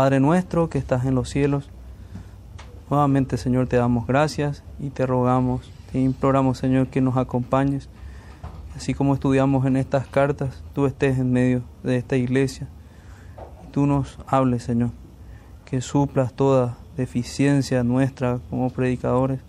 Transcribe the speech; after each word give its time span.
Padre 0.00 0.18
nuestro 0.18 0.70
que 0.70 0.78
estás 0.78 1.04
en 1.04 1.14
los 1.14 1.28
cielos, 1.28 1.68
nuevamente 2.88 3.36
Señor 3.36 3.66
te 3.66 3.76
damos 3.76 4.06
gracias 4.06 4.62
y 4.78 4.88
te 4.88 5.04
rogamos, 5.04 5.70
te 5.92 6.00
imploramos 6.00 6.56
Señor 6.56 6.86
que 6.86 7.02
nos 7.02 7.18
acompañes, 7.18 7.90
así 8.74 8.94
como 8.94 9.12
estudiamos 9.12 9.66
en 9.66 9.76
estas 9.76 10.06
cartas, 10.06 10.64
tú 10.74 10.86
estés 10.86 11.18
en 11.18 11.30
medio 11.30 11.60
de 11.82 11.98
esta 11.98 12.16
iglesia, 12.16 12.66
y 13.62 13.72
tú 13.72 13.84
nos 13.84 14.18
hables 14.26 14.62
Señor, 14.62 14.88
que 15.66 15.82
suplas 15.82 16.32
toda 16.32 16.78
deficiencia 16.96 17.84
nuestra 17.84 18.38
como 18.48 18.70
predicadores 18.70 19.40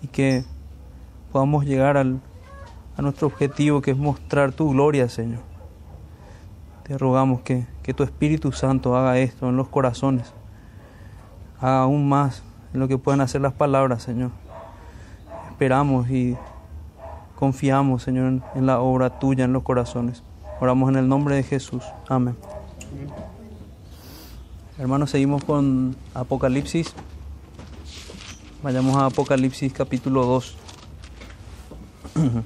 y 0.00 0.06
que 0.06 0.44
podamos 1.32 1.64
llegar 1.64 1.96
al, 1.96 2.20
a 2.96 3.02
nuestro 3.02 3.26
objetivo 3.26 3.82
que 3.82 3.90
es 3.90 3.98
mostrar 3.98 4.52
tu 4.52 4.70
gloria 4.70 5.08
Señor. 5.08 5.51
Te 6.92 6.98
rogamos 6.98 7.40
que, 7.40 7.66
que 7.82 7.94
tu 7.94 8.02
Espíritu 8.02 8.52
Santo 8.52 8.94
haga 8.94 9.18
esto 9.18 9.48
en 9.48 9.56
los 9.56 9.66
corazones, 9.68 10.34
haga 11.58 11.84
aún 11.84 12.06
más 12.06 12.42
en 12.74 12.80
lo 12.80 12.88
que 12.88 12.98
puedan 12.98 13.22
hacer 13.22 13.40
las 13.40 13.54
palabras, 13.54 14.02
Señor. 14.02 14.30
Esperamos 15.48 16.10
y 16.10 16.36
confiamos, 17.34 18.02
Señor, 18.02 18.42
en 18.54 18.66
la 18.66 18.80
obra 18.80 19.18
tuya 19.18 19.46
en 19.46 19.54
los 19.54 19.62
corazones. 19.62 20.22
Oramos 20.60 20.90
en 20.90 20.96
el 20.96 21.08
nombre 21.08 21.34
de 21.34 21.42
Jesús. 21.42 21.82
Amén. 22.10 22.36
Hermanos, 24.78 25.08
seguimos 25.08 25.42
con 25.44 25.96
Apocalipsis. 26.12 26.92
Vayamos 28.62 28.98
a 28.98 29.06
Apocalipsis 29.06 29.72
capítulo 29.72 30.26
2. 30.26 30.56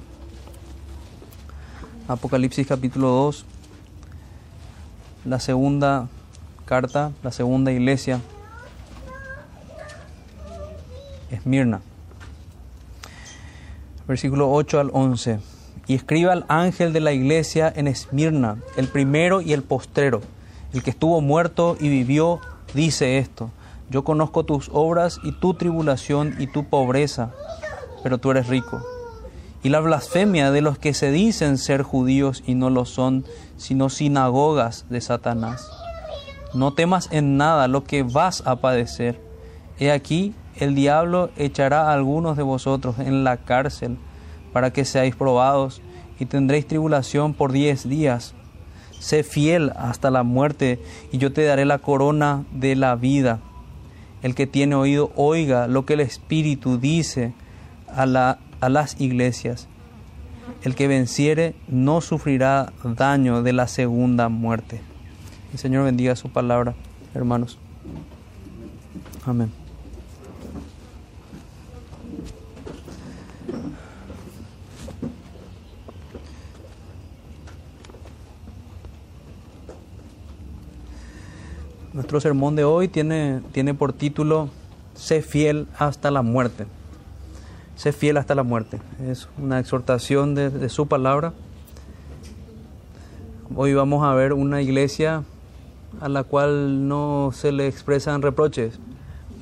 Apocalipsis 2.07 2.65
capítulo 2.65 3.09
2 3.09 3.56
la 5.27 5.41
segunda 5.41 6.07
carta, 6.65 7.11
la 7.21 7.31
segunda 7.31 7.71
iglesia, 7.71 8.21
Esmirna. 11.29 11.81
Versículo 14.07 14.49
8 14.51 14.79
al 14.79 14.89
11. 14.93 15.39
Y 15.87 15.95
escriba 15.95 16.31
al 16.31 16.45
ángel 16.47 16.93
de 16.93 17.01
la 17.01 17.11
iglesia 17.11 17.71
en 17.75 17.87
Esmirna, 17.87 18.57
el 18.77 18.87
primero 18.87 19.41
y 19.41 19.51
el 19.51 19.63
postrero, 19.63 20.21
el 20.73 20.81
que 20.81 20.91
estuvo 20.91 21.19
muerto 21.19 21.75
y 21.79 21.89
vivió, 21.89 22.39
dice 22.73 23.17
esto. 23.17 23.51
Yo 23.89 24.03
conozco 24.03 24.45
tus 24.45 24.69
obras 24.73 25.19
y 25.23 25.33
tu 25.33 25.53
tribulación 25.53 26.35
y 26.39 26.47
tu 26.47 26.65
pobreza, 26.65 27.31
pero 28.03 28.17
tú 28.17 28.31
eres 28.31 28.47
rico 28.47 28.81
y 29.67 29.69
la 29.69 29.81
blasfemia 29.81 30.49
de 30.49 30.61
los 30.61 30.79
que 30.79 30.93
se 30.93 31.11
dicen 31.11 31.57
ser 31.57 31.81
judíos 31.81 32.41
y 32.47 32.55
no 32.55 32.69
lo 32.69 32.85
son, 32.85 33.25
sino 33.57 33.89
sinagogas 33.89 34.85
de 34.89 35.01
Satanás. 35.01 35.69
No 36.53 36.71
temas 36.71 37.09
en 37.11 37.35
nada 37.35 37.67
lo 37.67 37.83
que 37.83 38.03
vas 38.03 38.43
a 38.45 38.61
padecer. 38.61 39.19
He 39.77 39.91
aquí, 39.91 40.33
el 40.55 40.73
diablo 40.73 41.31
echará 41.35 41.89
a 41.89 41.93
algunos 41.93 42.37
de 42.37 42.43
vosotros 42.43 42.97
en 42.99 43.25
la 43.25 43.35
cárcel 43.35 43.97
para 44.53 44.71
que 44.71 44.85
seáis 44.85 45.17
probados 45.17 45.81
y 46.17 46.27
tendréis 46.27 46.65
tribulación 46.65 47.33
por 47.33 47.51
diez 47.51 47.89
días. 47.89 48.35
Sé 48.99 49.23
fiel 49.23 49.73
hasta 49.75 50.11
la 50.11 50.23
muerte 50.23 50.81
y 51.11 51.17
yo 51.17 51.33
te 51.33 51.43
daré 51.43 51.65
la 51.65 51.79
corona 51.79 52.45
de 52.53 52.77
la 52.77 52.95
vida. 52.95 53.41
El 54.21 54.33
que 54.33 54.47
tiene 54.47 54.75
oído, 54.75 55.11
oiga 55.17 55.67
lo 55.67 55.85
que 55.85 55.95
el 55.95 55.99
Espíritu 55.99 56.77
dice 56.77 57.33
a 57.97 58.05
la 58.05 58.39
a 58.61 58.69
las 58.69 58.99
iglesias. 58.99 59.67
El 60.63 60.75
que 60.75 60.87
venciere 60.87 61.55
no 61.67 62.01
sufrirá 62.01 62.73
daño 62.83 63.43
de 63.43 63.53
la 63.53 63.67
segunda 63.67 64.29
muerte. 64.29 64.81
El 65.53 65.59
Señor 65.59 65.85
bendiga 65.85 66.15
su 66.15 66.29
palabra, 66.29 66.75
hermanos. 67.13 67.57
Amén. 69.25 69.51
Nuestro 81.93 82.21
sermón 82.21 82.55
de 82.55 82.63
hoy 82.63 82.87
tiene, 82.87 83.41
tiene 83.51 83.73
por 83.73 83.91
título 83.91 84.49
Sé 84.93 85.21
fiel 85.21 85.67
hasta 85.77 86.11
la 86.11 86.21
muerte 86.21 86.67
sé 87.77 87.93
fiel 87.93 88.17
hasta 88.17 88.35
la 88.35 88.43
muerte. 88.43 88.81
Es 89.07 89.29
una 89.37 89.59
exhortación 89.59 90.35
de, 90.35 90.67
su 90.67 90.87
palabra. 90.87 91.31
Hoy 93.55 93.73
vamos 93.73 94.03
a 94.03 94.13
ver 94.13 94.33
una 94.33 94.61
iglesia 94.61 95.23
a 96.01 96.09
la 96.09 96.23
cual 96.23 96.87
no 96.87 97.31
se 97.33 97.51
le 97.51 97.67
expresan 97.67 98.21
reproches, 98.21 98.79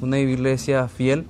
una 0.01 0.19
iglesia 0.19 0.87
fiel, 0.87 1.25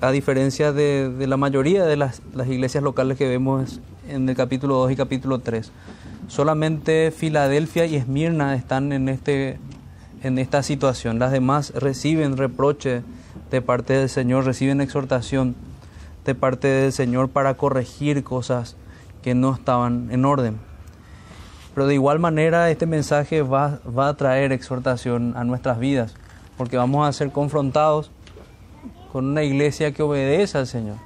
a 0.00 0.10
diferencia 0.12 0.72
de, 0.72 1.12
la 1.26 1.36
mayoría 1.36 1.84
de 1.84 1.96
las, 1.96 2.22
iglesias 2.48 2.82
locales 2.84 3.18
que 3.18 3.28
vemos 3.28 3.80
en 4.08 4.28
el 4.28 4.36
capítulo 4.36 4.76
2 4.76 4.92
y 4.92 4.96
capítulo 4.96 5.40
3. 5.40 5.72
Solamente 6.28 7.10
Filadelfia 7.10 7.84
y 7.84 7.96
Esmirna 7.96 8.54
están 8.54 8.92
en, 8.92 9.08
este, 9.08 9.58
en 10.22 10.38
esta 10.38 10.62
situación, 10.62 11.18
las 11.18 11.32
demás 11.32 11.72
reciben 11.74 12.36
reproches 12.36 13.02
de 13.52 13.62
parte 13.62 13.92
del 13.92 14.08
Señor, 14.08 14.44
reciben 14.44 14.80
exhortación 14.80 15.54
de 16.24 16.34
parte 16.34 16.68
del 16.68 16.92
Señor 16.92 17.28
para 17.28 17.54
corregir 17.54 18.24
cosas 18.24 18.76
que 19.22 19.34
no 19.34 19.54
estaban 19.54 20.08
en 20.10 20.24
orden. 20.24 20.58
Pero 21.74 21.86
de 21.86 21.94
igual 21.94 22.18
manera 22.18 22.70
este 22.70 22.86
mensaje 22.86 23.42
va, 23.42 23.78
va 23.86 24.08
a 24.08 24.14
traer 24.14 24.52
exhortación 24.52 25.34
a 25.36 25.44
nuestras 25.44 25.78
vidas, 25.78 26.14
porque 26.56 26.76
vamos 26.76 27.06
a 27.06 27.12
ser 27.12 27.30
confrontados 27.30 28.10
con 29.12 29.26
una 29.26 29.42
iglesia 29.42 29.92
que 29.92 30.02
obedece 30.02 30.56
al 30.56 30.66
Señor 30.66 30.96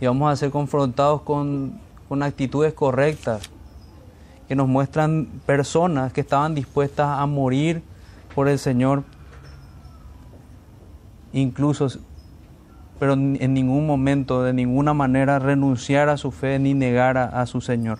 y 0.00 0.06
vamos 0.06 0.32
a 0.32 0.36
ser 0.36 0.50
confrontados 0.50 1.22
con, 1.22 1.80
con 2.08 2.24
actitudes 2.24 2.74
correctas 2.74 3.50
que 4.48 4.56
nos 4.56 4.66
muestran 4.66 5.26
personas 5.46 6.12
que 6.12 6.22
estaban 6.22 6.54
dispuestas 6.54 7.18
a 7.18 7.26
morir 7.26 7.82
por 8.34 8.48
el 8.48 8.58
Señor 8.58 9.04
incluso, 11.32 11.88
pero 12.98 13.12
en 13.12 13.54
ningún 13.54 13.86
momento, 13.86 14.42
de 14.42 14.52
ninguna 14.52 14.94
manera, 14.94 15.38
renunciar 15.38 16.08
a 16.08 16.16
su 16.16 16.30
fe 16.30 16.58
ni 16.58 16.74
negar 16.74 17.16
a, 17.18 17.46
su 17.46 17.60
Señor. 17.60 17.98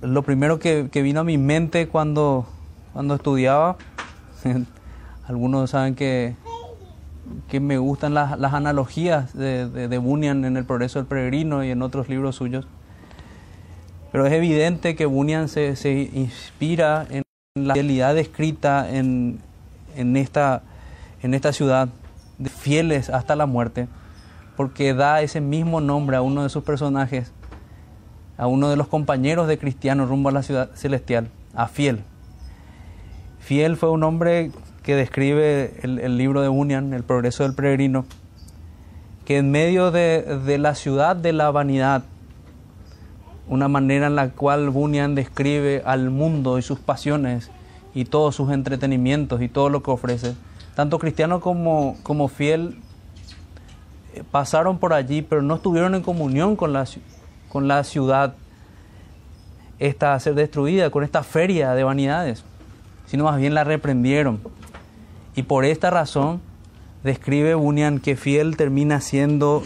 Lo 0.00 0.22
primero 0.22 0.58
que, 0.58 0.88
vino 0.94 1.20
a 1.20 1.24
mi 1.24 1.36
mente 1.36 1.88
cuando, 1.88 2.46
cuando 2.92 3.16
estudiaba, 3.16 3.76
algunos 5.28 5.70
saben 5.70 5.94
que, 5.94 6.36
que 7.48 7.60
me 7.60 7.76
gustan 7.76 8.14
las, 8.14 8.38
las 8.38 8.54
analogías 8.54 9.36
de, 9.36 9.68
de, 9.68 9.98
Bunyan 9.98 10.46
en 10.46 10.56
El 10.56 10.64
Progreso 10.64 10.98
del 11.00 11.06
Peregrino 11.06 11.64
y 11.64 11.70
en 11.70 11.82
otros 11.82 12.08
libros 12.08 12.36
suyos, 12.36 12.66
pero 14.10 14.26
es 14.26 14.32
evidente 14.32 14.96
que 14.96 15.04
Bunyan 15.04 15.48
se, 15.48 15.76
se 15.76 15.92
inspira 16.14 17.06
en 17.10 17.23
la 17.56 17.74
realidad 17.74 18.18
escrita 18.18 18.90
en, 18.90 19.38
en, 19.94 20.16
esta, 20.16 20.62
en 21.22 21.34
esta 21.34 21.52
ciudad, 21.52 21.88
de 22.36 22.50
fieles 22.50 23.10
hasta 23.10 23.36
la 23.36 23.46
muerte, 23.46 23.86
porque 24.56 24.92
da 24.92 25.22
ese 25.22 25.40
mismo 25.40 25.80
nombre 25.80 26.16
a 26.16 26.20
uno 26.20 26.42
de 26.42 26.48
sus 26.48 26.64
personajes, 26.64 27.30
a 28.36 28.48
uno 28.48 28.70
de 28.70 28.76
los 28.76 28.88
compañeros 28.88 29.46
de 29.46 29.56
Cristiano 29.56 30.04
rumbo 30.04 30.30
a 30.30 30.32
la 30.32 30.42
ciudad 30.42 30.70
celestial, 30.74 31.28
a 31.54 31.68
Fiel. 31.68 32.02
Fiel 33.38 33.76
fue 33.76 33.90
un 33.90 34.02
hombre 34.02 34.50
que 34.82 34.96
describe 34.96 35.78
el, 35.82 36.18
libro 36.18 36.42
de 36.42 36.48
Bunyan, 36.48 36.92
El 36.92 37.04
progreso 37.04 37.44
del 37.44 37.54
peregrino, 37.54 38.04
que 39.24 39.38
en 39.38 39.52
medio 39.52 39.92
de, 39.92 40.40
de 40.44 40.58
la 40.58 40.74
ciudad 40.74 41.14
de 41.14 41.32
la 41.32 41.52
vanidad, 41.52 42.02
una 43.48 43.68
manera 43.68 44.06
en 44.06 44.16
la 44.16 44.30
cual 44.30 44.70
Bunyan 44.70 45.14
describe 45.14 45.82
al 45.84 46.10
mundo 46.10 46.58
y 46.58 46.62
sus 46.62 46.78
pasiones 46.78 47.50
y 47.94 48.06
todos 48.06 48.34
sus 48.34 48.50
entretenimientos 48.50 49.42
y 49.42 49.48
todo 49.48 49.68
lo 49.68 49.82
que 49.82 49.90
ofrece. 49.90 50.34
Tanto 50.74 50.98
cristiano 50.98 51.40
como, 51.40 51.96
como 52.02 52.28
fiel 52.28 52.78
eh, 54.14 54.22
pasaron 54.30 54.78
por 54.78 54.92
allí, 54.92 55.22
pero 55.22 55.42
no 55.42 55.56
estuvieron 55.56 55.94
en 55.94 56.02
comunión 56.02 56.56
con 56.56 56.72
la, 56.72 56.86
con 57.48 57.68
la 57.68 57.84
ciudad 57.84 58.34
esta 59.78 60.14
a 60.14 60.20
ser 60.20 60.34
destruida, 60.34 60.90
con 60.90 61.04
esta 61.04 61.22
feria 61.22 61.74
de 61.74 61.84
vanidades, 61.84 62.44
sino 63.06 63.24
más 63.24 63.38
bien 63.38 63.54
la 63.54 63.64
reprendieron. 63.64 64.40
Y 65.36 65.42
por 65.42 65.64
esta 65.64 65.90
razón 65.90 66.40
describe 67.02 67.54
Bunyan 67.54 67.98
que 67.98 68.16
fiel 68.16 68.56
termina 68.56 69.00
siendo 69.00 69.62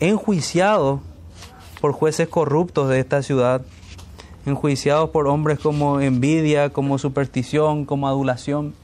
enjuiciado 0.00 1.00
por 1.80 1.92
jueces 1.92 2.28
corruptos 2.28 2.88
de 2.88 3.00
esta 3.00 3.22
ciudad, 3.22 3.62
enjuiciados 4.46 5.10
por 5.10 5.28
hombres 5.28 5.58
como 5.58 6.00
envidia, 6.00 6.70
como 6.70 6.98
superstición, 6.98 7.84
como 7.84 8.08
adulación, 8.08 8.74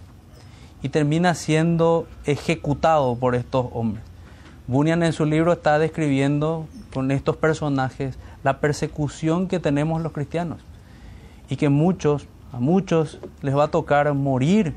y 0.82 0.90
termina 0.90 1.34
siendo 1.34 2.06
ejecutado 2.24 3.16
por 3.16 3.34
estos 3.34 3.66
hombres. 3.72 4.04
Bunyan 4.66 5.02
en 5.02 5.12
su 5.12 5.24
libro 5.26 5.52
está 5.52 5.78
describiendo 5.78 6.66
con 6.92 7.10
estos 7.10 7.36
personajes 7.36 8.18
la 8.42 8.60
persecución 8.60 9.48
que 9.48 9.58
tenemos 9.58 10.02
los 10.02 10.12
cristianos. 10.12 10.60
y 11.50 11.56
que 11.56 11.68
muchos, 11.68 12.26
a 12.52 12.58
muchos 12.58 13.18
les 13.42 13.54
va 13.54 13.64
a 13.64 13.70
tocar 13.70 14.12
morir 14.14 14.74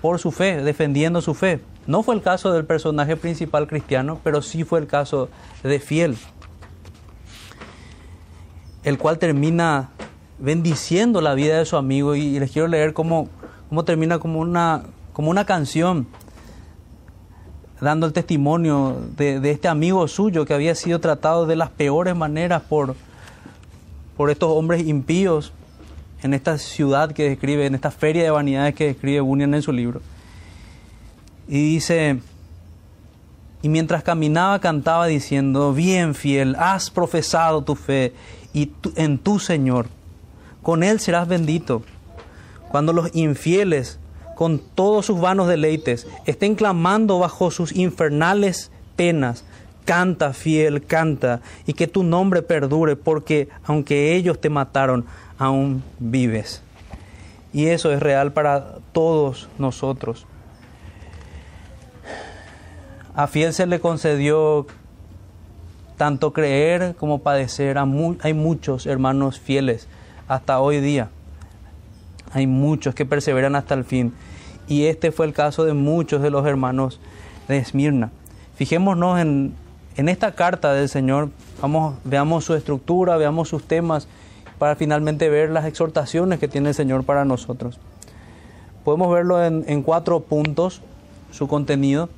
por 0.00 0.18
su 0.18 0.30
fe, 0.30 0.62
defendiendo 0.62 1.20
su 1.20 1.34
fe. 1.34 1.60
No 1.86 2.02
fue 2.02 2.14
el 2.14 2.22
caso 2.22 2.50
del 2.50 2.64
personaje 2.64 3.16
principal 3.16 3.66
cristiano, 3.66 4.18
pero 4.24 4.40
sí 4.40 4.64
fue 4.64 4.80
el 4.80 4.86
caso 4.86 5.28
de 5.62 5.78
Fiel, 5.80 6.16
el 8.84 8.98
cual 8.98 9.18
termina 9.18 9.90
bendiciendo 10.38 11.20
la 11.20 11.34
vida 11.34 11.58
de 11.58 11.64
su 11.64 11.76
amigo 11.76 12.14
y 12.14 12.38
les 12.38 12.50
quiero 12.50 12.68
leer 12.68 12.92
cómo, 12.92 13.28
cómo 13.68 13.84
termina 13.84 14.18
como 14.18 14.40
una, 14.40 14.82
como 15.12 15.30
una 15.30 15.44
canción 15.44 16.06
dando 17.80 18.06
el 18.06 18.12
testimonio 18.12 18.96
de, 19.16 19.50
este 19.50 19.66
amigo 19.66 20.06
suyo 20.06 20.44
que 20.44 20.54
había 20.54 20.74
sido 20.74 21.00
tratado 21.00 21.46
de 21.46 21.56
las 21.56 21.68
peores 21.68 22.14
maneras 22.14 22.62
por, 22.62 22.94
por 24.16 24.30
estos 24.30 24.50
hombres 24.50 24.86
impíos 24.86 25.52
en 26.22 26.32
esta 26.32 26.58
ciudad 26.58 27.10
que 27.10 27.30
describe, 27.30 27.66
en 27.66 27.74
esta 27.74 27.90
feria 27.90 28.22
de 28.22 28.30
vanidades 28.30 28.76
que 28.76 28.86
describe 28.86 29.20
Bunyan 29.20 29.54
en 29.54 29.62
su 29.62 29.72
libro. 29.72 30.00
Y 31.48 31.74
dice, 31.74 32.20
y 33.62 33.68
mientras 33.68 34.02
caminaba 34.02 34.58
cantaba 34.58 35.06
diciendo, 35.06 35.72
bien 35.72 36.14
fiel, 36.14 36.56
has 36.58 36.90
profesado 36.90 37.62
tu 37.62 37.76
fe 37.76 38.12
y 38.52 38.72
en 38.96 39.18
tu 39.18 39.38
Señor, 39.38 39.86
con 40.62 40.82
Él 40.82 41.00
serás 41.00 41.28
bendito. 41.28 41.82
Cuando 42.70 42.92
los 42.92 43.14
infieles, 43.14 43.98
con 44.34 44.58
todos 44.58 45.06
sus 45.06 45.20
vanos 45.20 45.46
deleites, 45.46 46.06
estén 46.26 46.56
clamando 46.56 47.18
bajo 47.18 47.50
sus 47.50 47.72
infernales 47.72 48.70
penas, 48.96 49.44
canta 49.84 50.32
fiel, 50.32 50.84
canta, 50.84 51.40
y 51.66 51.74
que 51.74 51.86
tu 51.86 52.02
nombre 52.02 52.42
perdure, 52.42 52.96
porque 52.96 53.48
aunque 53.64 54.14
ellos 54.16 54.40
te 54.40 54.48
mataron, 54.48 55.04
aún 55.38 55.82
vives. 55.98 56.62
Y 57.52 57.66
eso 57.66 57.92
es 57.92 58.00
real 58.00 58.32
para 58.32 58.76
todos 58.92 59.48
nosotros. 59.58 60.26
A 63.14 63.26
fiel 63.26 63.52
se 63.52 63.66
le 63.66 63.78
concedió 63.78 64.66
tanto 65.96 66.32
creer 66.32 66.94
como 66.98 67.18
padecer. 67.18 67.76
Hay 68.22 68.34
muchos 68.34 68.86
hermanos 68.86 69.38
fieles 69.38 69.86
hasta 70.28 70.60
hoy 70.60 70.80
día. 70.80 71.10
Hay 72.32 72.46
muchos 72.46 72.94
que 72.94 73.04
perseveran 73.04 73.54
hasta 73.54 73.74
el 73.74 73.84
fin. 73.84 74.14
Y 74.66 74.86
este 74.86 75.12
fue 75.12 75.26
el 75.26 75.34
caso 75.34 75.64
de 75.64 75.74
muchos 75.74 76.22
de 76.22 76.30
los 76.30 76.46
hermanos 76.46 77.00
de 77.48 77.58
Esmirna. 77.58 78.10
Fijémonos 78.56 79.20
en, 79.20 79.54
en 79.96 80.08
esta 80.08 80.32
carta 80.32 80.72
del 80.72 80.88
Señor, 80.88 81.28
vamos, 81.60 81.96
veamos 82.04 82.44
su 82.44 82.54
estructura, 82.54 83.16
veamos 83.16 83.48
sus 83.48 83.64
temas, 83.64 84.08
para 84.58 84.76
finalmente 84.76 85.28
ver 85.28 85.50
las 85.50 85.66
exhortaciones 85.66 86.38
que 86.38 86.48
tiene 86.48 86.70
el 86.70 86.74
Señor 86.74 87.04
para 87.04 87.24
nosotros. 87.24 87.78
Podemos 88.84 89.12
verlo 89.12 89.44
en, 89.44 89.64
en 89.66 89.82
cuatro 89.82 90.20
puntos, 90.20 90.80
su 91.32 91.48
contenido. 91.48 92.08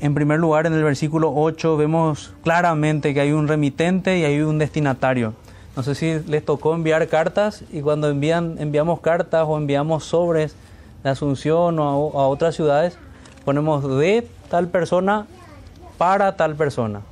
En 0.00 0.14
primer 0.14 0.38
lugar, 0.38 0.66
en 0.66 0.74
el 0.74 0.84
versículo 0.84 1.32
8 1.34 1.76
vemos 1.76 2.32
claramente 2.42 3.14
que 3.14 3.20
hay 3.20 3.32
un 3.32 3.48
remitente 3.48 4.18
y 4.18 4.24
hay 4.24 4.40
un 4.40 4.58
destinatario. 4.58 5.34
No 5.76 5.82
sé 5.82 5.94
si 5.94 6.20
les 6.26 6.44
tocó 6.44 6.74
enviar 6.74 7.06
cartas 7.08 7.64
y 7.72 7.80
cuando 7.80 8.08
envían, 8.08 8.56
enviamos 8.58 9.00
cartas 9.00 9.44
o 9.46 9.56
enviamos 9.56 10.04
sobres 10.04 10.54
de 11.02 11.10
Asunción 11.10 11.78
o 11.78 11.84
a, 12.18 12.22
a 12.22 12.26
otras 12.26 12.54
ciudades, 12.54 12.98
ponemos 13.44 13.88
de 13.98 14.26
tal 14.50 14.68
persona 14.68 15.26
para 15.96 16.36
tal 16.36 16.54
persona. 16.54 17.02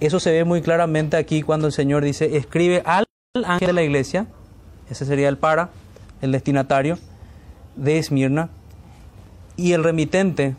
Eso 0.00 0.18
se 0.18 0.32
ve 0.32 0.44
muy 0.44 0.62
claramente 0.62 1.16
aquí 1.16 1.42
cuando 1.42 1.66
el 1.66 1.72
Señor 1.72 2.02
dice, 2.02 2.36
escribe 2.36 2.82
al 2.84 3.04
ángel 3.44 3.66
de 3.66 3.72
la 3.72 3.82
iglesia, 3.82 4.26
ese 4.90 5.04
sería 5.04 5.28
el 5.28 5.36
para, 5.36 5.68
el 6.22 6.32
destinatario 6.32 6.98
de 7.76 7.98
Esmirna, 7.98 8.48
y 9.56 9.72
el 9.72 9.84
remitente, 9.84 10.54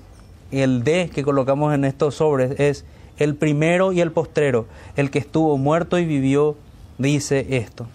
el 0.52 0.84
de 0.84 1.10
que 1.10 1.24
colocamos 1.24 1.74
en 1.74 1.86
estos 1.86 2.16
sobres, 2.16 2.60
es 2.60 2.86
el 3.18 3.36
primero 3.36 3.92
y 3.92 4.02
el 4.02 4.12
postrero, 4.12 4.68
el 4.96 5.12
que 5.12 5.20
estuvo 5.20 5.58
muerto 5.58 5.98
y 6.00 6.06
vivió, 6.06 6.56
dice 6.98 7.58
esto. 7.58 7.88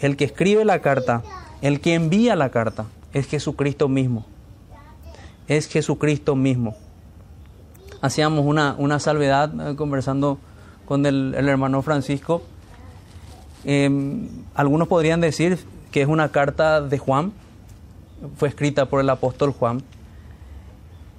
El 0.00 0.16
que 0.16 0.24
escribe 0.24 0.64
la 0.64 0.80
carta, 0.80 1.22
el 1.60 1.80
que 1.80 1.94
envía 1.94 2.36
la 2.36 2.50
carta, 2.50 2.86
es 3.12 3.28
Jesucristo 3.28 3.88
mismo. 3.88 4.26
Es 5.48 5.68
Jesucristo 5.68 6.34
mismo. 6.34 6.76
Hacíamos 8.00 8.44
una, 8.44 8.74
una 8.78 8.98
salvedad 8.98 9.70
eh, 9.70 9.76
conversando 9.76 10.38
con 10.86 11.06
el, 11.06 11.34
hermano 11.34 11.82
Francisco. 11.82 12.42
Em, 13.64 14.28
algunos 14.54 14.88
podrían 14.88 15.20
decir 15.20 15.58
que 15.92 16.02
es 16.02 16.08
una 16.08 16.30
carta 16.30 16.80
de 16.80 16.98
Juan, 16.98 17.32
fue 18.36 18.48
escrita 18.48 18.86
por 18.86 19.00
el 19.00 19.08
apóstol 19.10 19.52
Juan, 19.52 19.82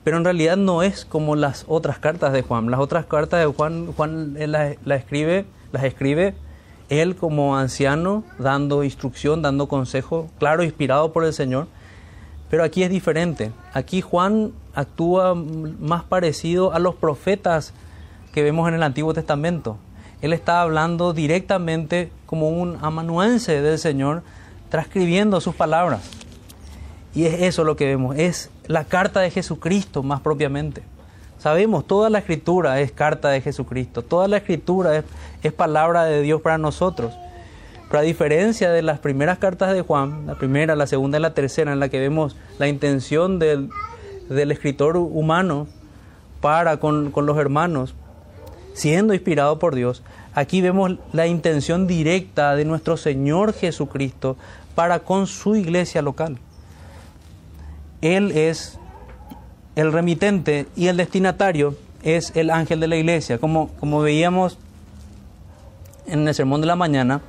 pero 0.03 0.17
en 0.17 0.25
realidad 0.25 0.57
no 0.57 0.83
es 0.83 1.05
como 1.05 1.35
las 1.35 1.65
otras 1.67 1.99
cartas 1.99 2.33
de 2.33 2.41
Juan. 2.41 2.69
Las 2.69 2.79
otras 2.79 3.05
cartas 3.05 3.39
de 3.39 3.45
Juan, 3.45 3.93
Juan 3.93 4.35
las, 4.37 4.75
escribe, 4.85 5.45
las 5.71 5.83
escribe 5.83 6.35
él 6.89 7.15
como 7.15 7.57
anciano, 7.57 8.23
dando 8.37 8.83
instrucción, 8.83 9.41
dando 9.41 9.67
consejo, 9.67 10.29
claro, 10.39 10.63
inspirado 10.63 11.13
por 11.13 11.23
el 11.23 11.33
Señor. 11.33 11.67
Pero 12.49 12.63
aquí 12.63 12.83
es 12.83 12.89
diferente. 12.89 13.51
Aquí 13.73 14.01
Juan 14.01 14.51
actúa 14.75 15.35
más 15.35 16.03
parecido 16.03 16.73
a 16.73 16.79
los 16.79 16.95
profetas 16.95 17.73
que 18.33 18.43
vemos 18.43 18.67
en 18.67 18.75
el 18.75 18.83
Antiguo 18.83 19.13
Testamento. 19.13 19.77
Él 20.21 20.33
está 20.33 20.61
hablando 20.61 21.13
directamente 21.13 22.11
como 22.25 22.49
un 22.49 22.77
amanuense 22.81 23.61
del 23.61 23.79
Señor, 23.79 24.23
transcribiendo 24.69 25.39
sus 25.41 25.55
palabras. 25.55 26.09
Y 27.15 27.25
es 27.25 27.41
eso 27.41 27.63
lo 27.63 27.75
que 27.75 27.85
vemos, 27.85 28.17
es 28.17 28.49
la 28.67 28.85
carta 28.85 29.19
de 29.19 29.31
Jesucristo 29.31 30.03
más 30.03 30.21
propiamente. 30.21 30.83
Sabemos, 31.39 31.85
toda 31.85 32.09
la 32.09 32.19
escritura 32.19 32.79
es 32.79 32.91
carta 32.91 33.29
de 33.29 33.41
Jesucristo, 33.41 34.01
toda 34.01 34.27
la 34.27 34.37
escritura 34.37 35.03
es, 35.43 35.53
palabra 35.53 36.05
de 36.05 36.21
Dios 36.21 36.41
para 36.41 36.57
nosotros. 36.57 37.13
Pero 37.89 37.99
a 37.99 38.03
diferencia 38.03 38.71
de 38.71 38.81
las 38.81 38.99
primeras 38.99 39.39
cartas 39.39 39.73
de 39.73 39.81
Juan, 39.81 40.25
la 40.25 40.35
primera, 40.35 40.75
la 40.75 40.87
segunda 40.87 41.17
y 41.17 41.21
la 41.21 41.33
tercera, 41.33 41.73
en 41.73 41.81
la 41.81 41.89
que 41.89 41.99
vemos 41.99 42.37
la 42.59 42.67
intención 42.67 43.39
del, 43.39 43.69
escritor 44.29 44.95
humano 44.95 45.67
para 46.39 46.77
con 46.77 47.11
los 47.13 47.37
hermanos, 47.37 47.93
siendo 48.73 49.13
inspirado 49.13 49.59
por 49.59 49.75
Dios, 49.75 50.01
aquí 50.33 50.61
vemos 50.61 50.93
la 51.11 51.27
intención 51.27 51.87
directa 51.87 52.55
de 52.55 52.65
nuestro 52.65 52.95
Señor 52.95 53.53
Jesucristo 53.53 54.37
para 54.75 54.99
con 54.99 55.27
su 55.27 55.55
iglesia 55.55 56.01
local. 56.01 56.39
Él 58.03 58.31
es 58.31 58.77
el 59.75 59.91
remitente 59.91 60.67
y 60.75 60.87
el 60.87 60.97
destinatario 60.97 61.75
es 62.03 62.35
el 62.35 62.51
ángel 62.51 62.79
de 62.79 62.87
la 62.87 62.97
iglesia. 62.97 63.39
Como, 63.39 63.69
como 63.79 64.01
veíamos 64.01 64.59
en 66.05 66.27
el 66.27 66.35
sermón 66.35 66.61
de 66.61 66.67
la 66.67 66.75
mañana, 66.75 67.21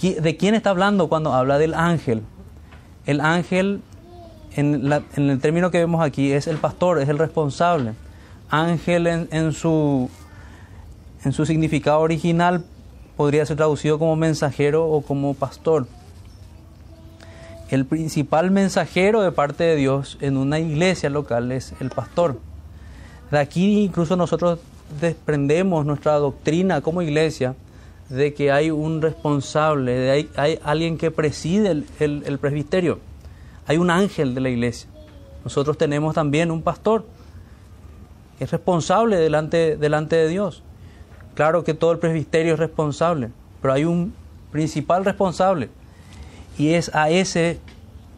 ¿de 0.00 0.36
quién 0.36 0.54
está 0.54 0.70
hablando 0.70 1.08
cuando 1.08 1.34
habla 1.34 1.58
del 1.58 1.74
ángel? 1.74 2.22
El 3.04 3.20
ángel, 3.20 3.82
en, 4.54 4.90
el 5.16 5.40
término 5.40 5.70
que 5.70 5.78
vemos 5.78 6.02
aquí, 6.02 6.32
es 6.32 6.46
el 6.46 6.56
pastor, 6.56 7.00
es 7.00 7.08
el 7.08 7.18
responsable 7.18 7.94
ángel 8.50 9.06
en, 9.06 9.52
su, 9.52 10.08
en 11.24 11.32
su 11.32 11.46
significado 11.46 12.00
original 12.00 12.64
podría 13.16 13.46
ser 13.46 13.56
traducido 13.56 13.98
como 13.98 14.14
mensajero 14.16 14.86
o 14.88 15.00
como 15.00 15.34
pastor. 15.34 15.86
El 17.68 17.84
principal 17.84 18.52
mensajero 18.52 19.22
de 19.22 19.32
parte 19.32 19.64
de 19.64 19.74
Dios 19.74 20.18
en 20.20 20.36
una 20.36 20.60
iglesia 20.60 21.10
local 21.10 21.50
es 21.50 21.74
el 21.80 21.90
pastor. 21.90 22.38
De 23.32 23.38
aquí 23.38 23.80
incluso 23.80 24.14
nosotros 24.16 24.60
desprendemos 25.00 25.84
nuestra 25.84 26.14
doctrina 26.14 26.80
como 26.80 27.02
iglesia 27.02 27.56
de 28.08 28.34
que 28.34 28.52
hay 28.52 28.70
un 28.70 29.02
responsable, 29.02 29.92
de 29.98 30.28
hay, 30.36 30.60
alguien 30.62 30.96
que 30.96 31.10
preside 31.10 31.70
el, 31.70 31.86
el 31.98 32.38
presbiterio, 32.38 33.00
hay 33.66 33.78
un 33.78 33.90
ángel 33.90 34.36
de 34.36 34.42
la 34.42 34.48
iglesia. 34.48 34.88
Nosotros 35.42 35.76
tenemos 35.76 36.14
también 36.14 36.52
un 36.52 36.62
pastor 36.62 37.04
es 38.38 38.50
responsable 38.50 39.16
delante, 39.16 39.76
delante 39.76 40.14
de 40.14 40.28
Dios. 40.28 40.62
Claro 41.34 41.64
que 41.64 41.74
todo 41.74 41.92
el 41.92 41.98
presbiterio 41.98 42.54
es 42.54 42.58
responsable, 42.58 43.30
pero 43.60 43.74
hay 43.74 43.84
un 43.84 44.14
principal 44.52 45.04
responsable 45.04 45.68
y 46.58 46.74
es 46.74 46.94
a 46.94 47.10
ese 47.10 47.58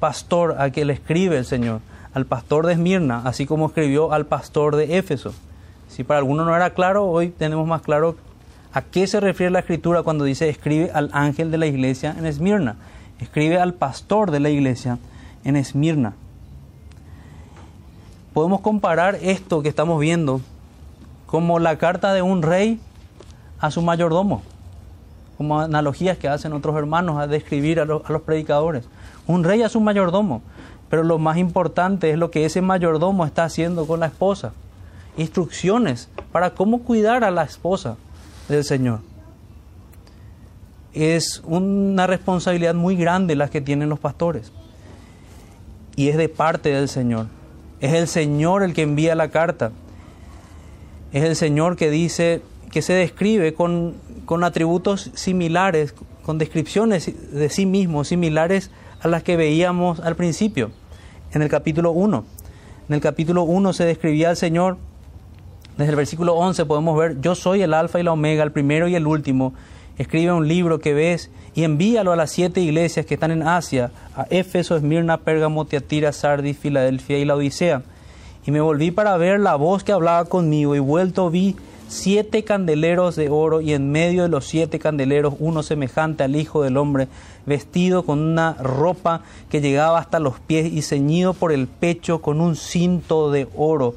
pastor 0.00 0.56
a 0.60 0.70
que 0.70 0.84
le 0.84 0.92
escribe 0.92 1.38
el 1.38 1.44
Señor, 1.44 1.80
al 2.14 2.26
pastor 2.26 2.66
de 2.66 2.74
Esmirna, 2.74 3.22
así 3.24 3.46
como 3.46 3.66
escribió 3.66 4.12
al 4.12 4.26
pastor 4.26 4.76
de 4.76 4.98
Éfeso. 4.98 5.34
Si 5.88 6.04
para 6.04 6.18
alguno 6.18 6.44
no 6.44 6.54
era 6.54 6.70
claro, 6.70 7.06
hoy 7.06 7.30
tenemos 7.30 7.66
más 7.66 7.82
claro 7.82 8.16
a 8.72 8.82
qué 8.82 9.06
se 9.06 9.20
refiere 9.20 9.50
la 9.50 9.60
escritura 9.60 10.02
cuando 10.02 10.24
dice 10.24 10.48
escribe 10.48 10.90
al 10.92 11.10
ángel 11.12 11.50
de 11.50 11.58
la 11.58 11.66
iglesia 11.66 12.14
en 12.18 12.26
Esmirna, 12.26 12.76
escribe 13.20 13.58
al 13.58 13.74
pastor 13.74 14.30
de 14.30 14.40
la 14.40 14.50
iglesia 14.50 14.98
en 15.44 15.56
Esmirna 15.56 16.14
podemos 18.38 18.60
comparar 18.60 19.16
esto 19.16 19.62
que 19.62 19.68
estamos 19.68 19.98
viendo 19.98 20.40
como 21.26 21.58
la 21.58 21.76
carta 21.76 22.12
de 22.12 22.22
un 22.22 22.42
rey 22.42 22.78
a 23.58 23.72
su 23.72 23.82
mayordomo. 23.82 24.42
Como 25.38 25.60
analogías 25.60 26.18
que 26.18 26.26
hacen 26.28 26.52
otros 26.52 26.76
hermanos 26.76 27.16
a 27.16 27.28
describir 27.28 27.78
a, 27.78 27.84
los 27.84 28.22
predicadores. 28.26 28.88
Un 29.28 29.44
rey 29.44 29.62
es 29.62 29.76
un 29.76 29.84
mayordomo, 29.84 30.42
pero 30.90 31.04
lo 31.04 31.18
más 31.18 31.36
importante 31.36 32.10
es 32.10 32.18
lo 32.18 32.32
que 32.32 32.44
ese 32.44 32.60
mayordomo 32.60 33.24
está 33.24 33.44
haciendo 33.44 33.86
con 33.86 34.00
la 34.00 34.06
esposa. 34.06 34.52
Instrucciones 35.16 36.08
para 36.32 36.54
cómo 36.54 36.82
cuidar 36.82 37.22
a 37.22 37.30
la 37.30 37.44
esposa 37.44 37.96
del 38.48 38.64
Señor. 38.64 38.98
Es 40.92 41.40
una 41.46 42.08
responsabilidad 42.08 42.74
muy 42.74 42.96
grande 42.96 43.36
la 43.36 43.48
que 43.48 43.60
tienen 43.60 43.88
los 43.88 44.00
pastores. 44.00 44.50
Y 45.94 46.08
es 46.08 46.16
de 46.16 46.28
parte 46.28 46.70
del 46.70 46.88
Señor. 46.88 47.26
Es 47.80 47.92
el 47.92 48.08
Señor 48.08 48.64
el 48.64 48.74
que 48.74 48.82
envía 48.82 49.14
la 49.14 49.28
carta. 49.28 49.70
Es 51.12 51.22
el 51.22 51.36
Señor 51.36 51.76
que 51.76 51.90
dice, 51.90 52.42
que 52.70 52.82
se 52.82 52.92
describe 52.92 53.54
con, 53.54 53.94
con 54.24 54.44
atributos 54.44 55.10
similares, 55.14 55.94
con 56.24 56.38
descripciones 56.38 57.12
de 57.32 57.48
sí 57.48 57.66
mismo 57.66 58.04
similares 58.04 58.70
a 59.00 59.08
las 59.08 59.22
que 59.22 59.36
veíamos 59.36 60.00
al 60.00 60.16
principio, 60.16 60.70
en 61.32 61.42
el 61.42 61.48
capítulo 61.48 61.92
1. 61.92 62.24
En 62.88 62.94
el 62.94 63.00
capítulo 63.00 63.42
1 63.42 63.72
se 63.72 63.84
describía 63.84 64.30
al 64.30 64.36
Señor, 64.36 64.78
desde 65.78 65.90
el 65.90 65.96
versículo 65.96 66.34
11 66.34 66.66
podemos 66.66 66.98
ver, 66.98 67.20
yo 67.20 67.36
soy 67.36 67.62
el 67.62 67.72
alfa 67.72 68.00
y 68.00 68.02
la 68.02 68.12
omega, 68.12 68.42
el 68.42 68.50
primero 68.50 68.88
y 68.88 68.96
el 68.96 69.06
último. 69.06 69.54
Escribe 69.96 70.32
un 70.32 70.48
libro 70.48 70.80
que 70.80 70.92
ves 70.92 71.30
y 71.54 71.62
envíalo 71.62 72.10
a 72.10 72.16
las 72.16 72.32
siete 72.32 72.60
iglesias 72.60 73.06
que 73.06 73.14
están 73.14 73.30
en 73.30 73.44
Asia, 73.46 73.92
a 74.16 74.26
Éfeso, 74.28 74.76
Esmirna, 74.76 75.18
Pérgamo, 75.18 75.66
Tiatira, 75.66 76.12
Sardis, 76.12 76.58
Filadelfia 76.58 77.18
y 77.18 77.24
la 77.24 77.36
Odisea. 77.36 77.82
Y 78.44 78.50
me 78.50 78.60
volví 78.60 78.90
para 78.90 79.16
ver 79.18 79.38
la 79.38 79.54
voz 79.54 79.84
que 79.84 79.92
hablaba 79.92 80.24
conmigo 80.24 80.74
y 80.74 80.80
vuelto 80.80 81.30
vi 81.30 81.54
siete 81.88 82.44
candeleros 82.44 83.16
de 83.16 83.30
oro 83.30 83.60
y 83.60 83.72
en 83.72 83.90
medio 83.90 84.22
de 84.22 84.28
los 84.28 84.46
siete 84.46 84.78
candeleros 84.78 85.34
uno 85.38 85.62
semejante 85.62 86.22
al 86.22 86.36
Hijo 86.36 86.62
del 86.62 86.76
Hombre, 86.76 87.08
vestido 87.46 88.04
con 88.04 88.20
una 88.20 88.54
ropa 88.54 89.22
que 89.48 89.60
llegaba 89.60 89.98
hasta 89.98 90.20
los 90.20 90.38
pies 90.38 90.72
y 90.72 90.82
ceñido 90.82 91.32
por 91.32 91.50
el 91.50 91.66
pecho 91.66 92.20
con 92.20 92.40
un 92.40 92.56
cinto 92.56 93.30
de 93.30 93.48
oro. 93.56 93.94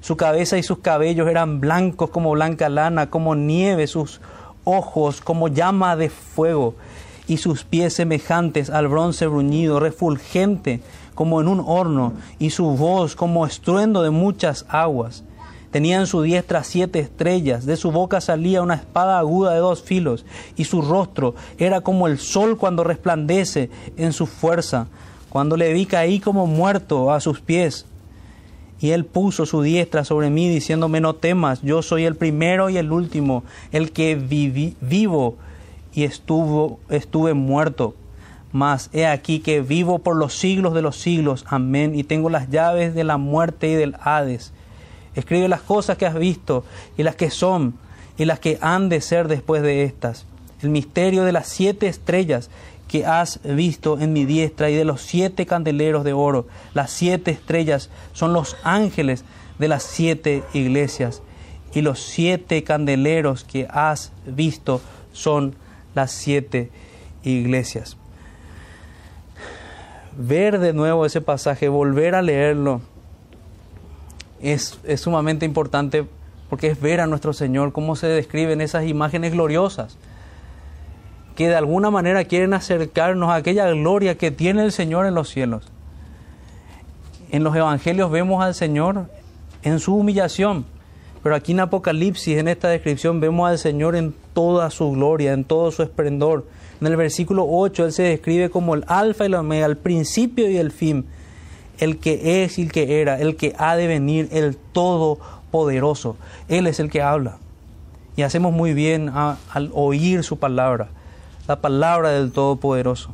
Su 0.00 0.16
cabeza 0.16 0.58
y 0.58 0.62
sus 0.62 0.78
cabellos 0.78 1.28
eran 1.28 1.60
blancos 1.60 2.10
como 2.10 2.32
blanca 2.32 2.68
lana, 2.68 3.08
como 3.08 3.34
nieve, 3.34 3.86
sus 3.86 4.20
ojos 4.64 5.20
como 5.20 5.48
llama 5.48 5.96
de 5.96 6.10
fuego 6.10 6.74
y 7.28 7.36
sus 7.36 7.64
pies 7.64 7.94
semejantes 7.94 8.70
al 8.70 8.88
bronce 8.88 9.26
bruñido, 9.26 9.80
refulgente 9.80 10.80
como 11.14 11.40
en 11.40 11.48
un 11.48 11.62
horno, 11.66 12.12
y 12.38 12.50
su 12.50 12.64
voz 12.76 13.16
como 13.16 13.44
estruendo 13.44 14.02
de 14.02 14.10
muchas 14.10 14.64
aguas. 14.68 15.24
Tenía 15.70 15.98
en 15.98 16.06
su 16.06 16.22
diestra 16.22 16.64
siete 16.64 16.98
estrellas, 16.98 17.66
de 17.66 17.76
su 17.76 17.90
boca 17.92 18.20
salía 18.20 18.62
una 18.62 18.74
espada 18.74 19.18
aguda 19.18 19.52
de 19.52 19.58
dos 19.58 19.82
filos, 19.82 20.24
y 20.56 20.64
su 20.64 20.80
rostro 20.80 21.34
era 21.58 21.82
como 21.82 22.06
el 22.06 22.18
sol 22.18 22.56
cuando 22.56 22.84
resplandece 22.84 23.68
en 23.96 24.12
su 24.12 24.26
fuerza. 24.26 24.86
Cuando 25.28 25.58
le 25.58 25.72
vi 25.74 25.84
caí 25.84 26.20
como 26.20 26.46
muerto 26.46 27.12
a 27.12 27.20
sus 27.20 27.40
pies. 27.40 27.84
Y 28.80 28.90
él 28.90 29.04
puso 29.04 29.44
su 29.44 29.60
diestra 29.60 30.04
sobre 30.04 30.30
mí, 30.30 30.48
diciéndome, 30.48 31.00
no 31.00 31.14
temas, 31.14 31.60
yo 31.62 31.82
soy 31.82 32.04
el 32.04 32.14
primero 32.14 32.70
y 32.70 32.78
el 32.78 32.92
último, 32.92 33.42
el 33.72 33.92
que 33.92 34.14
viví, 34.14 34.76
vivo 34.80 35.36
y 35.92 36.04
estuvo, 36.04 36.78
estuve 36.88 37.34
muerto. 37.34 37.94
Mas 38.52 38.88
he 38.92 39.06
aquí 39.06 39.40
que 39.40 39.60
vivo 39.60 39.98
por 39.98 40.16
los 40.16 40.32
siglos 40.32 40.72
de 40.74 40.80
los 40.80 40.96
siglos. 40.96 41.44
Amén. 41.48 41.94
Y 41.94 42.04
tengo 42.04 42.30
las 42.30 42.48
llaves 42.50 42.94
de 42.94 43.04
la 43.04 43.18
muerte 43.18 43.68
y 43.68 43.74
del 43.74 43.96
Hades. 44.00 44.52
Escribe 45.18 45.48
las 45.48 45.62
cosas 45.62 45.98
que 45.98 46.06
has 46.06 46.14
visto 46.14 46.64
y 46.96 47.02
las 47.02 47.16
que 47.16 47.28
son 47.28 47.74
y 48.18 48.24
las 48.24 48.38
que 48.38 48.56
han 48.60 48.88
de 48.88 49.00
ser 49.00 49.26
después 49.26 49.62
de 49.62 49.82
estas. 49.82 50.26
El 50.62 50.70
misterio 50.70 51.24
de 51.24 51.32
las 51.32 51.48
siete 51.48 51.88
estrellas 51.88 52.50
que 52.86 53.04
has 53.04 53.40
visto 53.42 53.98
en 53.98 54.12
mi 54.12 54.26
diestra 54.26 54.70
y 54.70 54.76
de 54.76 54.84
los 54.84 55.02
siete 55.02 55.44
candeleros 55.44 56.04
de 56.04 56.12
oro. 56.12 56.46
Las 56.72 56.92
siete 56.92 57.32
estrellas 57.32 57.90
son 58.12 58.32
los 58.32 58.56
ángeles 58.62 59.24
de 59.58 59.66
las 59.66 59.82
siete 59.82 60.44
iglesias 60.54 61.20
y 61.74 61.80
los 61.80 61.98
siete 62.00 62.62
candeleros 62.62 63.42
que 63.42 63.66
has 63.70 64.12
visto 64.24 64.80
son 65.12 65.56
las 65.96 66.12
siete 66.12 66.70
iglesias. 67.24 67.96
Ver 70.16 70.60
de 70.60 70.72
nuevo 70.72 71.04
ese 71.04 71.20
pasaje, 71.20 71.68
volver 71.68 72.14
a 72.14 72.22
leerlo, 72.22 72.82
es, 74.40 74.78
sumamente 74.96 75.44
importante 75.44 76.06
porque 76.48 76.68
es 76.68 76.80
ver 76.80 77.00
a 77.00 77.06
nuestro 77.06 77.32
Señor 77.32 77.72
cómo 77.72 77.96
se 77.96 78.06
describen 78.06 78.60
esas 78.60 78.86
imágenes 78.86 79.32
gloriosas 79.32 79.96
que 81.34 81.48
de 81.48 81.54
alguna 81.54 81.90
manera 81.90 82.24
quieren 82.24 82.54
acercarnos 82.54 83.30
a 83.30 83.36
aquella 83.36 83.68
gloria 83.70 84.16
que 84.16 84.30
tiene 84.30 84.64
el 84.64 84.72
Señor 84.72 85.06
en 85.06 85.14
los 85.14 85.28
cielos. 85.28 85.70
En 87.30 87.44
los 87.44 87.54
evangelios 87.54 88.10
vemos 88.10 88.42
al 88.42 88.54
Señor 88.54 89.06
en 89.62 89.78
su 89.78 89.94
humillación, 89.94 90.64
pero 91.22 91.36
aquí 91.36 91.52
en 91.52 91.60
Apocalipsis, 91.60 92.38
en 92.38 92.48
esta 92.48 92.68
descripción, 92.68 93.20
vemos 93.20 93.48
al 93.48 93.58
Señor 93.58 93.94
en 93.94 94.14
toda 94.32 94.70
su 94.70 94.90
gloria, 94.92 95.32
en 95.32 95.44
todo 95.44 95.70
su 95.70 95.82
esplendor. 95.82 96.46
En 96.80 96.86
el 96.86 96.96
versículo 96.96 97.46
8, 97.48 97.84
Él 97.84 97.92
se 97.92 98.02
describe 98.02 98.50
como 98.50 98.74
el 98.74 98.84
alfa 98.88 99.26
y 99.26 99.28
la 99.28 99.40
omega, 99.40 99.66
el 99.66 99.76
principio 99.76 100.50
y 100.50 100.56
el 100.56 100.72
fin 100.72 101.06
el 101.78 101.98
que 101.98 102.44
es 102.44 102.58
y 102.58 102.62
el 102.62 102.72
que 102.72 103.00
era, 103.00 103.18
el 103.20 103.36
que 103.36 103.54
ha 103.58 103.76
de 103.76 103.86
venir, 103.86 104.28
el 104.32 104.56
Todopoderoso. 104.56 106.16
Él 106.48 106.66
es 106.66 106.80
el 106.80 106.90
que 106.90 107.02
habla. 107.02 107.38
Y 108.16 108.22
hacemos 108.22 108.52
muy 108.52 108.74
bien 108.74 109.10
al 109.10 109.70
oír 109.72 110.24
su 110.24 110.38
palabra, 110.38 110.88
la 111.46 111.60
palabra 111.60 112.10
del 112.10 112.32
Todopoderoso. 112.32 113.10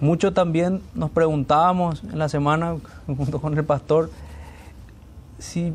Mucho 0.00 0.32
también 0.32 0.80
nos 0.94 1.10
preguntábamos 1.10 2.02
en 2.04 2.18
la 2.18 2.28
semana 2.28 2.76
junto 3.06 3.40
con 3.40 3.56
el 3.56 3.64
pastor 3.64 4.10
si 5.38 5.74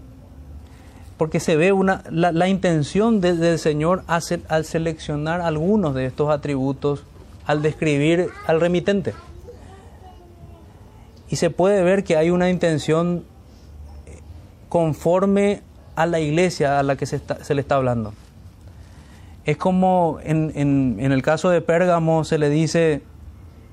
porque 1.17 1.39
se 1.39 1.55
ve 1.55 1.71
una, 1.71 2.03
la, 2.09 2.49
intención 2.49 3.21
del 3.21 3.57
Señor 3.57 4.03
al 4.07 4.65
seleccionar 4.65 5.39
algunos 5.39 5.95
de 5.95 6.07
estos 6.07 6.29
atributos 6.29 7.03
al 7.45 7.61
describir 7.61 8.27
al 8.47 8.59
remitente 8.59 9.13
y 11.29 11.37
se 11.37 11.49
puede 11.49 11.83
ver 11.83 12.03
que 12.03 12.17
hay 12.17 12.29
una 12.29 12.49
intención 12.49 13.25
conforme 14.69 15.61
a 15.95 16.05
la 16.05 16.19
iglesia 16.19 16.79
a 16.79 16.83
la 16.83 16.95
que 16.95 17.05
se, 17.05 17.21
le 17.53 17.61
está 17.61 17.75
hablando. 17.75 18.13
Es 19.45 19.57
como 19.57 20.19
en, 20.23 20.99
el 20.99 21.21
caso 21.21 21.49
de 21.49 21.61
Pérgamo 21.61 22.23
se 22.23 22.37
le 22.37 22.49
dice, 22.49 23.01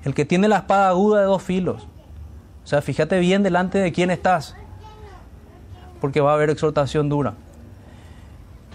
el 0.03 0.13
que 0.13 0.25
tiene 0.25 0.47
la 0.47 0.57
espada 0.57 0.89
aguda 0.89 1.21
de 1.21 1.25
dos 1.25 1.43
filos. 1.43 1.87
O 2.63 2.67
sea, 2.67 2.81
fíjate 2.81 3.19
bien 3.19 3.43
delante 3.43 3.79
de 3.79 3.91
quién 3.91 4.09
estás, 4.09 4.55
porque 5.99 6.21
va 6.21 6.31
a 6.31 6.35
haber 6.35 6.49
exhortación 6.49 7.09
dura. 7.09 7.33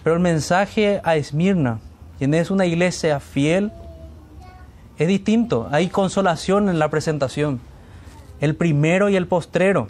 Pero 0.05 0.15
el 0.15 0.21
mensaje 0.21 1.01
a 1.05 1.17
Esmirna, 1.17 1.81
quien 2.19 2.35
es 2.35 2.51
una 2.51 2.67
iglesia 2.67 3.21
fiel, 3.21 3.73
es 4.99 5.09
distinto. 5.09 5.69
Hay 5.71 5.89
consolación 5.89 6.69
en 6.69 6.79
la 6.79 6.91
presentación 6.91 7.61
el 8.41 8.55
primero 8.55 9.09
y 9.09 9.17
el 9.17 9.27
postrero, 9.27 9.89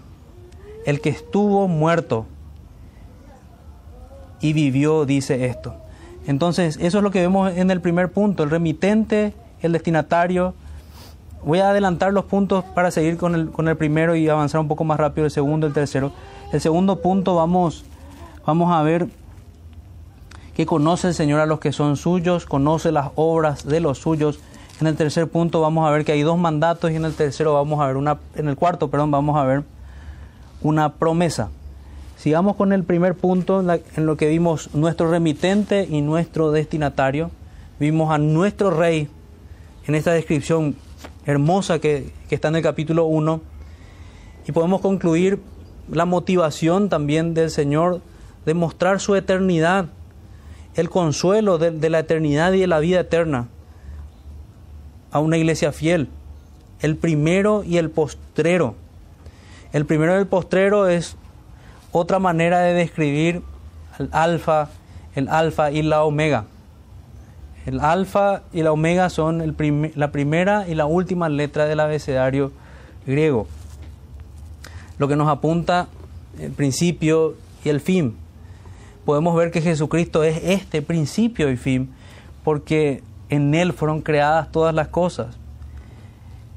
el 0.86 1.00
que 1.00 1.10
estuvo 1.10 1.68
muerto 1.68 2.26
y 4.40 4.52
vivió, 4.52 5.04
dice 5.04 5.46
esto. 5.46 5.74
Entonces, 6.26 6.78
eso 6.80 6.98
es 6.98 7.04
lo 7.04 7.10
que 7.10 7.20
vemos 7.20 7.52
en 7.56 7.70
el 7.70 7.80
primer 7.80 8.10
punto, 8.12 8.42
el 8.42 8.50
remitente, 8.50 9.34
el 9.62 9.72
destinatario. 9.72 10.54
Voy 11.44 11.60
a 11.60 11.70
adelantar 11.70 12.12
los 12.12 12.24
puntos 12.24 12.64
para 12.64 12.90
seguir 12.90 13.16
con 13.16 13.34
el, 13.34 13.50
con 13.50 13.68
el 13.68 13.76
primero 13.76 14.14
y 14.14 14.28
avanzar 14.28 14.60
un 14.60 14.68
poco 14.68 14.84
más 14.84 14.98
rápido 14.98 15.24
el 15.24 15.30
segundo, 15.30 15.66
el 15.66 15.72
tercero. 15.72 16.12
El 16.52 16.60
segundo 16.60 17.00
punto 17.00 17.34
vamos, 17.34 17.84
vamos 18.46 18.72
a 18.72 18.82
ver 18.82 19.08
que 20.54 20.66
conoce 20.66 21.08
el 21.08 21.14
Señor 21.14 21.40
a 21.40 21.46
los 21.46 21.60
que 21.60 21.72
son 21.72 21.96
suyos, 21.96 22.44
conoce 22.44 22.90
las 22.90 23.10
obras 23.14 23.64
de 23.64 23.80
los 23.80 23.98
suyos 23.98 24.40
en 24.80 24.86
el 24.86 24.96
tercer 24.96 25.26
punto 25.28 25.60
vamos 25.60 25.86
a 25.86 25.90
ver 25.90 26.04
que 26.04 26.12
hay 26.12 26.22
dos 26.22 26.38
mandatos 26.38 26.90
y 26.90 26.96
en 26.96 27.04
el 27.04 27.14
tercero 27.14 27.54
vamos 27.54 27.80
a 27.80 27.86
ver 27.86 27.96
una, 27.96 28.18
en 28.36 28.48
el 28.48 28.56
cuarto, 28.56 28.88
perdón, 28.88 29.10
vamos 29.10 29.36
a 29.36 29.44
ver 29.44 29.64
una 30.62 30.94
promesa. 30.94 31.50
Sigamos 32.16 32.56
con 32.56 32.72
el 32.72 32.84
primer 32.84 33.14
punto 33.14 33.60
en, 33.60 34.06
lo 34.06 34.16
que 34.16 34.28
vimos 34.28 34.74
nuestro 34.74 35.10
remitente 35.10 35.86
y 35.88 36.00
nuestro 36.00 36.50
destinatario. 36.50 37.30
Vimos 37.80 38.12
a 38.12 38.18
nuestro 38.18 38.70
rey 38.70 39.08
en 39.86 39.94
esta 39.94 40.12
descripción 40.12 40.76
hermosa 41.26 41.80
que, 41.80 42.12
está 42.30 42.48
en 42.48 42.56
el 42.56 42.62
capítulo 42.62 43.04
1 43.06 43.40
y 44.46 44.52
podemos 44.52 44.80
concluir 44.80 45.40
la 45.90 46.04
motivación 46.04 46.88
también 46.88 47.34
del 47.34 47.50
Señor 47.50 48.00
de 48.46 48.54
mostrar 48.54 49.00
su 49.00 49.16
eternidad, 49.16 49.86
el 50.74 50.88
consuelo 50.88 51.58
de 51.58 51.90
la 51.90 51.98
eternidad 51.98 52.52
y 52.52 52.60
de 52.60 52.66
la 52.66 52.78
vida 52.78 53.00
eterna 53.00 53.48
a 55.10 55.20
una 55.20 55.36
iglesia 55.36 55.72
fiel, 55.72 56.08
el 56.80 56.96
primero 56.96 57.64
y 57.64 57.78
el 57.78 57.90
postrero. 57.90 58.74
El 59.72 59.84
primero 59.86 60.14
y 60.14 60.18
el 60.18 60.26
postrero 60.26 60.88
es 60.88 61.16
otra 61.92 62.18
manera 62.18 62.60
de 62.60 62.74
describir 62.74 63.42
el 63.98 64.08
alfa, 64.12 64.68
el 65.14 65.28
alfa 65.28 65.70
y 65.70 65.82
la 65.82 66.04
omega. 66.04 66.44
El 67.66 67.80
alfa 67.80 68.42
y 68.52 68.62
la 68.62 68.72
omega 68.72 69.10
son 69.10 69.40
el 69.42 69.92
la 69.94 70.10
primera 70.10 70.68
y 70.68 70.74
la 70.74 70.86
última 70.86 71.28
letra 71.28 71.66
del 71.66 71.80
abecedario 71.80 72.52
griego. 73.06 73.46
Lo 74.98 75.06
que 75.06 75.16
nos 75.16 75.28
apunta 75.28 75.88
el 76.40 76.52
principio 76.52 77.34
y 77.64 77.68
el 77.68 77.80
fin. 77.80 78.16
Podemos 79.04 79.36
ver 79.36 79.50
que 79.50 79.60
Jesucristo 79.60 80.22
es 80.22 80.40
este 80.44 80.82
principio 80.82 81.50
y 81.50 81.56
fin, 81.56 81.90
porque 82.44 83.02
en 83.30 83.54
Él 83.54 83.72
fueron 83.72 84.00
creadas 84.00 84.50
todas 84.50 84.74
las 84.74 84.88
cosas. 84.88 85.36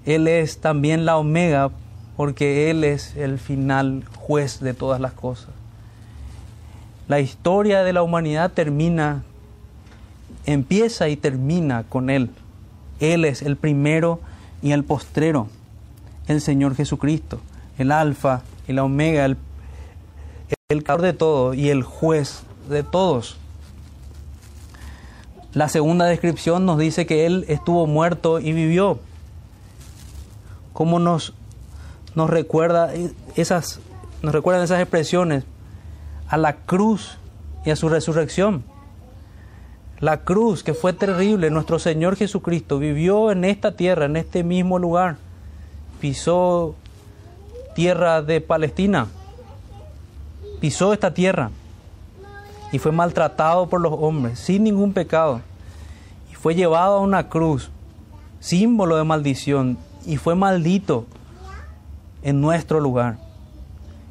Él 0.06 0.28
es 0.28 0.60
también 0.60 1.06
la 1.06 1.18
omega, 1.18 1.70
porque 2.18 2.70
Él 2.70 2.84
es 2.84 3.16
el 3.16 3.40
final 3.40 4.04
juez 4.16 4.60
de 4.60 4.74
todas 4.74 5.00
las 5.00 5.14
cosas. 5.14 5.50
La 7.08 7.20
historia 7.20 7.84
de 7.84 7.94
la 7.94 8.04
humanidad 8.04 8.52
termina, 8.52 9.24
empieza 10.46 11.10
y 11.10 11.18
termina 11.18 11.84
con 11.84 12.10
Él. 12.10 12.30
Él 13.00 13.26
es 13.26 13.42
el 13.42 13.58
primero 13.58 14.20
y 14.62 14.72
el 14.72 14.84
postrero, 14.84 15.48
el 16.28 16.40
Señor 16.40 16.76
Jesucristo, 16.76 17.42
el 17.78 17.92
alfa 17.92 18.44
y 18.68 18.74
la 18.74 18.84
omega, 18.84 19.26
el, 19.26 19.38
el 20.70 20.84
de 20.84 21.14
todo 21.14 21.54
y 21.54 21.70
el 21.70 21.84
juez 21.84 22.44
de 22.70 22.84
todos. 22.84 23.41
La 25.54 25.68
segunda 25.68 26.06
descripción 26.06 26.66
nos 26.66 26.78
dice 26.78 27.06
que 27.06 27.26
Él 27.26 27.44
estuvo 27.50 27.86
muerto 27.86 28.40
y 28.40 28.54
vivió. 28.54 29.00
¿Cómo 30.72 30.98
nos, 30.98 31.34
nos 32.16 32.30
recuerda 32.30 32.92
esas, 33.36 33.82
nos 34.22 34.34
recuerdan 34.34 34.64
esas 34.64 34.80
expresiones? 34.80 35.44
A 36.30 36.38
la 36.38 36.56
cruz 36.56 37.18
y 37.66 37.72
a 37.72 37.76
su 37.76 37.90
resurrección. 37.90 38.64
La 40.00 40.24
cruz 40.24 40.64
que 40.64 40.74
fue 40.74 40.94
terrible, 40.94 41.50
nuestro 41.50 41.80
Señor 41.80 42.16
Jesucristo 42.16 42.80
vivió 42.80 43.30
en 43.30 43.44
esta 43.44 43.74
tierra, 43.74 44.06
en 44.06 44.16
este 44.16 44.46
mismo 44.46 44.80
lugar. 44.80 45.18
Pisó 46.00 46.76
tierra 47.76 48.22
de 48.22 48.40
Palestina. 48.40 49.08
Pisó 50.62 50.94
esta 50.94 51.14
tierra 51.14 51.52
y 52.72 52.80
fue 52.80 52.92
maltratado 52.92 53.68
por 53.68 53.82
los 53.82 53.94
hombres 53.94 54.40
sin 54.40 54.64
ningún 54.64 54.94
pecado. 54.94 55.42
Y 56.32 56.36
fue 56.36 56.56
llevado 56.56 56.98
a 56.98 57.02
una 57.02 57.30
cruz, 57.30 57.70
símbolo 58.40 58.98
de 58.98 59.04
maldición, 59.04 59.78
y 60.06 60.18
fue 60.18 60.36
maldito 60.36 61.06
en 62.24 62.42
nuestro 62.42 62.80
lugar. 62.80 63.18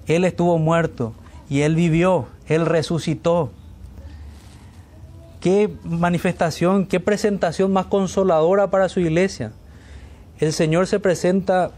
Él 0.06 0.24
estuvo 0.24 0.58
muerto 0.58 1.14
y 1.48 1.62
Él 1.62 1.74
vivió, 1.74 2.28
Él 2.46 2.66
resucitó. 2.66 3.50
Qué 5.40 5.74
manifestación, 5.84 6.84
qué 6.84 7.00
presentación 7.00 7.72
más 7.72 7.86
consoladora 7.86 8.70
para 8.70 8.90
su 8.90 9.00
iglesia. 9.00 9.52
El 10.38 10.52
Señor 10.52 10.86
se 10.86 11.00
presenta 11.00 11.70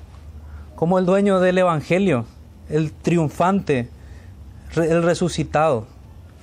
como 0.74 0.98
el 0.98 1.06
dueño 1.06 1.38
del 1.38 1.58
Evangelio, 1.58 2.26
el 2.68 2.92
triunfante, 2.92 3.88
el 4.74 5.02
resucitado 5.04 5.86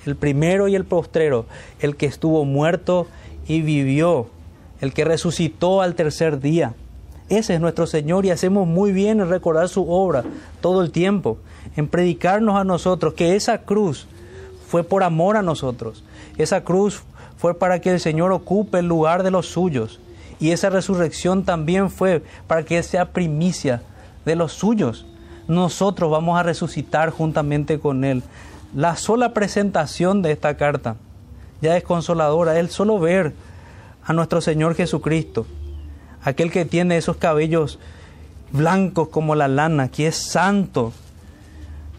el 0.06 0.16
primero 0.16 0.68
y 0.68 0.74
el 0.74 0.84
postrero, 0.84 1.46
el 1.80 1.96
que 1.96 2.06
estuvo 2.06 2.44
muerto 2.44 3.06
y 3.46 3.62
vivió, 3.62 4.28
el 4.80 4.92
que 4.92 5.04
resucitó 5.04 5.82
al 5.82 5.94
tercer 5.94 6.40
día. 6.40 6.74
Ese 7.28 7.54
es 7.54 7.60
nuestro 7.60 7.86
Señor 7.86 8.26
y 8.26 8.30
hacemos 8.30 8.66
muy 8.66 8.92
bien 8.92 9.20
en 9.20 9.28
recordar 9.28 9.68
su 9.68 9.88
obra 9.90 10.24
todo 10.60 10.82
el 10.82 10.90
tiempo, 10.90 11.38
en 11.76 11.86
predicarnos 11.86 12.56
a 12.56 12.64
nosotros 12.64 13.14
que 13.14 13.36
esa 13.36 13.58
cruz 13.58 14.06
fue 14.66 14.82
por 14.82 15.02
amor 15.02 15.36
a 15.36 15.42
nosotros. 15.42 16.04
Esa 16.38 16.64
cruz 16.64 17.02
fue 17.36 17.58
para 17.58 17.80
que 17.80 17.90
el 17.90 18.00
Señor 18.00 18.32
ocupe 18.32 18.80
el 18.80 18.86
lugar 18.86 19.22
de 19.22 19.30
los 19.30 19.46
suyos. 19.46 20.00
Y 20.40 20.50
esa 20.50 20.70
resurrección 20.70 21.44
también 21.44 21.90
fue 21.90 22.22
para 22.46 22.64
que 22.64 22.82
sea 22.82 23.12
primicia 23.12 23.82
de 24.24 24.36
los 24.36 24.52
suyos. 24.52 25.06
Nosotros 25.48 26.10
vamos 26.10 26.38
a 26.38 26.42
resucitar 26.42 27.10
juntamente 27.10 27.78
con 27.78 28.04
Él. 28.04 28.22
La 28.74 28.94
sola 28.96 29.34
presentación 29.34 30.22
de 30.22 30.30
esta 30.30 30.56
carta 30.56 30.96
ya 31.60 31.76
es 31.76 31.82
consoladora. 31.82 32.58
El 32.58 32.70
solo 32.70 33.00
ver 33.00 33.34
a 34.04 34.12
nuestro 34.12 34.40
Señor 34.40 34.76
Jesucristo, 34.76 35.46
aquel 36.22 36.52
que 36.52 36.64
tiene 36.64 36.96
esos 36.96 37.16
cabellos 37.16 37.80
blancos 38.52 39.08
como 39.08 39.34
la 39.34 39.48
lana, 39.48 39.88
que 39.88 40.06
es 40.06 40.16
santo, 40.16 40.92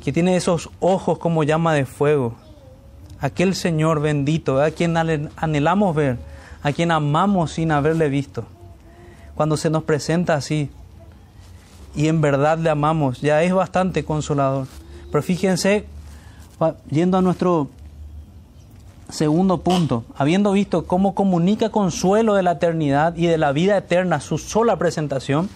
que 0.03 0.13
tiene 0.13 0.35
esos 0.37 0.69
ojos 0.79 1.19
como 1.19 1.43
llama 1.43 1.73
de 1.73 1.85
fuego, 1.85 2.35
aquel 3.19 3.53
Señor 3.53 4.01
bendito, 4.01 4.61
a 4.61 4.71
quien 4.71 4.95
anhelamos 4.95 5.93
ver, 5.93 6.19
a 6.63 6.71
quien 6.71 6.91
amamos 6.91 7.51
sin 7.51 7.71
haberle 7.71 8.07
visto. 8.07 8.45
Cuando 9.35 9.57
se 9.57 9.69
nos 9.69 9.83
presenta 9.83 10.35
así 10.35 10.69
y 11.95 12.07
en 12.07 12.21
verdad 12.21 12.57
le 12.57 12.69
amamos, 12.69 13.19
ya 13.19 13.43
es 13.43 13.53
bastante 13.53 14.05
consolador. 14.05 14.67
Pero 15.11 15.21
fíjense 15.21 15.85
yendo 16.89 17.17
a 17.17 17.21
nuestro 17.21 17.69
segundo 19.09 19.59
punto, 19.59 20.05
habiendo 20.15 20.51
visto 20.51 20.85
cómo 20.85 21.15
comunica 21.15 21.69
consuelo 21.69 22.35
de 22.35 22.43
la 22.43 22.53
eternidad 22.53 23.15
y 23.15 23.27
de 23.27 23.37
la 23.37 23.51
vida 23.51 23.77
eterna 23.77 24.21
su 24.21 24.37
sola 24.37 24.77
presentación, 24.77 25.49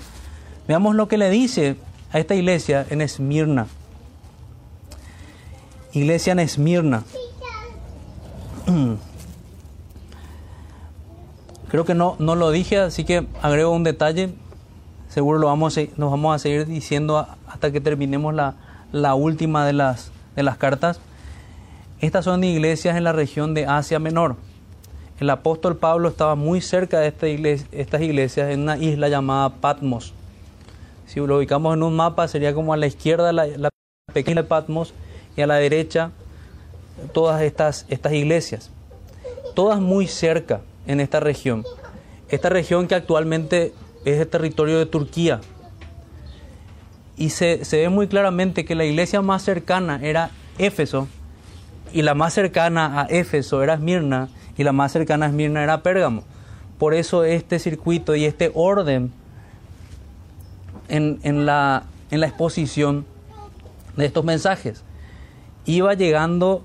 veamos 0.68 0.96
lo 0.96 1.08
que 1.08 1.18
le 1.18 1.30
dice 1.30 1.78
a 2.12 2.20
esta 2.20 2.36
iglesia 2.36 2.86
en 2.90 3.02
Esmirna. 3.02 3.68
Iglesia 5.94 6.34
en 6.34 6.40
Esmirna. 6.40 7.04
Creo 11.70 11.86
que 11.86 11.94
no, 11.94 12.16
no 12.20 12.36
lo 12.36 12.52
dije, 12.52 12.80
así 12.80 13.06
que 13.06 13.28
agrego 13.42 13.72
un 13.72 13.84
detalle. 13.84 14.34
Seguro 15.10 15.40
lo 15.40 15.48
vamos 15.48 15.78
a, 15.78 15.82
nos 15.98 16.12
vamos 16.12 16.36
a 16.36 16.40
seguir 16.40 16.66
diciendo 16.66 17.26
hasta 17.48 17.72
que 17.72 17.80
terminemos 17.80 18.34
la, 18.34 18.56
la 18.92 19.16
última 19.16 19.66
de 19.66 19.74
las 19.74 20.12
de 20.36 20.44
las 20.44 20.58
cartas. 20.58 21.00
Estas 22.02 22.26
son 22.26 22.44
iglesias 22.44 22.98
en 22.98 23.04
la 23.04 23.14
región 23.14 23.54
de 23.54 23.66
Asia 23.66 24.00
Menor. 24.00 24.36
El 25.20 25.30
apóstol 25.30 25.78
Pablo 25.78 26.10
estaba 26.10 26.36
muy 26.36 26.60
cerca 26.60 27.00
de 27.00 27.08
estas 27.72 28.02
iglesias 28.02 28.50
en 28.52 28.62
una 28.62 28.78
isla 28.78 29.08
llamada 29.08 29.50
Patmos. 29.50 30.14
Si 31.08 31.20
lo 31.20 31.38
ubicamos 31.38 31.74
en 31.74 31.84
un 31.84 31.96
mapa, 31.96 32.28
sería 32.28 32.54
como 32.54 32.74
a 32.74 32.78
la 32.78 32.88
izquierda 32.88 33.32
la, 33.32 33.48
la 33.48 33.70
pequeña 34.14 34.44
Patmos 34.44 34.94
y 35.38 35.42
a 35.42 35.48
la 35.48 35.56
derecha 35.56 36.12
todas 37.14 37.42
estas, 37.42 37.86
estas 37.90 38.14
iglesias. 38.14 38.72
Todas 39.54 39.80
muy 39.80 40.08
cerca 40.08 40.62
en 40.88 41.00
esta 41.00 41.20
región. 41.20 41.64
Esta 42.30 42.50
región 42.50 42.88
que 42.88 42.96
actualmente 42.96 43.74
es 44.04 44.20
el 44.20 44.28
territorio 44.28 44.78
de 44.80 44.86
Turquía, 44.86 45.42
y 47.18 47.30
se, 47.30 47.62
ve 47.72 47.90
muy 47.90 48.08
claramente 48.08 48.66
que 48.66 48.76
la 48.76 48.86
iglesia 48.86 49.22
más 49.22 49.44
cercana 49.44 50.00
era 50.02 50.32
Éfeso 50.58 51.08
y 51.94 52.02
la 52.02 52.14
más 52.14 52.34
cercana 52.34 53.02
a 53.02 53.06
Éfeso 53.06 53.64
era 53.64 53.76
Esmirna 53.76 54.30
y 54.58 54.64
la 54.64 54.74
más 54.74 54.92
cercana 54.92 55.26
a 55.26 55.30
Esmirna 55.30 55.64
era 55.64 55.82
Pérgamo. 55.82 56.24
Por 56.78 56.94
eso 56.94 57.24
este 57.24 57.60
circuito 57.60 58.16
y 58.16 58.26
este 58.26 58.52
orden 58.54 59.12
en, 60.90 61.46
la, 61.46 61.84
en 62.12 62.20
la 62.20 62.28
exposición 62.28 63.06
de 63.96 64.06
estos 64.06 64.26
mensajes. 64.26 64.84
Iba 65.66 65.94
llegando 65.94 66.64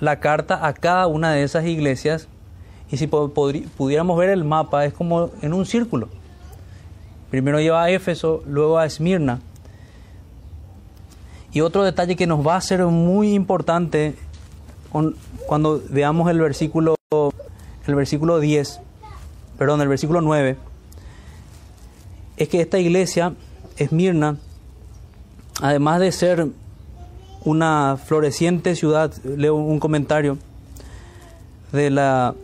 la 0.00 0.20
carta 0.20 0.66
a 0.66 0.74
cada 0.74 1.06
una 1.06 1.32
de 1.32 1.42
esas 1.42 1.64
iglesias 1.64 2.28
y 2.90 2.98
si 2.98 3.06
pudiéramos 3.06 4.18
ver 4.18 4.28
el 4.28 4.44
mapa 4.44 4.84
es 4.84 4.92
como 4.92 5.30
en 5.40 5.54
un 5.54 5.64
círculo. 5.64 6.08
Primero 7.30 7.58
iba 7.60 7.82
a 7.82 7.90
Éfeso, 7.90 8.42
luego 8.46 8.78
a 8.78 8.86
Esmirna 8.86 9.40
y 11.58 11.60
otro 11.60 11.82
detalle 11.82 12.14
que 12.14 12.28
nos 12.28 12.46
va 12.46 12.54
a 12.54 12.60
ser 12.60 12.84
muy 12.84 13.34
importante 13.34 14.14
cuando 15.48 15.82
veamos 15.88 16.30
el 16.30 16.38
versículo, 16.38 16.94
el 17.84 17.94
versículo 17.96 18.38
10, 18.38 18.80
perdón, 19.58 19.80
el 19.80 19.88
versículo 19.88 20.20
9, 20.20 20.56
es 22.36 22.48
que 22.48 22.60
esta 22.60 22.78
iglesia, 22.78 23.34
Esmirna, 23.76 24.36
además 25.60 25.98
de 25.98 26.12
ser 26.12 26.46
una 27.44 27.96
floreciente 27.96 28.76
ciudad, 28.76 29.12
leo 29.24 29.56
un 29.56 29.80
comentario 29.80 30.38
de 31.72 31.90
la, 31.90 32.36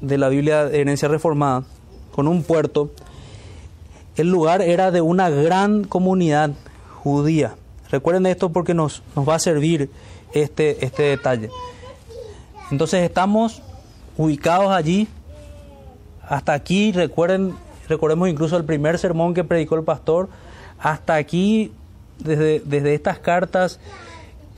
de 0.00 0.18
la 0.18 0.28
Biblia 0.28 0.64
de 0.64 0.80
herencia 0.80 1.06
reformada, 1.06 1.62
con 2.10 2.26
un 2.26 2.42
puerto, 2.42 2.90
el 4.16 4.28
lugar 4.28 4.60
era 4.60 4.90
de 4.90 5.02
una 5.02 5.30
gran 5.30 5.84
comunidad 5.84 6.50
judía. 7.04 7.54
Recuerden 7.92 8.24
esto 8.24 8.48
porque 8.48 8.72
nos, 8.72 9.02
nos 9.14 9.28
va 9.28 9.34
a 9.34 9.38
servir 9.38 9.90
este, 10.32 10.84
este 10.84 11.02
detalle. 11.02 11.50
Entonces 12.70 13.02
estamos 13.04 13.60
ubicados 14.16 14.72
allí. 14.72 15.06
Hasta 16.26 16.54
aquí, 16.54 16.90
recuerden, 16.92 17.54
recordemos 17.88 18.30
incluso 18.30 18.56
el 18.56 18.64
primer 18.64 18.98
sermón 18.98 19.34
que 19.34 19.44
predicó 19.44 19.76
el 19.76 19.84
pastor. 19.84 20.30
Hasta 20.78 21.16
aquí, 21.16 21.70
desde, 22.18 22.60
desde 22.60 22.94
estas 22.94 23.18
cartas, 23.18 23.78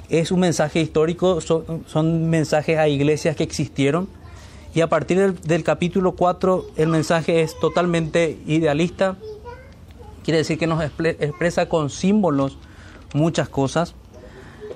es 0.08 0.30
un 0.30 0.38
mensaje 0.40 0.80
histórico, 0.80 1.40
son, 1.40 1.84
son 1.86 2.30
mensajes 2.30 2.78
a 2.78 2.88
iglesias 2.88 3.36
que 3.36 3.42
existieron 3.42 4.06
Y 4.74 4.82
a 4.82 4.88
partir 4.88 5.18
del, 5.18 5.40
del, 5.40 5.64
capítulo 5.64 6.12
4 6.12 6.66
el 6.76 6.88
mensaje 6.88 7.40
es 7.40 7.58
totalmente 7.58 8.38
idealista. 8.46 9.16
Quiere 10.22 10.38
decir 10.38 10.58
que 10.58 10.66
nos 10.66 10.84
expresa 10.84 11.68
con 11.68 11.90
símbolos 11.90 12.58
muchas 13.14 13.48
cosas. 13.48 13.94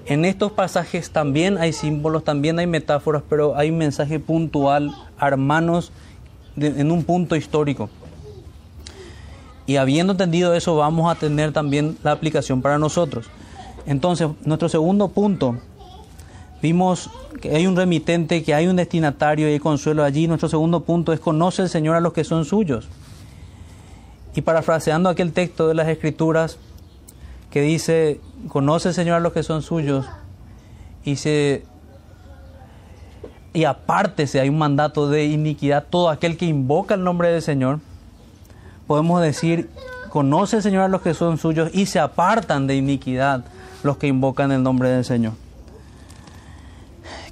En 0.06 0.24
estos 0.24 0.52
pasajes 0.52 1.10
también 1.10 1.58
hay 1.58 1.74
símbolos, 1.74 2.24
también 2.24 2.58
hay 2.58 2.66
metáforas, 2.66 3.22
pero 3.28 3.56
hay 3.56 3.70
un 3.70 3.76
mensaje 3.76 4.18
puntual 4.18 4.94
hermanos 5.20 5.92
en 6.56 6.90
un 6.90 7.04
punto 7.04 7.36
histórico. 7.36 7.90
Y 9.66 9.76
habiendo 9.76 10.12
entendido 10.12 10.54
eso, 10.54 10.76
vamos 10.76 11.14
a 11.14 11.14
tener 11.14 11.52
también 11.52 11.98
la 12.02 12.12
aplicación 12.12 12.62
para 12.62 12.78
nosotros. 12.78 13.26
Entonces, 13.86 14.28
nuestro 14.44 14.70
segundo 14.70 15.08
punto, 15.08 15.58
vimos 16.62 17.10
que 17.42 17.54
hay 17.54 17.66
un 17.66 17.76
remitente, 17.76 18.42
que 18.42 18.54
hay 18.54 18.66
un 18.66 18.76
destinatario 18.76 19.48
y 19.48 19.52
hay 19.52 19.58
consuelo 19.58 20.04
allí. 20.04 20.26
Nuestro 20.26 20.48
segundo 20.48 20.84
punto 20.84 21.12
es 21.12 21.20
conoce 21.20 21.62
el 21.62 21.68
Señor 21.68 21.96
a 21.96 22.00
los 22.00 22.14
que 22.14 22.24
son 22.24 22.46
suyos. 22.46 22.88
Y 24.34 24.40
parafraseando 24.40 25.10
aquel 25.10 25.32
texto 25.32 25.68
de 25.68 25.74
las 25.74 25.88
Escrituras 25.88 26.58
que 27.58 27.62
dice, 27.62 28.20
conoce 28.46 28.92
Señor 28.92 29.16
a 29.16 29.20
los 29.20 29.32
que 29.32 29.42
son 29.42 29.62
suyos, 29.62 30.06
y 31.04 31.16
se 31.16 31.64
y 33.52 33.64
aparte 33.64 34.26
hay 34.38 34.48
un 34.48 34.58
mandato 34.58 35.08
de 35.08 35.24
iniquidad 35.24 35.86
todo 35.90 36.08
aquel 36.08 36.36
que 36.36 36.44
invoca 36.44 36.94
el 36.94 37.02
nombre 37.02 37.32
del 37.32 37.42
Señor. 37.42 37.80
Podemos 38.86 39.20
decir, 39.20 39.68
conoce 40.10 40.62
Señor 40.62 40.82
a 40.82 40.88
los 40.88 41.02
que 41.02 41.14
son 41.14 41.36
suyos 41.36 41.70
y 41.72 41.86
se 41.86 41.98
apartan 41.98 42.68
de 42.68 42.76
iniquidad 42.76 43.44
los 43.82 43.96
que 43.96 44.06
invocan 44.06 44.52
el 44.52 44.62
nombre 44.62 44.90
del 44.90 45.04
Señor. 45.04 45.32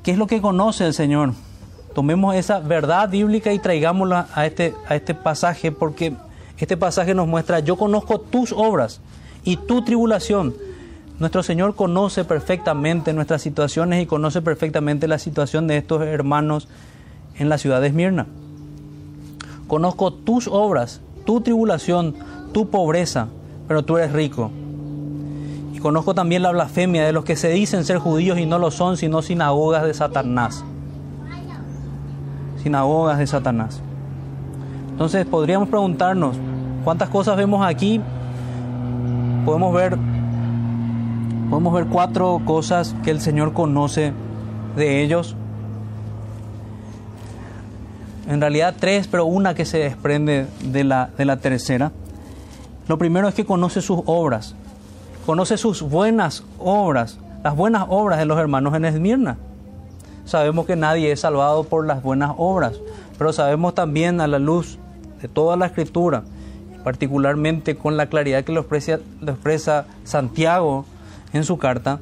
¿Qué 0.02 0.10
es 0.10 0.18
lo 0.18 0.26
que 0.26 0.40
conoce 0.40 0.86
el 0.86 0.94
Señor? 0.94 1.34
Tomemos 1.94 2.34
esa 2.34 2.58
verdad 2.58 3.08
bíblica 3.08 3.52
y 3.52 3.60
traigámosla 3.60 4.26
a 4.34 4.46
este, 4.46 4.74
a 4.88 4.96
este 4.96 5.14
pasaje 5.14 5.70
porque 5.70 6.16
este 6.58 6.76
pasaje 6.76 7.14
nos 7.14 7.28
muestra, 7.28 7.60
yo 7.60 7.76
conozco 7.76 8.18
tus 8.18 8.50
obras 8.50 9.00
y 9.46 9.56
tu 9.56 9.82
tribulación. 9.82 10.54
Nuestro 11.18 11.42
Señor 11.42 11.74
conoce 11.74 12.24
perfectamente 12.24 13.14
nuestras 13.14 13.40
situaciones 13.40 14.02
y 14.02 14.06
conoce 14.06 14.42
perfectamente 14.42 15.08
la 15.08 15.18
situación 15.18 15.66
de 15.66 15.78
estos 15.78 16.02
hermanos 16.02 16.68
en 17.38 17.48
la 17.48 17.56
ciudad 17.56 17.80
de 17.80 17.86
Esmirna. 17.86 18.26
Conozco 19.68 20.12
tus 20.12 20.48
obras, 20.48 21.00
tu 21.24 21.40
tribulación, 21.40 22.14
tu 22.52 22.68
pobreza, 22.68 23.28
pero 23.66 23.84
tú 23.84 23.96
eres 23.96 24.12
rico. 24.12 24.50
Y 25.72 25.78
conozco 25.78 26.14
también 26.14 26.42
la 26.42 26.50
blasfemia 26.50 27.06
de 27.06 27.12
los 27.12 27.24
que 27.24 27.36
se 27.36 27.48
dicen 27.48 27.84
ser 27.84 27.98
judíos 27.98 28.38
y 28.38 28.46
no 28.46 28.58
lo 28.58 28.70
son, 28.70 28.96
sino 28.96 29.22
sinagogas 29.22 29.84
de 29.84 29.94
Satanás. 29.94 30.64
Sinagogas 32.62 33.18
de 33.18 33.26
Satanás. 33.28 33.80
Entonces 34.90 35.24
podríamos 35.24 35.68
preguntarnos, 35.68 36.36
¿cuántas 36.84 37.08
cosas 37.10 37.36
vemos 37.36 37.64
aquí? 37.64 38.00
Podemos 39.46 39.72
ver, 39.72 39.96
podemos 41.48 41.72
ver 41.72 41.86
cuatro 41.86 42.42
cosas 42.44 42.94
que 43.02 43.10
el 43.10 43.22
Señor 43.22 43.54
conoce 43.54 44.12
de 44.76 45.02
ellos. 45.02 45.34
En 48.28 48.42
realidad 48.42 48.74
tres, 48.78 49.08
pero 49.08 49.24
una 49.24 49.54
que 49.54 49.64
se 49.64 49.78
desprende 49.78 50.46
de 50.62 50.84
la, 50.84 51.08
de 51.16 51.24
la 51.24 51.38
tercera. 51.38 51.92
Lo 52.88 52.98
primero 52.98 53.26
es 53.26 53.34
que 53.34 53.46
conoce 53.46 53.80
sus 53.80 54.00
obras 54.04 54.54
conoce 55.26 55.56
sus 55.56 55.82
buenas 55.82 56.44
obras, 56.60 57.18
las 57.42 57.56
buenas 57.56 57.84
obras 57.88 58.20
de 58.20 58.26
los 58.26 58.38
hermanos 58.38 58.74
en 58.76 58.84
Esmirna. 58.84 59.36
Sabemos 60.24 60.66
que 60.66 60.76
nadie 60.76 61.10
es 61.10 61.20
salvado 61.20 61.64
por 61.64 61.84
las 61.84 62.00
buenas 62.00 62.32
obras, 62.38 62.74
pero 63.18 63.32
sabemos 63.32 63.74
también 63.74 64.20
a 64.20 64.28
la 64.28 64.38
luz 64.38 64.78
de 65.20 65.26
toda 65.26 65.56
la 65.56 65.66
escritura, 65.66 66.22
particularmente 66.86 67.74
con 67.74 67.96
la 67.96 68.06
claridad 68.06 68.44
que 68.44 68.52
lo 68.52 68.60
expresa, 68.60 69.00
expresa 69.20 69.86
Santiago 70.04 70.84
en 71.32 71.42
su 71.42 71.58
carta, 71.58 71.98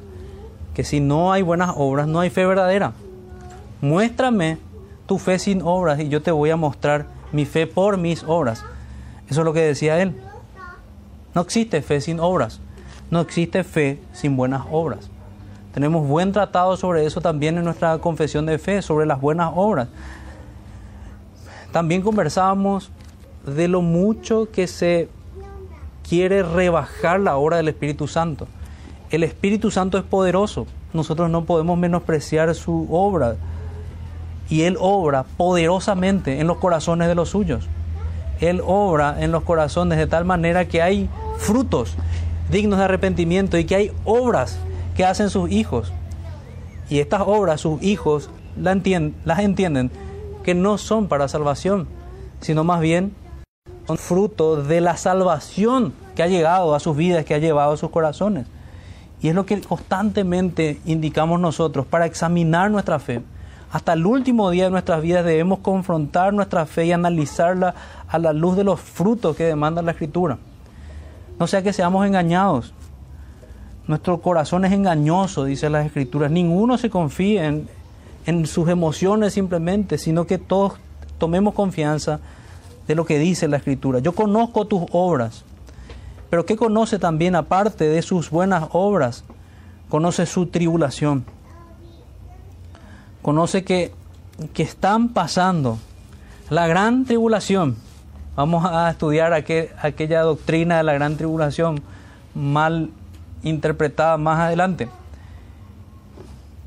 que 0.75 0.83
si 0.83 0.99
no 0.99 1.33
hay 1.33 1.41
buenas 1.41 1.71
obras, 1.75 2.07
no 2.07 2.19
hay 2.19 2.29
fe 2.29 2.45
verdadera. 2.45 2.93
Muéstrame 3.81 4.59
tu 5.07 5.17
fe 5.17 5.39
sin 5.39 5.63
obras 5.63 5.99
y 5.99 6.07
yo 6.07 6.21
te 6.21 6.29
voy 6.29 6.51
a 6.51 6.55
mostrar 6.55 7.07
mi 7.31 7.45
fe 7.45 7.65
por 7.65 7.97
mis 7.97 8.23
obras. 8.25 8.63
Eso 9.27 9.41
es 9.41 9.45
lo 9.45 9.53
que 9.53 9.61
decía 9.61 9.99
él. 10.03 10.21
No 11.33 11.41
existe 11.41 11.81
fe 11.81 11.99
sin 11.99 12.19
obras. 12.19 12.59
No 13.09 13.21
existe 13.21 13.63
fe 13.63 13.99
sin 14.13 14.37
buenas 14.37 14.65
obras. 14.69 15.09
Tenemos 15.73 16.07
buen 16.07 16.31
tratado 16.31 16.77
sobre 16.77 17.07
eso 17.07 17.21
también 17.21 17.57
en 17.57 17.63
nuestra 17.63 17.97
confesión 17.97 18.45
de 18.45 18.59
fe, 18.59 18.83
sobre 18.83 19.07
las 19.07 19.19
buenas 19.19 19.49
obras. 19.55 19.87
También 21.71 22.03
conversábamos 22.03 22.91
de 23.45 23.67
lo 23.67 23.81
mucho 23.81 24.49
que 24.51 24.67
se 24.67 25.09
quiere 26.07 26.43
rebajar 26.43 27.19
la 27.19 27.37
obra 27.37 27.57
del 27.57 27.67
Espíritu 27.67 28.07
Santo. 28.07 28.47
El 29.09 29.23
Espíritu 29.23 29.71
Santo 29.71 29.97
es 29.97 30.03
poderoso, 30.03 30.67
nosotros 30.93 31.29
no 31.29 31.45
podemos 31.45 31.77
menospreciar 31.77 32.53
su 32.55 32.87
obra. 32.91 33.35
Y 34.49 34.63
Él 34.63 34.77
obra 34.79 35.23
poderosamente 35.37 36.39
en 36.39 36.47
los 36.47 36.57
corazones 36.57 37.07
de 37.07 37.15
los 37.15 37.29
suyos. 37.29 37.67
Él 38.39 38.61
obra 38.65 39.17
en 39.19 39.31
los 39.31 39.43
corazones 39.43 39.97
de 39.97 40.07
tal 40.07 40.25
manera 40.25 40.65
que 40.65 40.81
hay 40.81 41.09
frutos 41.37 41.95
dignos 42.51 42.79
de 42.79 42.85
arrepentimiento 42.85 43.57
y 43.57 43.65
que 43.65 43.75
hay 43.75 43.91
obras 44.03 44.57
que 44.95 45.05
hacen 45.05 45.29
sus 45.29 45.49
hijos. 45.51 45.91
Y 46.89 46.99
estas 46.99 47.21
obras 47.25 47.61
sus 47.61 47.81
hijos 47.81 48.29
las 48.57 48.73
entienden, 48.73 49.15
las 49.25 49.39
entienden 49.39 49.91
que 50.43 50.53
no 50.53 50.77
son 50.77 51.07
para 51.07 51.27
salvación, 51.27 51.87
sino 52.41 52.63
más 52.63 52.81
bien 52.81 53.13
son 53.87 53.97
fruto 53.97 54.63
de 54.63 54.81
la 54.81 54.97
salvación 54.97 55.93
que 56.15 56.23
ha 56.23 56.27
llegado 56.27 56.73
a 56.73 56.79
sus 56.79 56.95
vidas, 56.95 57.25
que 57.25 57.35
ha 57.35 57.39
llevado 57.39 57.73
a 57.73 57.77
sus 57.77 57.89
corazones. 57.89 58.47
Y 59.21 59.29
es 59.29 59.35
lo 59.35 59.45
que 59.45 59.59
constantemente 59.61 60.79
indicamos 60.85 61.39
nosotros 61.39 61.85
para 61.85 62.05
examinar 62.05 62.71
nuestra 62.71 62.99
fe. 62.99 63.21
Hasta 63.71 63.93
el 63.93 64.05
último 64.05 64.49
día 64.49 64.65
de 64.65 64.69
nuestras 64.69 65.01
vidas 65.01 65.25
debemos 65.25 65.59
confrontar 65.59 66.33
nuestra 66.33 66.65
fe 66.65 66.85
y 66.85 66.91
analizarla 66.91 67.75
a 68.07 68.19
la 68.19 68.33
luz 68.33 68.55
de 68.55 68.63
los 68.63 68.79
frutos 68.79 69.35
que 69.35 69.43
demanda 69.43 69.81
la 69.81 69.91
Escritura. 69.91 70.37
No 71.39 71.47
sea 71.47 71.61
que 71.61 71.73
seamos 71.73 72.05
engañados. 72.05 72.73
Nuestro 73.87 74.21
corazón 74.21 74.65
es 74.65 74.71
engañoso, 74.71 75.43
dice 75.43 75.69
las 75.69 75.85
Escrituras. 75.85 76.31
Ninguno 76.31 76.77
se 76.77 76.89
confía 76.89 77.47
en, 77.47 77.67
en 78.25 78.45
sus 78.47 78.69
emociones 78.69 79.33
simplemente, 79.33 79.97
sino 79.97 80.25
que 80.25 80.37
todos 80.37 80.73
tomemos 81.17 81.53
confianza 81.53 82.19
de 82.87 82.95
lo 82.95 83.05
que 83.05 83.19
dice 83.19 83.47
la 83.47 83.57
Escritura. 83.57 83.99
Yo 83.99 84.13
conozco 84.13 84.65
tus 84.65 84.83
obras, 84.91 85.43
pero 86.29 86.45
¿qué 86.45 86.55
conoce 86.55 86.99
también 86.99 87.35
aparte 87.35 87.87
de 87.87 88.01
sus 88.01 88.29
buenas 88.29 88.69
obras? 88.71 89.23
Conoce 89.89 90.25
su 90.25 90.47
tribulación. 90.47 91.25
Conoce 93.21 93.63
que, 93.63 93.91
que 94.53 94.63
están 94.63 95.09
pasando 95.09 95.79
la 96.49 96.67
gran 96.67 97.05
tribulación 97.05 97.77
Vamos 98.35 98.65
a 98.65 98.89
estudiar 98.89 99.31
aquella 99.31 100.21
doctrina 100.21 100.75
de 100.75 100.83
la 100.83 100.93
gran 100.93 101.15
tribulación 101.15 101.81
mal 102.33 102.89
interpretada 103.43 104.17
más 104.17 104.41
adelante. 104.41 104.89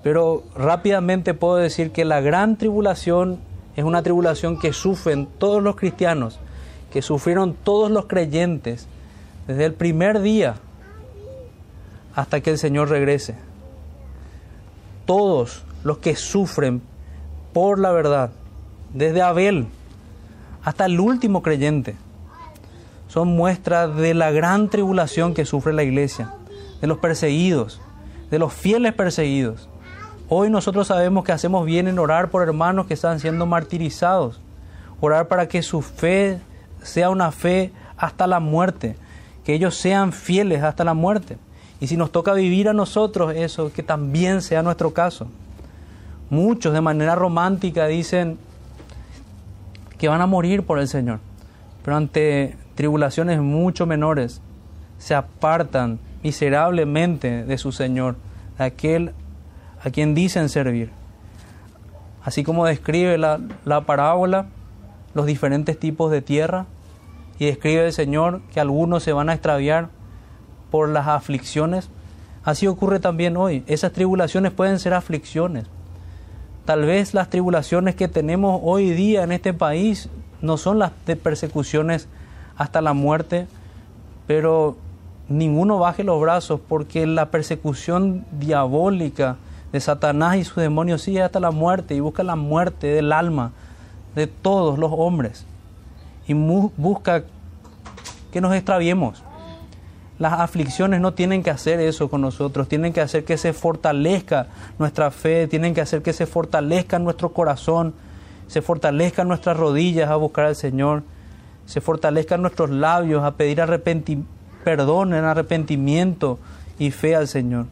Pero 0.02 0.44
rápidamente 0.56 1.34
puedo 1.34 1.56
decir 1.56 1.92
que 1.92 2.06
la 2.06 2.22
gran 2.22 2.56
tribulación 2.56 3.38
es 3.78 3.84
una 3.84 4.02
tribulación 4.02 4.58
que 4.58 4.72
sufren 4.72 5.28
todos 5.38 5.62
los 5.62 5.76
cristianos, 5.76 6.40
que 6.90 7.00
sufrieron 7.00 7.54
todos 7.54 7.92
los 7.92 8.06
creyentes 8.06 8.88
desde 9.46 9.66
el 9.66 9.72
primer 9.72 10.20
día 10.20 10.56
hasta 12.12 12.40
que 12.40 12.50
el 12.50 12.58
Señor 12.58 12.88
regrese. 12.88 13.36
Todos 15.06 15.62
los 15.84 15.98
que 15.98 16.16
sufren 16.16 16.82
por 17.52 17.78
la 17.78 17.92
verdad, 17.92 18.32
desde 18.92 19.22
Abel 19.22 19.68
hasta 20.64 20.86
el 20.86 20.98
último 20.98 21.40
creyente. 21.40 21.94
Son 23.06 23.28
muestras 23.28 23.94
de 23.94 24.12
la 24.12 24.32
gran 24.32 24.70
tribulación 24.70 25.34
que 25.34 25.46
sufre 25.46 25.72
la 25.72 25.84
iglesia, 25.84 26.34
de 26.80 26.88
los 26.88 26.98
perseguidos, 26.98 27.80
de 28.28 28.40
los 28.40 28.52
fieles 28.52 28.92
perseguidos. 28.92 29.68
Hoy 30.30 30.50
nosotros 30.50 30.88
sabemos 30.88 31.24
que 31.24 31.32
hacemos 31.32 31.64
bien 31.64 31.88
en 31.88 31.98
orar 31.98 32.28
por 32.28 32.42
hermanos 32.42 32.86
que 32.86 32.92
están 32.92 33.18
siendo 33.18 33.46
martirizados, 33.46 34.38
orar 35.00 35.26
para 35.26 35.48
que 35.48 35.62
su 35.62 35.80
fe 35.80 36.38
sea 36.82 37.08
una 37.08 37.32
fe 37.32 37.72
hasta 37.96 38.26
la 38.26 38.38
muerte, 38.38 38.96
que 39.42 39.54
ellos 39.54 39.74
sean 39.74 40.12
fieles 40.12 40.62
hasta 40.62 40.84
la 40.84 40.92
muerte. 40.92 41.38
Y 41.80 41.86
si 41.86 41.96
nos 41.96 42.12
toca 42.12 42.34
vivir 42.34 42.68
a 42.68 42.74
nosotros 42.74 43.32
eso, 43.34 43.72
que 43.72 43.82
también 43.82 44.42
sea 44.42 44.62
nuestro 44.62 44.92
caso. 44.92 45.28
Muchos 46.28 46.74
de 46.74 46.82
manera 46.82 47.14
romántica 47.14 47.86
dicen, 47.86 48.36
que 49.96 50.08
van 50.08 50.20
a 50.20 50.26
morir 50.26 50.62
por 50.62 50.78
el 50.78 50.88
Señor, 50.88 51.20
pero 51.82 51.96
ante 51.96 52.54
tribulaciones 52.74 53.40
mucho 53.40 53.86
menores 53.86 54.42
se 54.98 55.14
apartan 55.14 55.98
miserablemente 56.22 57.44
de 57.44 57.56
su 57.56 57.72
Señor, 57.72 58.16
de 58.58 58.64
aquel 58.64 59.12
a 59.82 59.90
quien 59.90 60.14
dicen 60.14 60.48
servir. 60.48 60.90
Así 62.22 62.44
como 62.44 62.66
describe 62.66 63.18
la, 63.18 63.40
la 63.64 63.82
parábola 63.82 64.46
los 65.14 65.26
diferentes 65.26 65.78
tipos 65.78 66.10
de 66.10 66.22
tierra 66.22 66.66
y 67.38 67.46
describe 67.46 67.86
el 67.86 67.92
Señor 67.92 68.40
que 68.52 68.60
algunos 68.60 69.02
se 69.02 69.12
van 69.12 69.28
a 69.28 69.34
extraviar 69.34 69.88
por 70.70 70.88
las 70.88 71.08
aflicciones, 71.08 71.88
así 72.44 72.66
ocurre 72.66 73.00
también 73.00 73.36
hoy. 73.36 73.64
Esas 73.66 73.92
tribulaciones 73.92 74.52
pueden 74.52 74.78
ser 74.78 74.94
aflicciones. 74.94 75.66
Tal 76.64 76.84
vez 76.84 77.14
las 77.14 77.30
tribulaciones 77.30 77.94
que 77.94 78.08
tenemos 78.08 78.60
hoy 78.62 78.90
día 78.90 79.22
en 79.22 79.32
este 79.32 79.54
país 79.54 80.10
no 80.42 80.56
son 80.56 80.78
las 80.78 80.92
de 81.06 81.16
persecuciones 81.16 82.08
hasta 82.56 82.80
la 82.80 82.92
muerte, 82.92 83.46
pero 84.26 84.76
ninguno 85.28 85.78
baje 85.78 86.04
los 86.04 86.20
brazos 86.20 86.60
porque 86.68 87.06
la 87.06 87.30
persecución 87.30 88.26
diabólica 88.32 89.36
de 89.72 89.80
Satanás 89.80 90.36
y 90.36 90.44
sus 90.44 90.56
demonios 90.56 91.02
sigue 91.02 91.22
hasta 91.22 91.40
la 91.40 91.50
muerte 91.50 91.94
y 91.94 92.00
busca 92.00 92.22
la 92.22 92.36
muerte 92.36 92.86
del 92.86 93.12
alma 93.12 93.52
de 94.14 94.26
todos 94.26 94.78
los 94.78 94.90
hombres 94.94 95.44
y 96.26 96.34
busca 96.34 97.24
que 98.32 98.40
nos 98.40 98.54
extraviemos. 98.54 99.22
Las 100.18 100.32
aflicciones 100.32 101.00
no 101.00 101.14
tienen 101.14 101.42
que 101.42 101.50
hacer 101.50 101.80
eso 101.80 102.10
con 102.10 102.20
nosotros, 102.20 102.68
tienen 102.68 102.92
que 102.92 103.00
hacer 103.00 103.24
que 103.24 103.38
se 103.38 103.52
fortalezca 103.52 104.48
nuestra 104.78 105.10
fe, 105.10 105.46
tienen 105.46 105.74
que 105.74 105.80
hacer 105.80 106.02
que 106.02 106.12
se 106.12 106.26
fortalezca 106.26 106.98
nuestro 106.98 107.32
corazón, 107.32 107.94
se 108.48 108.60
fortalezcan 108.60 109.28
nuestras 109.28 109.56
rodillas 109.56 110.10
a 110.10 110.16
buscar 110.16 110.46
al 110.46 110.56
Señor, 110.56 111.04
se 111.66 111.80
fortalezcan 111.80 112.42
nuestros 112.42 112.70
labios 112.70 113.22
a 113.22 113.32
pedir 113.32 113.62
perdón 114.64 115.14
en 115.14 115.24
arrepentimiento 115.24 116.38
y 116.78 116.90
fe 116.90 117.14
al 117.14 117.28
Señor. 117.28 117.66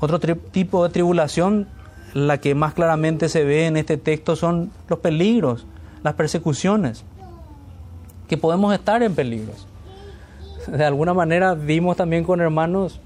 Otro 0.00 0.18
tipo 0.18 0.82
de 0.82 0.90
tribulación, 0.90 1.66
la 2.14 2.38
que 2.38 2.54
más 2.54 2.72
claramente 2.72 3.28
se 3.28 3.44
ve 3.44 3.66
en 3.66 3.76
este 3.76 3.98
texto, 3.98 4.34
son 4.34 4.70
los 4.88 4.98
peligros, 4.98 5.66
las 6.02 6.14
persecuciones, 6.14 7.04
que 8.26 8.38
podemos 8.38 8.72
estar 8.72 9.02
en 9.02 9.14
peligros. 9.14 9.66
De 10.66 10.84
alguna 10.84 11.12
manera 11.12 11.54
vimos 11.54 11.96
también 11.96 12.24
con 12.24 12.40
hermanos 12.40 13.00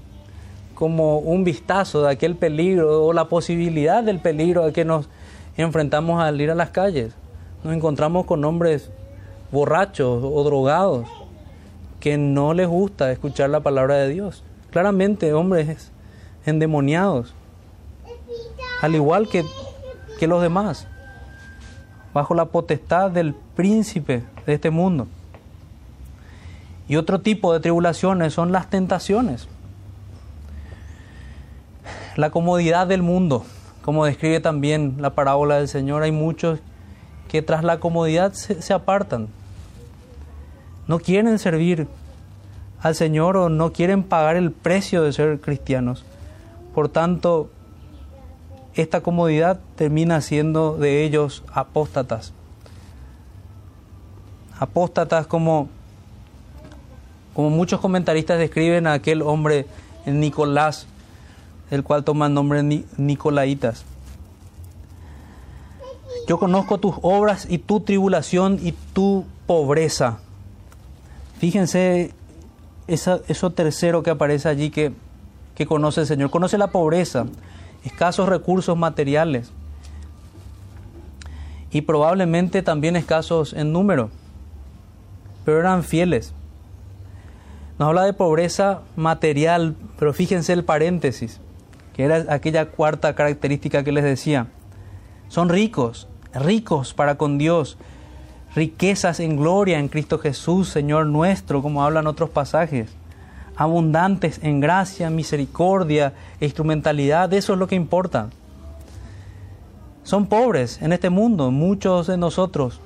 como 0.73 1.19
un 1.19 1.43
vistazo 1.43 2.03
de 2.03 2.11
aquel 2.11 2.35
peligro 2.35 3.05
o 3.05 3.13
la 3.13 3.25
posibilidad 3.25 4.03
del 4.03 4.19
peligro 4.19 4.63
a 4.63 4.71
que 4.71 4.85
nos 4.85 5.07
enfrentamos 5.57 6.21
al 6.21 6.39
ir 6.39 6.51
a 6.51 6.55
las 6.55 6.69
calles. 6.69 7.13
Nos 7.63 7.73
encontramos 7.73 8.25
con 8.25 8.43
hombres 8.45 8.91
borrachos 9.51 10.21
o 10.23 10.43
drogados 10.43 11.07
que 11.99 12.17
no 12.17 12.53
les 12.53 12.67
gusta 12.67 13.11
escuchar 13.11 13.49
la 13.49 13.61
palabra 13.61 13.95
de 13.95 14.09
Dios. 14.09 14.43
Claramente 14.69 15.33
hombres 15.33 15.91
endemoniados, 16.45 17.33
al 18.81 18.95
igual 18.95 19.27
que, 19.29 19.43
que 20.19 20.27
los 20.27 20.41
demás, 20.41 20.87
bajo 22.13 22.33
la 22.33 22.45
potestad 22.45 23.11
del 23.11 23.33
príncipe 23.55 24.23
de 24.45 24.53
este 24.53 24.69
mundo. 24.69 25.07
Y 26.87 26.97
otro 26.97 27.19
tipo 27.19 27.51
de 27.51 27.59
tribulaciones 27.59 28.33
son 28.33 28.51
las 28.51 28.69
tentaciones. 28.69 29.47
La 32.15 32.29
comodidad 32.29 32.87
del 32.87 33.01
mundo, 33.01 33.43
como 33.81 34.05
describe 34.05 34.39
también 34.39 34.95
la 34.99 35.15
parábola 35.15 35.57
del 35.57 35.67
Señor, 35.67 36.03
hay 36.03 36.11
muchos 36.11 36.59
que 37.27 37.41
tras 37.41 37.63
la 37.63 37.79
comodidad 37.79 38.33
se, 38.33 38.73
apartan. 38.73 39.27
No 40.87 40.99
quieren 40.99 41.39
servir 41.39 41.87
al 42.81 42.95
Señor 42.95 43.35
o 43.35 43.49
no 43.49 43.73
quieren 43.73 44.03
pagar 44.03 44.35
el 44.35 44.51
precio 44.51 45.01
de 45.01 45.11
ser 45.11 45.41
cristianos. 45.41 46.05
Por 46.75 46.89
tanto, 46.89 47.49
esta 48.75 49.01
comodidad 49.01 49.59
termina 49.75 50.21
siendo 50.21 50.77
de 50.77 51.03
ellos 51.03 51.43
apóstatas. 51.51 52.33
Apóstatas 54.59 55.25
como, 55.25 55.69
como 57.33 57.49
muchos 57.49 57.79
comentaristas 57.79 58.37
describen 58.37 58.85
a 58.85 58.93
aquel 58.93 59.23
hombre 59.23 59.65
Nicolás 60.05 60.87
el 61.71 61.83
cual 61.83 62.03
toma 62.03 62.27
el 62.27 62.33
nombre 62.33 62.63
Nicolaitas. 62.97 63.85
Yo 66.27 66.39
conozco 66.39 66.79
tus 66.79 66.95
obras 67.01 67.47
y 67.49 67.57
tu 67.57 67.81
tribulación 67.81 68.59
y 68.61 68.71
tu 68.93 69.25
pobreza. 69.45 70.19
Fíjense 71.39 72.13
eso 72.87 73.51
tercero 73.51 74.03
que 74.03 74.11
aparece 74.11 74.47
allí 74.49 74.69
que, 74.69 74.93
que 75.55 75.65
conoce 75.65 76.01
el 76.01 76.07
Señor. 76.07 76.29
Conoce 76.29 76.57
la 76.57 76.67
pobreza, 76.67 77.25
escasos 77.83 78.29
recursos 78.29 78.77
materiales 78.77 79.51
y 81.71 81.81
probablemente 81.81 82.61
también 82.61 82.95
escasos 82.95 83.53
en 83.53 83.73
número, 83.73 84.09
pero 85.43 85.59
eran 85.59 85.83
fieles. 85.83 86.33
Nos 87.79 87.89
habla 87.89 88.03
de 88.03 88.13
pobreza 88.13 88.81
material, 88.95 89.75
pero 89.97 90.13
fíjense 90.13 90.53
el 90.53 90.63
paréntesis 90.63 91.41
que 91.95 92.03
era 92.03 92.25
aquella 92.27 92.65
cuarta 92.65 93.15
característica 93.15 93.83
que 93.85 93.93
les 93.93 94.03
decía. 94.03 94.47
Son 95.29 95.47
ricos, 95.47 96.09
ricos 96.33 96.93
para 96.93 97.15
con 97.15 97.37
Dios, 97.37 97.77
riquezas 98.53 99.21
en 99.21 99.37
gloria 99.37 99.79
en 99.79 99.87
Cristo 99.87 100.19
Jesús, 100.19 100.67
Señor 100.67 101.05
nuestro, 101.05 101.61
como 101.61 101.83
hablan 101.83 102.07
otros 102.07 102.29
pasajes, 102.29 102.89
abundantes 103.55 104.39
en 104.43 104.59
gracia, 104.59 105.09
misericordia 105.09 106.13
e 106.39 106.45
instrumentalidad, 106.45 107.33
eso 107.33 107.53
es 107.53 107.59
lo 107.59 107.67
que 107.67 107.75
importa. 107.75 108.29
Son 110.03 110.27
pobres 110.27 110.81
en 110.81 110.93
este 110.93 111.09
mundo, 111.09 111.51
muchos 111.51 112.07
de 112.07 112.17
nosotros, 112.17 112.79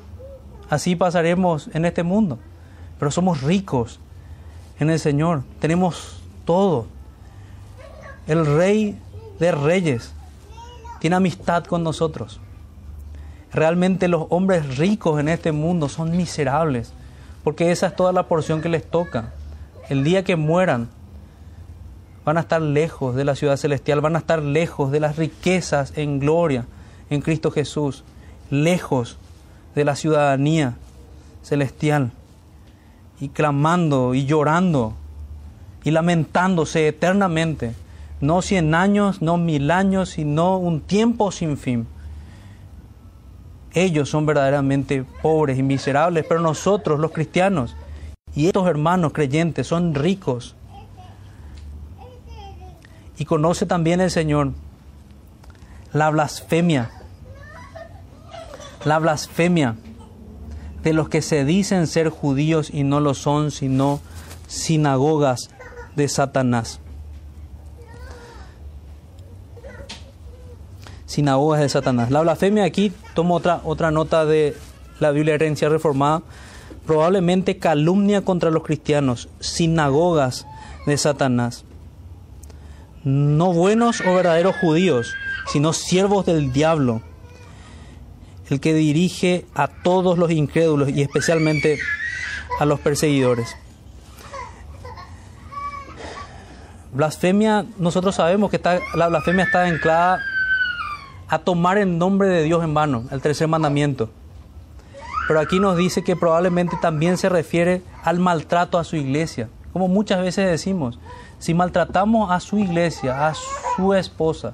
así 0.70 0.96
pasaremos 0.96 1.70
en 1.74 1.86
este 1.86 2.04
mundo, 2.04 2.40
pero 2.98 3.12
somos 3.12 3.42
ricos 3.42 4.00
en 4.80 4.90
el 4.90 5.00
Señor, 5.00 5.44
tenemos 5.60 6.22
todo 6.46 6.88
el 8.28 8.46
rey 8.46 8.98
de 9.40 9.52
reyes, 9.52 10.14
tiene 11.00 11.16
amistad 11.16 11.66
con 11.66 11.84
nosotros. 11.84 12.40
Realmente 13.52 14.08
los 14.08 14.28
hombres 14.30 14.78
ricos 14.78 15.20
en 15.20 15.28
este 15.28 15.52
mundo 15.52 15.90
son 15.90 16.16
miserables, 16.16 16.94
porque 17.44 17.72
esa 17.72 17.88
es 17.88 17.96
toda 17.96 18.12
la 18.12 18.28
porción 18.28 18.62
que 18.62 18.70
les 18.70 18.90
toca. 18.90 19.34
El 19.90 20.04
día 20.04 20.24
que 20.24 20.36
mueran, 20.36 20.90
van 22.24 22.38
a 22.38 22.42
estar 22.42 22.62
lejos 22.62 23.16
de 23.16 23.26
la 23.26 23.36
ciudad 23.36 23.58
celestial, 23.58 24.02
van 24.02 24.16
a 24.16 24.20
estar 24.20 24.42
lejos 24.42 24.92
de 24.92 25.00
las 25.00 25.18
riquezas 25.18 25.94
en 25.98 26.20
gloria 26.20 26.66
en 27.10 27.22
Cristo 27.22 27.50
Jesús, 27.50 28.04
lejos 28.52 29.18
de 29.74 29.84
la 29.84 29.96
ciudadanía 29.96 30.76
celestial, 31.42 32.12
y 33.20 33.30
clamando 33.30 34.14
y 34.14 34.26
llorando 34.26 34.94
y 35.84 35.92
lamentándose 35.92 36.88
eternamente 36.88 37.74
no 38.22 38.42
cien 38.42 38.76
años, 38.76 39.22
no 39.22 39.38
mil 39.38 39.72
años, 39.72 40.10
sino 40.10 40.58
un 40.58 40.82
tiempo 40.82 41.32
sin 41.32 41.58
fin. 41.58 41.88
Ellos 43.74 44.10
son 44.10 44.26
verdaderamente 44.26 45.06
pobres 45.22 45.58
y 45.58 45.64
miserables, 45.64 46.26
pero 46.28 46.42
nosotros 46.42 47.00
los 47.00 47.12
cristianos 47.12 47.76
y 48.36 48.48
estos 48.48 48.68
hermanos 48.68 49.14
creyentes 49.14 49.68
son 49.68 49.96
ricos. 49.96 50.56
Y 53.18 53.26
conoce 53.26 53.66
también 53.66 54.00
el 54.02 54.12
Señor 54.12 54.54
la 55.92 56.10
blasfemia, 56.10 56.92
la 58.86 59.00
blasfemia 59.00 59.76
de 60.84 60.94
los 60.94 61.10
que 61.10 61.22
se 61.22 61.44
dicen 61.44 61.88
ser 61.88 62.10
judíos 62.10 62.70
y 62.74 62.84
no 62.84 63.00
lo 63.00 63.14
son, 63.14 63.52
sino 63.52 64.00
sinagogas 64.48 65.50
de 65.96 66.08
Satanás. 66.08 66.80
sinagogas 71.10 71.60
de 71.60 71.70
Satanás. 71.70 72.12
La 72.12 72.22
blasfemia 72.22 72.64
aquí, 72.64 72.94
tomo 73.16 73.36
otra, 73.36 73.62
otra 73.66 73.90
nota 73.90 74.26
de 74.26 74.56
la 75.00 75.10
Biblia 75.12 75.34
Herencia 75.34 75.68
Reformada, 75.68 76.22
probablemente 76.90 77.60
calumnia 77.60 78.24
contra 78.24 78.50
los 78.50 78.64
cristianos, 78.64 79.30
sinagogas 79.40 80.48
de 80.88 80.98
Satanás. 80.98 81.64
No 83.04 83.54
buenos 83.54 84.02
o 84.02 84.16
verdaderos 84.16 84.56
judíos, 84.56 85.14
sino 85.54 85.74
siervos 85.74 86.26
del 86.26 86.52
diablo, 86.52 87.04
el 88.50 88.60
que 88.60 88.74
dirige 88.74 89.46
a 89.54 89.68
todos 89.68 90.18
los 90.18 90.32
incrédulos 90.32 90.90
y 90.90 91.04
especialmente 91.04 91.78
a 92.60 92.66
los 92.66 92.80
perseguidores. 92.80 93.56
Blasfemia, 96.92 97.68
nosotros 97.78 98.16
sabemos 98.16 98.50
que 98.50 98.56
está, 98.56 98.80
la 98.96 99.10
blasfemia 99.10 99.44
está 99.44 99.64
anclada 99.66 100.24
a 101.28 101.38
tomar 101.38 101.78
el 101.78 102.00
nombre 102.00 102.30
de 102.30 102.42
Dios 102.42 102.64
en 102.64 102.74
vano, 102.74 103.04
el 103.12 103.22
tercer 103.22 103.48
mandamiento. 103.48 104.10
Pero 105.30 105.42
aquí 105.42 105.60
nos 105.60 105.78
dice 105.78 106.04
que 106.04 106.16
probablemente 106.16 106.76
también 106.82 107.16
se 107.20 107.30
refiere 107.30 107.84
al 108.04 108.18
maltrato 108.18 108.80
a 108.80 108.84
su 108.84 108.96
iglesia. 108.96 109.48
Como 109.72 109.88
muchas 109.88 110.22
veces 110.24 110.50
decimos, 110.50 110.98
si 111.38 111.54
maltratamos 111.54 112.32
a 112.32 112.40
su 112.40 112.58
iglesia, 112.58 113.28
a 113.28 113.36
su 113.76 113.94
esposa, 113.94 114.54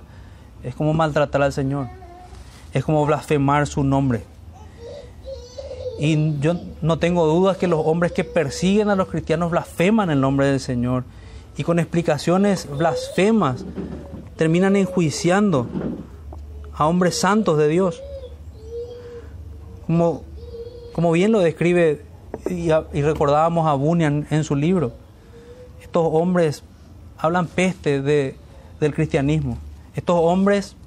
es 0.63 0.75
como 0.75 0.93
maltratar 0.93 1.41
al 1.43 1.53
Señor. 1.53 1.87
es 2.73 2.83
como 2.83 3.05
blasfemar 3.05 3.67
su 3.67 3.85
nombre. 3.85 4.25
Y 5.97 6.37
yo 6.39 6.55
no 6.81 6.99
tengo 6.99 7.25
dudas 7.25 7.55
que 7.55 7.67
los 7.67 7.79
hombres 7.85 8.11
que 8.11 8.25
persiguen 8.25 8.89
a 8.89 8.97
los 8.97 9.07
cristianos 9.07 9.51
blasfeman 9.51 10.09
el 10.09 10.19
nombre 10.19 10.47
del 10.47 10.59
Señor. 10.59 11.05
Y 11.55 11.63
con 11.63 11.79
explicaciones 11.79 12.67
blasfemas 12.69 13.63
terminan 14.35 14.75
enjuiciando 14.75 15.67
a 16.73 16.85
hombres 16.85 17.17
santos 17.17 17.57
de 17.57 17.69
Dios. 17.69 18.01
Como, 19.87 20.25
como 20.95 21.11
bien 21.11 21.33
lo 21.33 21.39
describe 21.39 22.05
y, 22.49 22.71
recordábamos 23.01 23.67
a 23.67 23.73
Bunyan 23.73 24.25
en 24.29 24.45
su 24.45 24.55
libro. 24.55 24.93
Estos 25.81 26.07
hombres 26.09 26.63
hablan 27.17 27.47
peste 27.47 28.01
de, 28.01 28.37
del 28.79 28.95
cristianismo. 28.95 29.57
Estos 29.93 30.15
hombres, 30.17 30.77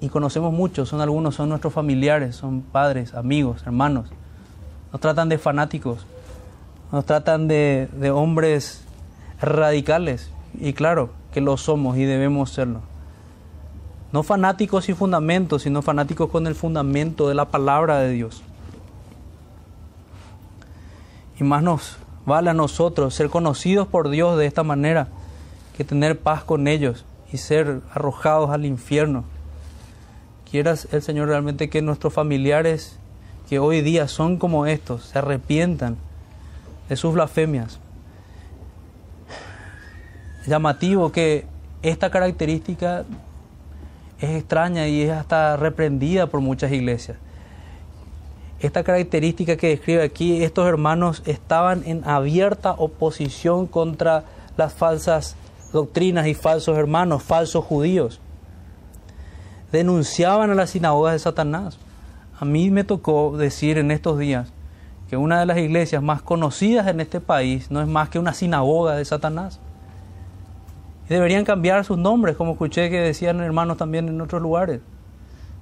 y 0.00 0.08
conocemos 0.08 0.52
muchos, 0.52 0.88
son 0.88 1.00
algunos, 1.00 1.36
son 1.36 1.48
nuestros 1.48 1.72
familiares, 1.72 2.34
son 2.34 2.60
padres, 2.60 3.14
amigos, 3.14 3.62
hermanos. 3.64 4.08
Nos 4.90 5.00
tratan 5.00 5.28
de 5.28 5.38
fanáticos, 5.38 6.04
nos 6.90 7.04
tratan 7.04 7.46
de, 7.46 7.88
de 8.00 8.10
hombres 8.10 8.82
radicales. 9.40 10.32
Y 10.58 10.72
claro 10.72 11.10
que 11.32 11.40
lo 11.40 11.56
somos 11.56 11.96
y 11.98 12.04
debemos 12.04 12.50
serlo. 12.50 12.80
No 14.10 14.24
fanáticos 14.24 14.86
sin 14.86 14.96
fundamentos, 14.96 15.62
sino 15.62 15.82
fanáticos 15.82 16.30
con 16.30 16.48
el 16.48 16.56
fundamento 16.56 17.28
de 17.28 17.36
la 17.36 17.44
palabra 17.44 18.00
de 18.00 18.10
Dios. 18.10 18.42
Y 21.40 21.44
más 21.44 21.62
nos 21.62 21.98
vale 22.26 22.50
a 22.50 22.54
nosotros 22.54 23.14
ser 23.14 23.30
conocidos 23.30 23.86
por 23.86 24.10
Dios 24.10 24.36
de 24.36 24.46
esta 24.46 24.62
manera 24.62 25.08
que 25.76 25.84
tener 25.84 26.18
paz 26.18 26.42
con 26.42 26.66
ellos 26.66 27.04
y 27.32 27.38
ser 27.38 27.80
arrojados 27.92 28.50
al 28.50 28.64
infierno. 28.64 29.24
Quieras 30.50 30.88
el 30.92 31.02
Señor 31.02 31.28
realmente 31.28 31.70
que 31.70 31.82
nuestros 31.82 32.12
familiares 32.12 32.98
que 33.48 33.58
hoy 33.58 33.80
día 33.80 34.08
son 34.08 34.36
como 34.36 34.66
estos 34.66 35.04
se 35.04 35.18
arrepientan 35.18 35.96
de 36.88 36.96
sus 36.96 37.14
blasfemias. 37.14 37.78
Llamativo 40.46 41.12
que 41.12 41.46
esta 41.82 42.10
característica 42.10 43.04
es 44.20 44.30
extraña 44.30 44.88
y 44.88 45.02
es 45.02 45.12
hasta 45.12 45.56
reprendida 45.56 46.26
por 46.26 46.40
muchas 46.40 46.72
iglesias 46.72 47.18
esta 48.60 48.82
característica 48.82 49.56
que 49.56 49.68
describe 49.68 50.02
aquí, 50.02 50.42
estos 50.42 50.66
hermanos 50.66 51.22
estaban 51.26 51.82
en 51.86 52.02
abierta 52.04 52.72
oposición 52.72 53.66
contra 53.66 54.24
las 54.56 54.72
falsas 54.72 55.36
doctrinas 55.72 56.26
y 56.26 56.34
falsos 56.34 56.76
hermanos, 56.76 57.22
falsos 57.22 57.64
judíos. 57.64 58.20
Denunciaban 59.70 60.50
a 60.50 60.54
las 60.54 60.70
sinagogas 60.70 61.12
de 61.12 61.18
Satanás. 61.20 61.78
A 62.40 62.44
mí 62.44 62.70
me 62.70 62.84
tocó 62.84 63.36
decir 63.36 63.78
en 63.78 63.90
estos 63.90 64.18
días 64.18 64.52
que 65.08 65.16
una 65.16 65.38
de 65.38 65.46
las 65.46 65.58
iglesias 65.58 66.02
más 66.02 66.22
conocidas 66.22 66.88
en 66.88 67.00
este 67.00 67.20
país 67.20 67.70
no 67.70 67.80
es 67.80 67.86
más 67.86 68.08
que 68.08 68.18
una 68.18 68.34
sinagoga 68.34 68.96
de 68.96 69.04
Satanás. 69.04 69.60
Y 71.08 71.14
deberían 71.14 71.44
cambiar 71.44 71.84
sus 71.84 71.96
nombres, 71.96 72.36
como 72.36 72.52
escuché 72.52 72.90
que 72.90 73.00
decían 73.00 73.40
hermanos 73.40 73.76
también 73.76 74.08
en 74.08 74.20
otros 74.20 74.42
lugares. 74.42 74.80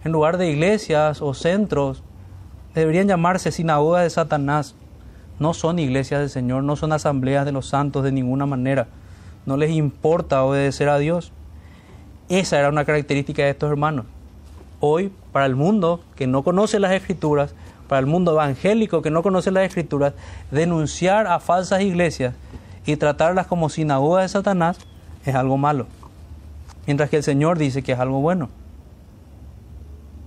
En 0.03 0.13
lugar 0.13 0.39
de 0.39 0.51
iglesias 0.51 1.21
o 1.21 1.35
centros 1.35 2.03
deberían 2.81 3.09
llamarse 3.09 3.53
sinagogas 3.53 4.03
de 4.03 4.11
Satanás. 4.11 4.75
No 5.39 5.55
son 5.55 5.79
iglesias 5.79 6.21
del 6.21 6.31
Señor, 6.31 6.63
no 6.63 6.77
son 6.77 6.93
asambleas 6.93 7.45
de 7.45 7.53
los 7.53 7.67
santos 7.67 8.05
de 8.05 8.13
ninguna 8.13 8.47
manera. 8.47 8.87
No 9.47 9.57
les 9.57 9.71
importa 9.71 10.43
obedecer 10.45 10.89
a 10.89 10.99
Dios. 10.99 11.33
Esa 12.29 12.59
era 12.59 12.69
una 12.69 12.85
característica 12.85 13.43
de 13.43 13.51
estos 13.51 13.71
hermanos. 13.71 14.07
Hoy, 14.81 15.13
para 15.33 15.47
el 15.47 15.57
mundo 15.57 16.01
que 16.17 16.27
no 16.27 16.43
conoce 16.43 16.79
las 16.79 16.93
escrituras, 16.93 17.55
para 17.89 18.01
el 18.01 18.07
mundo 18.07 18.33
evangélico 18.33 19.01
que 19.01 19.11
no 19.11 19.23
conoce 19.23 19.51
las 19.51 19.65
escrituras, 19.65 20.13
denunciar 20.51 21.27
a 21.27 21.41
falsas 21.41 21.81
iglesias 21.83 22.35
y 22.85 22.97
tratarlas 22.97 23.47
como 23.47 23.69
sinagogas 23.69 24.25
de 24.25 24.29
Satanás 24.29 24.79
es 25.25 25.35
algo 25.35 25.57
malo. 25.57 25.87
Mientras 26.87 27.09
que 27.09 27.17
el 27.17 27.23
Señor 27.23 27.59
dice 27.59 27.83
que 27.83 27.93
es 27.93 27.99
algo 27.99 28.21
bueno. 28.21 28.49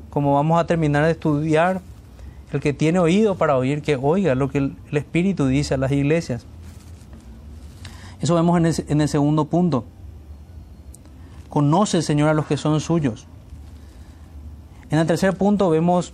Como 0.10 0.34
vamos 0.34 0.60
a 0.60 0.66
terminar 0.66 1.06
de 1.06 1.12
estudiar 1.12 1.82
el 2.52 2.60
que 2.60 2.74
tiene 2.74 3.00
oído 3.00 3.36
para 3.36 3.58
oír, 3.58 3.82
que 3.82 3.96
oiga 3.96 4.36
lo 4.36 4.50
que 4.50 4.58
el, 4.58 4.78
Espíritu 4.92 5.46
dice 5.46 5.76
a 5.76 5.78
las 5.78 5.92
iglesias. 5.92 6.46
Eso 8.22 8.36
vemos 8.36 8.58
en 8.58 9.02
el, 9.02 9.08
segundo 9.08 9.46
punto. 9.46 9.86
Conoce 11.50 12.02
Señor 12.02 12.30
a 12.30 12.34
los 12.34 12.48
que 12.48 12.58
son 12.58 12.80
suyos. 12.82 13.28
En 14.90 15.00
el 15.00 15.08
tercer 15.08 15.38
punto 15.38 15.70
vemos 15.70 16.12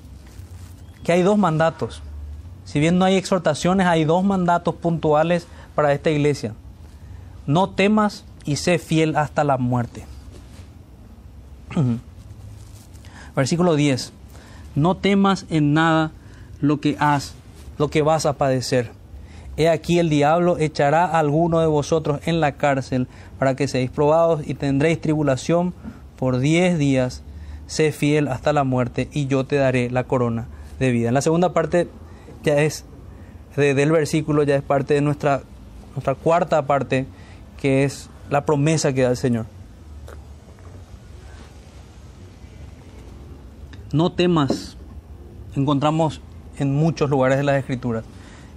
que 1.04 1.14
hay 1.14 1.24
dos 1.24 1.38
mandatos. 1.38 2.02
Si 2.66 2.80
bien 2.80 2.98
no 2.98 3.06
hay 3.06 3.16
exhortaciones, 3.16 3.88
hay 3.88 4.04
dos 4.04 4.24
mandatos 4.24 4.76
puntuales 4.76 5.48
para 5.74 5.94
esta 5.94 6.10
iglesia. 6.10 6.54
No 7.48 7.70
temas 7.70 8.26
y 8.44 8.58
sé 8.58 8.78
fiel 8.78 9.16
hasta 9.16 9.44
la 9.44 9.58
muerte. 9.58 10.06
Versículo 13.36 13.76
10. 13.76 14.12
No 14.76 14.96
temas 14.98 15.46
en 15.50 15.74
nada 15.74 16.12
lo 16.62 16.80
que 16.80 16.96
has, 17.00 17.34
lo 17.78 17.90
que 17.90 18.02
vas 18.02 18.26
a 18.26 18.34
padecer. 18.34 18.92
He 19.58 19.70
aquí 19.70 20.00
el 20.00 20.10
diablo 20.10 20.58
echará 20.58 21.06
a 21.06 21.20
alguno 21.20 21.60
de 21.60 21.68
vosotros 21.68 22.20
en 22.26 22.42
la 22.42 22.54
cárcel 22.54 23.08
para 23.40 23.56
que 23.56 23.68
seáis 23.68 23.90
probados 23.90 24.42
y 24.46 24.54
tendréis 24.54 25.00
tribulación 25.00 25.74
por 26.18 26.40
diez 26.40 26.78
días. 26.78 27.24
Sé 27.68 27.92
fiel 27.92 28.28
hasta 28.28 28.54
la 28.54 28.64
muerte 28.64 29.10
y 29.12 29.28
yo 29.28 29.46
te 29.46 29.56
daré 29.56 29.90
la 29.90 30.04
corona 30.04 30.48
de 30.80 30.92
vida. 30.92 31.08
En 31.08 31.14
la 31.14 31.22
segunda 31.22 31.54
parte 31.54 31.88
ya 32.44 32.62
es 32.62 32.86
del 33.56 33.92
versículo, 33.92 34.44
ya 34.44 34.56
es 34.56 34.62
parte 34.62 34.94
de 34.94 35.02
nuestra, 35.02 35.42
nuestra 35.94 36.16
cuarta 36.16 36.66
parte, 36.68 37.06
que 37.60 37.86
es 37.86 38.10
la 38.30 38.46
promesa 38.46 38.94
que 38.94 39.04
da 39.04 39.12
el 39.12 39.18
Señor. 39.18 39.46
No 43.94 44.12
temas. 44.12 44.76
Encontramos 45.56 46.20
en 46.60 46.76
muchos 46.76 47.10
lugares 47.10 47.38
de 47.38 47.44
las 47.44 47.58
Escrituras. 47.58 48.04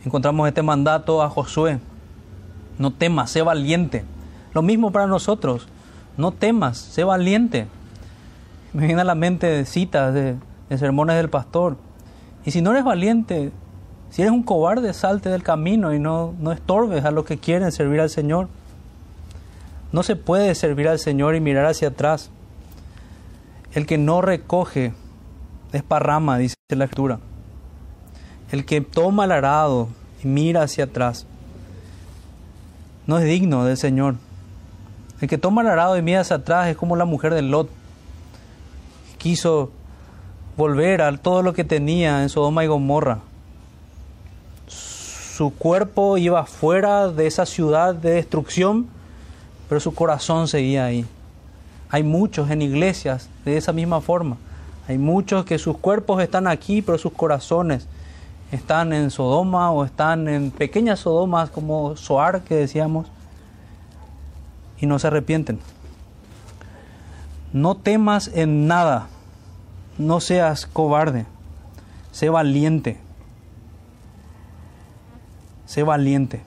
Encontramos 0.04 0.48
este 0.48 0.62
mandato 0.62 1.22
a 1.22 1.28
Josué. 1.28 1.80
No 2.78 2.92
temas, 2.92 3.30
sé 3.30 3.42
valiente. 3.42 4.04
Lo 4.54 4.62
mismo 4.62 4.92
para 4.92 5.06
nosotros. 5.06 5.68
No 6.16 6.32
temas, 6.32 6.78
sé 6.78 7.04
valiente. 7.04 7.66
Me 8.72 8.86
viene 8.86 9.00
a 9.00 9.04
la 9.04 9.14
mente 9.14 9.64
citas 9.64 10.14
de, 10.14 10.36
sermones 10.76 11.16
del 11.16 11.30
pastor. 11.30 11.76
Y 12.44 12.50
si 12.50 12.62
no 12.62 12.70
eres 12.70 12.84
valiente, 12.84 13.50
si 14.10 14.22
eres 14.22 14.32
un 14.32 14.42
cobarde, 14.42 14.92
salte 14.92 15.28
del 15.28 15.42
camino 15.42 15.92
y 15.92 15.98
no, 15.98 16.34
no 16.38 16.52
estorbes 16.52 17.04
a 17.04 17.10
los 17.10 17.24
que 17.24 17.38
quieren 17.38 17.72
servir 17.72 18.00
al 18.00 18.10
Señor. 18.10 18.48
No 19.90 20.02
se 20.02 20.16
puede 20.16 20.54
servir 20.54 20.88
al 20.88 20.98
Señor 20.98 21.34
y 21.34 21.40
mirar 21.40 21.66
hacia 21.66 21.88
atrás. 21.88 22.30
El 23.72 23.86
que 23.86 23.98
no 23.98 24.20
recoge 24.20 24.92
desparrama, 25.72 26.38
dice 26.38 26.56
la 26.70 26.84
escritura. 26.84 27.20
El 28.50 28.64
que 28.64 28.80
toma 28.80 29.24
el 29.24 29.32
arado 29.32 29.88
y 30.22 30.26
mira 30.26 30.62
hacia 30.62 30.84
atrás 30.84 31.26
no 33.06 33.18
es 33.18 33.24
digno 33.24 33.64
del 33.64 33.76
Señor. 33.76 34.16
El 35.20 35.28
que 35.28 35.38
toma 35.38 35.62
el 35.62 35.68
arado 35.68 35.96
y 35.96 36.02
mira 36.02 36.20
hacia 36.20 36.36
atrás 36.36 36.68
es 36.68 36.76
como 36.76 36.94
la 36.94 37.04
mujer 37.04 37.34
de 37.34 37.42
Lot. 37.42 37.68
Quiso 39.18 39.70
volver 40.56 41.02
a 41.02 41.16
todo 41.16 41.42
lo 41.42 41.52
que 41.54 41.64
tenía 41.64 42.22
en 42.22 42.28
Sodoma 42.28 42.64
y 42.64 42.68
Gomorra. 42.68 43.20
Su 44.66 45.54
cuerpo 45.54 46.18
iba 46.18 46.44
fuera 46.46 47.08
de 47.08 47.26
esa 47.26 47.46
ciudad 47.46 47.94
de 47.94 48.10
destrucción, 48.10 48.86
pero 49.68 49.80
su 49.80 49.94
corazón 49.94 50.48
seguía 50.48 50.84
ahí. 50.84 51.06
Hay 51.90 52.02
muchos 52.02 52.50
en 52.50 52.60
iglesias 52.60 53.28
de 53.44 53.56
esa 53.56 53.72
misma 53.72 54.00
forma. 54.00 54.36
Hay 54.86 54.98
muchos 54.98 55.44
que 55.44 55.58
sus 55.58 55.78
cuerpos 55.78 56.22
están 56.22 56.46
aquí, 56.46 56.82
pero 56.82 56.98
sus 56.98 57.12
corazones 57.12 57.86
están 58.50 58.92
en 58.92 59.10
Sodoma 59.10 59.70
o 59.70 59.84
están 59.84 60.28
en 60.28 60.50
pequeñas 60.50 61.00
Sodomas 61.00 61.50
como 61.50 61.96
Soar 61.96 62.42
que 62.42 62.54
decíamos 62.54 63.08
y 64.80 64.86
no 64.86 64.98
se 64.98 65.08
arrepienten. 65.08 65.58
No 67.52 67.76
temas 67.76 68.30
en 68.34 68.66
nada, 68.66 69.08
no 69.96 70.20
seas 70.20 70.66
cobarde, 70.66 71.26
sé 72.12 72.28
valiente, 72.28 72.98
sé 75.66 75.82
valiente. 75.82 76.42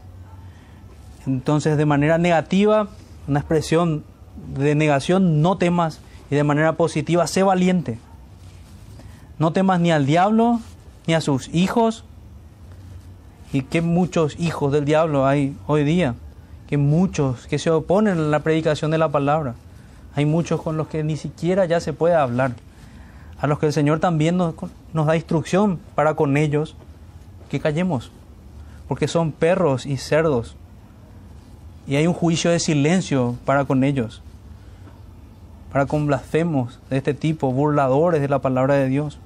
Entonces 1.25 1.77
de 1.77 1.85
manera 1.85 2.17
negativa, 2.17 2.87
una 3.27 3.39
expresión 3.39 4.03
de 4.55 4.75
negación, 4.75 5.41
no 5.41 5.57
temas, 5.57 5.99
y 6.29 6.35
de 6.35 6.43
manera 6.43 6.73
positiva, 6.73 7.27
sé 7.27 7.43
valiente. 7.43 7.99
No 9.37 9.51
temas 9.51 9.79
ni 9.79 9.91
al 9.91 10.05
diablo, 10.05 10.61
ni 11.07 11.13
a 11.13 11.21
sus 11.21 11.49
hijos. 11.53 12.03
Y 13.53 13.63
que 13.63 13.81
muchos 13.81 14.39
hijos 14.39 14.71
del 14.71 14.85
diablo 14.85 15.25
hay 15.25 15.55
hoy 15.67 15.83
día, 15.83 16.15
que 16.67 16.77
muchos 16.77 17.47
que 17.47 17.59
se 17.59 17.69
oponen 17.69 18.17
a 18.17 18.21
la 18.21 18.39
predicación 18.39 18.91
de 18.91 18.97
la 18.97 19.09
palabra. 19.09 19.55
Hay 20.15 20.25
muchos 20.25 20.61
con 20.61 20.77
los 20.77 20.87
que 20.87 21.03
ni 21.03 21.17
siquiera 21.17 21.65
ya 21.65 21.79
se 21.79 21.93
puede 21.93 22.15
hablar. 22.15 22.53
a 23.39 23.47
los 23.47 23.57
que 23.57 23.65
el 23.65 23.73
Señor 23.73 23.99
también 23.99 24.37
nos, 24.37 24.53
nos 24.93 25.07
da 25.07 25.15
instrucción 25.15 25.79
para 25.95 26.13
con 26.13 26.37
ellos 26.37 26.75
que 27.49 27.59
callemos, 27.59 28.11
porque 28.87 29.07
son 29.07 29.31
perros 29.31 29.85
y 29.85 29.97
cerdos. 29.97 30.55
Y 31.87 31.95
hay 31.95 32.05
un 32.07 32.13
juicio 32.13 32.51
de 32.51 32.59
silencio 32.59 33.35
para 33.43 33.65
con 33.65 33.83
ellos, 33.83 34.21
para 35.73 35.87
con 35.87 36.05
blasfemos 36.05 36.79
de 36.89 36.97
este 36.97 37.13
tipo, 37.13 37.51
burladores 37.51 38.21
de 38.21 38.29
la 38.29 38.39
palabra 38.39 38.75
de 38.75 38.87
Dios. 38.87 39.17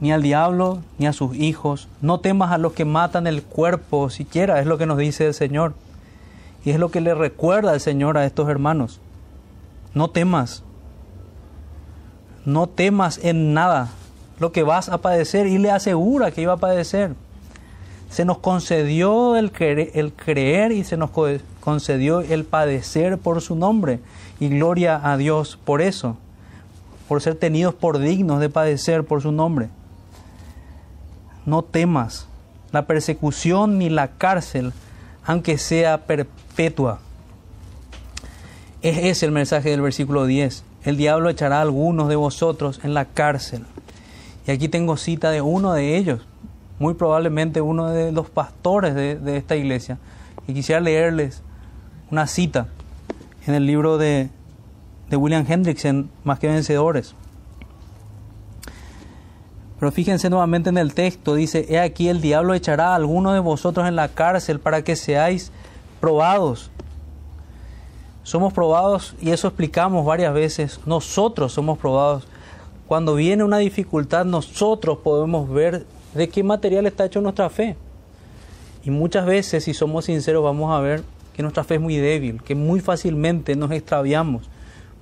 Ni 0.00 0.12
al 0.12 0.22
diablo, 0.22 0.80
ni 0.98 1.06
a 1.06 1.12
sus 1.12 1.36
hijos. 1.36 1.88
No 2.00 2.20
temas 2.20 2.52
a 2.52 2.58
los 2.58 2.72
que 2.72 2.84
matan 2.84 3.26
el 3.26 3.42
cuerpo 3.42 4.10
siquiera, 4.10 4.60
es 4.60 4.66
lo 4.66 4.78
que 4.78 4.86
nos 4.86 4.98
dice 4.98 5.26
el 5.26 5.34
Señor. 5.34 5.74
Y 6.64 6.70
es 6.70 6.78
lo 6.78 6.90
que 6.90 7.00
le 7.00 7.14
recuerda 7.14 7.74
el 7.74 7.80
Señor 7.80 8.18
a 8.18 8.24
estos 8.24 8.48
hermanos. 8.48 9.00
No 9.94 10.10
temas. 10.10 10.62
No 12.44 12.68
temas 12.68 13.18
en 13.22 13.54
nada 13.54 13.90
lo 14.38 14.52
que 14.52 14.62
vas 14.62 14.88
a 14.88 14.98
padecer 14.98 15.46
y 15.46 15.58
le 15.58 15.70
asegura 15.70 16.30
que 16.30 16.42
iba 16.42 16.54
a 16.54 16.58
padecer. 16.58 17.14
Se 18.10 18.24
nos 18.24 18.38
concedió 18.38 19.36
el 19.36 19.52
creer, 19.52 19.90
el 19.94 20.12
creer 20.12 20.72
y 20.72 20.84
se 20.84 20.96
nos 20.96 21.10
concedió 21.60 22.20
el 22.20 22.44
padecer 22.44 23.18
por 23.18 23.40
su 23.42 23.54
nombre. 23.54 24.00
Y 24.40 24.48
gloria 24.48 25.00
a 25.02 25.16
Dios 25.16 25.58
por 25.64 25.82
eso, 25.82 26.16
por 27.08 27.20
ser 27.20 27.34
tenidos 27.34 27.74
por 27.74 27.98
dignos 27.98 28.40
de 28.40 28.48
padecer 28.48 29.04
por 29.04 29.20
su 29.20 29.32
nombre. 29.32 29.68
No 31.46 31.62
temas 31.62 32.28
la 32.72 32.86
persecución 32.86 33.78
ni 33.78 33.88
la 33.88 34.08
cárcel, 34.08 34.72
aunque 35.24 35.58
sea 35.58 36.06
perpetua. 36.06 37.00
Es 38.82 38.98
ese 38.98 39.26
el 39.26 39.32
mensaje 39.32 39.70
del 39.70 39.80
versículo 39.80 40.26
10. 40.26 40.64
El 40.84 40.96
diablo 40.96 41.30
echará 41.30 41.58
a 41.58 41.62
algunos 41.62 42.08
de 42.08 42.16
vosotros 42.16 42.80
en 42.84 42.94
la 42.94 43.06
cárcel. 43.06 43.64
Y 44.46 44.50
aquí 44.50 44.68
tengo 44.68 44.96
cita 44.96 45.30
de 45.30 45.42
uno 45.42 45.72
de 45.72 45.96
ellos, 45.96 46.26
muy 46.78 46.94
probablemente 46.94 47.60
uno 47.60 47.88
de 47.88 48.12
los 48.12 48.30
pastores 48.30 48.94
de, 48.94 49.36
esta 49.36 49.56
iglesia. 49.56 49.98
Y 50.46 50.54
quisiera 50.54 50.80
leerles 50.80 51.42
una 52.10 52.26
cita 52.26 52.68
en 53.46 53.54
el 53.54 53.66
libro 53.66 53.98
de, 53.98 54.30
de 55.10 55.16
William 55.16 55.44
Hendrickson, 55.46 56.08
Más 56.24 56.38
que 56.38 56.48
Vencedores. 56.48 57.14
Pero 59.78 59.92
fíjense 59.92 60.28
nuevamente 60.28 60.70
en 60.70 60.78
el 60.78 60.92
texto, 60.92 61.34
dice, 61.34 61.66
he 61.68 61.78
aquí 61.78 62.08
el 62.08 62.20
diablo 62.20 62.54
echará 62.54 62.88
a 62.88 62.94
alguno 62.96 63.32
de 63.32 63.38
vosotros 63.38 63.86
en 63.86 63.94
la 63.96 64.08
cárcel 64.08 64.58
para 64.58 64.82
que 64.82 64.96
seáis 64.96 65.52
probados. 66.00 66.70
Somos 68.24 68.52
probados 68.52 69.14
y 69.20 69.30
eso 69.30 69.48
explicamos 69.48 70.04
varias 70.04 70.34
veces. 70.34 70.80
Nosotros 70.84 71.52
somos 71.52 71.78
probados. 71.78 72.26
Cuando 72.86 73.14
viene 73.14 73.44
una 73.44 73.58
dificultad, 73.58 74.24
nosotros 74.24 74.98
podemos 74.98 75.48
ver 75.48 75.86
de 76.14 76.28
qué 76.28 76.42
material 76.42 76.86
está 76.86 77.04
hecho 77.04 77.20
nuestra 77.20 77.48
fe. 77.48 77.76
Y 78.84 78.90
muchas 78.90 79.26
veces, 79.26 79.64
si 79.64 79.74
somos 79.74 80.06
sinceros, 80.06 80.42
vamos 80.42 80.74
a 80.74 80.80
ver 80.80 81.02
que 81.34 81.42
nuestra 81.42 81.62
fe 81.62 81.76
es 81.76 81.80
muy 81.80 81.96
débil, 81.96 82.42
que 82.42 82.54
muy 82.54 82.80
fácilmente 82.80 83.54
nos 83.54 83.70
extraviamos 83.70 84.48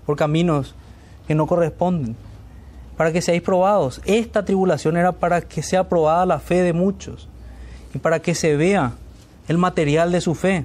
por 0.04 0.16
caminos 0.16 0.74
que 1.26 1.34
no 1.34 1.46
corresponden. 1.46 2.16
Para 2.96 3.12
que 3.12 3.22
seáis 3.22 3.42
probados. 3.42 4.00
Esta 4.04 4.44
tribulación 4.44 4.96
era 4.96 5.12
para 5.12 5.42
que 5.42 5.62
sea 5.62 5.88
probada 5.88 6.26
la 6.26 6.40
fe 6.40 6.62
de 6.62 6.72
muchos 6.72 7.28
y 7.94 7.98
para 7.98 8.20
que 8.20 8.34
se 8.34 8.56
vea 8.56 8.94
el 9.48 9.58
material 9.58 10.12
de 10.12 10.20
su 10.20 10.34
fe, 10.34 10.64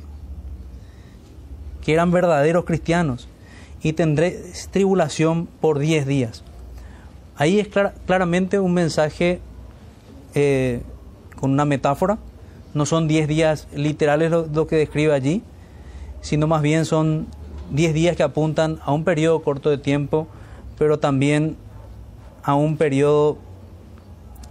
que 1.84 1.94
eran 1.94 2.12
verdaderos 2.12 2.66
cristianos. 2.66 3.28
Y 3.84 3.94
tendré 3.94 4.40
tribulación 4.72 5.48
por 5.60 5.80
diez 5.80 6.06
días. 6.06 6.44
Ahí 7.36 7.60
es 7.60 7.70
claramente 8.06 8.60
un 8.60 8.74
mensaje 8.74 9.40
eh, 10.36 10.82
con 11.40 11.50
una 11.50 11.66
metáfora. 11.66 12.20
No 12.76 12.86
son 12.86 13.08
10 13.08 13.28
días 13.28 13.68
literales 13.74 14.32
lo, 14.32 14.68
que 14.68 14.76
describe 14.76 15.14
allí, 15.14 15.42
sino 16.22 16.46
más 16.48 16.62
bien 16.62 16.86
son 16.86 17.28
10 17.72 17.94
días 17.96 18.16
que 18.16 18.22
apuntan 18.24 18.80
a 18.86 18.94
un 18.94 19.04
periodo 19.04 19.42
corto 19.42 19.72
de 19.72 19.78
tiempo, 19.78 20.28
pero 20.78 21.00
también 21.00 21.58
a 22.44 22.56
un 22.56 22.78
periodo 22.78 23.38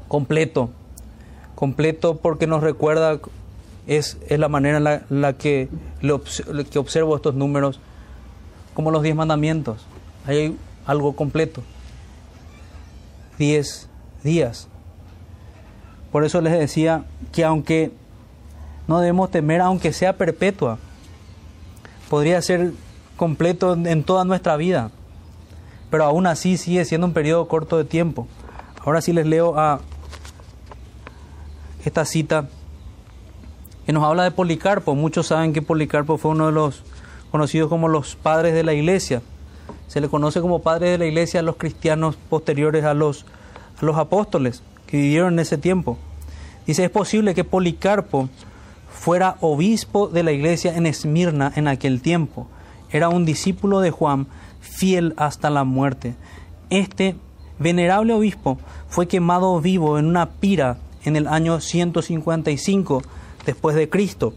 completo. 0.09 0.71
Completo 1.55 2.17
porque 2.17 2.47
nos 2.47 2.63
recuerda, 2.63 3.19
es, 3.87 4.19
es 4.29 4.39
la 4.39 4.49
manera 4.49 4.79
en 4.79 4.85
la, 4.85 5.03
la 5.09 5.33
que, 5.35 5.69
que 6.71 6.79
observo 6.79 7.17
estos 7.17 7.35
números, 7.35 7.81
como 8.75 8.91
los 8.91 9.03
10 9.03 9.17
mandamientos. 9.17 9.87
Hay 10.27 10.57
algo 10.87 11.15
completo. 11.15 11.63
10 13.39 13.89
días. 14.23 14.69
Por 16.13 16.25
eso 16.25 16.41
les 16.41 16.59
decía 16.59 17.05
que 17.33 17.45
aunque 17.45 17.93
no 18.89 18.99
debemos 18.99 19.31
temer, 19.31 19.61
aunque 19.61 19.93
sea 19.93 20.17
perpetua, 20.17 20.79
podría 22.09 22.43
ser 22.43 22.73
completo 23.17 23.75
en 23.75 24.03
toda 24.03 24.25
nuestra 24.25 24.57
vida, 24.57 24.91
pero 25.91 26.05
aún 26.05 26.27
así 26.27 26.57
sigue 26.57 26.85
siendo 26.85 27.07
un 27.07 27.13
periodo 27.13 27.49
corto 27.49 27.77
de 27.77 27.85
tiempo. 27.85 28.27
Ahora 28.85 29.01
sí 29.01 29.13
les 29.13 29.27
leo 29.27 29.59
a 29.59 29.81
esta 31.85 32.05
cita 32.05 32.49
que 33.85 33.93
nos 33.93 34.05
habla 34.05 34.25
de 34.25 34.31
Policarpo. 34.31 34.95
Muchos 34.95 35.27
saben 35.29 35.53
que 35.53 35.63
Policarpo 35.63 36.17
fue 36.17 36.31
uno 36.31 36.47
de 36.47 36.53
los 36.53 36.83
conocidos 37.31 37.69
como 37.69 37.89
los 37.89 38.17
padres 38.17 38.55
de 38.55 38.63
la 38.63 38.73
iglesia. 38.73 39.23
Se 39.89 40.01
le 40.01 40.09
conoce 40.09 40.41
como 40.41 40.63
padre 40.63 40.91
de 40.91 40.99
la 40.99 41.07
iglesia 41.07 41.41
a 41.41 41.43
los 41.43 41.57
cristianos 41.57 42.17
posteriores 42.17 42.85
a 42.85 42.95
los, 42.95 43.25
a 43.81 43.85
los 43.85 43.97
apóstoles 43.97 44.63
que 44.87 44.97
vivieron 44.99 45.35
en 45.35 45.41
ese 45.41 45.59
tiempo. 45.59 45.99
Dice, 46.67 46.85
es 46.85 46.91
posible 46.91 47.35
que 47.35 47.45
Policarpo 47.45 48.29
fuera 48.93 49.37
obispo 49.41 50.09
de 50.09 50.23
la 50.23 50.33
iglesia 50.33 50.77
en 50.77 50.87
Esmirna 50.87 51.53
en 51.57 51.69
aquel 51.69 52.03
tiempo. 52.03 52.47
Era 52.91 53.09
un 53.09 53.25
discípulo 53.25 53.81
de 53.81 53.91
Juan, 53.91 54.27
fiel 54.61 55.15
hasta 55.17 55.51
la 55.51 55.65
muerte. 55.65 56.15
Este 56.71 57.17
venerable 57.59 58.13
obispo 58.13 58.59
fue 58.89 59.09
quemado 59.09 59.61
vivo 59.61 59.99
en 59.99 60.07
una 60.07 60.31
pira 60.31 60.79
en 61.05 61.17
el 61.17 61.27
año 61.27 61.61
155 61.61 63.03
después 63.47 63.77
de 63.77 63.89
Cristo. 63.89 64.35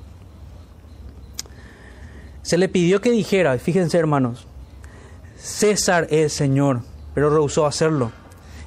Se 2.42 2.58
le 2.58 2.70
pidió 2.70 3.02
que 3.02 3.12
dijera, 3.12 3.58
fíjense 3.58 3.98
hermanos, 3.98 4.48
César 5.38 6.08
es 6.10 6.34
Señor, 6.34 6.82
pero 7.14 7.30
rehusó 7.30 7.66
hacerlo. 7.66 8.12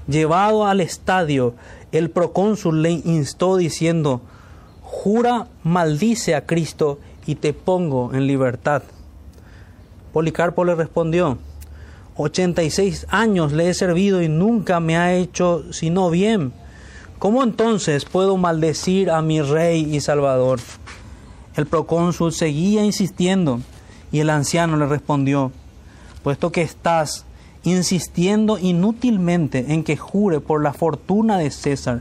Llevado 0.08 0.66
al 0.66 0.80
estadio, 0.80 1.54
el 1.92 2.10
procónsul 2.10 2.82
le 2.82 2.90
instó 2.90 3.56
diciendo, 3.56 4.22
jura, 4.82 5.48
maldice 5.62 6.34
a 6.34 6.46
Cristo 6.46 6.98
y 7.26 7.34
te 7.36 7.52
pongo 7.52 8.14
en 8.14 8.26
libertad. 8.26 8.82
Policarpo 10.16 10.64
le 10.64 10.74
respondió, 10.74 11.36
86 12.16 13.06
años 13.10 13.52
le 13.52 13.68
he 13.68 13.74
servido 13.74 14.22
y 14.22 14.30
nunca 14.30 14.80
me 14.80 14.96
ha 14.96 15.12
hecho 15.12 15.70
sino 15.74 16.08
bien. 16.08 16.54
¿Cómo 17.18 17.42
entonces 17.42 18.06
puedo 18.06 18.38
maldecir 18.38 19.10
a 19.10 19.20
mi 19.20 19.42
rey 19.42 19.94
y 19.94 20.00
salvador? 20.00 20.58
El 21.54 21.66
procónsul 21.66 22.32
seguía 22.32 22.82
insistiendo 22.82 23.60
y 24.10 24.20
el 24.20 24.30
anciano 24.30 24.78
le 24.78 24.86
respondió, 24.86 25.52
puesto 26.22 26.50
que 26.50 26.62
estás 26.62 27.26
insistiendo 27.64 28.58
inútilmente 28.58 29.66
en 29.68 29.84
que 29.84 29.98
jure 29.98 30.40
por 30.40 30.62
la 30.62 30.72
fortuna 30.72 31.36
de 31.36 31.50
César 31.50 32.00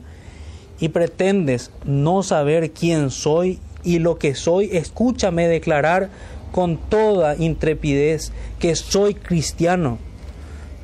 y 0.79 0.87
pretendes 0.87 1.69
no 1.83 2.23
saber 2.23 2.71
quién 2.71 3.11
soy 3.11 3.59
y 3.83 3.99
lo 3.99 4.17
que 4.17 4.35
soy, 4.35 4.69
escúchame 4.71 5.49
declarar 5.49 6.09
con 6.55 6.77
toda 6.77 7.35
intrepidez 7.35 8.31
que 8.59 8.77
soy 8.77 9.13
cristiano. 9.13 9.97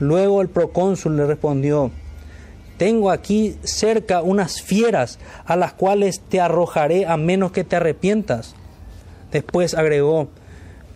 Luego 0.01 0.41
el 0.41 0.49
procónsul 0.49 1.15
le 1.15 1.26
respondió, 1.26 1.91
tengo 2.76 3.09
aquí 3.09 3.55
cerca 3.63 4.22
unas 4.22 4.61
fieras 4.61 5.17
a 5.45 5.55
las 5.55 5.72
cuales 5.72 6.19
te 6.19 6.41
arrojaré 6.41 7.05
a 7.05 7.15
menos 7.15 7.53
que 7.53 7.63
te 7.63 7.78
arrepientas. 7.78 8.53
Después 9.32 9.74
agregó, 9.74 10.28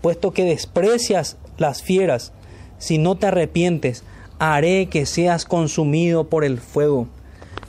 puesto 0.01 0.31
que 0.31 0.43
desprecias 0.43 1.37
las 1.57 1.81
fieras 1.81 2.33
si 2.77 2.97
no 2.97 3.15
te 3.15 3.27
arrepientes, 3.27 4.03
haré 4.39 4.89
que 4.89 5.05
seas 5.05 5.45
consumido 5.45 6.27
por 6.27 6.43
el 6.43 6.59
fuego. 6.59 7.07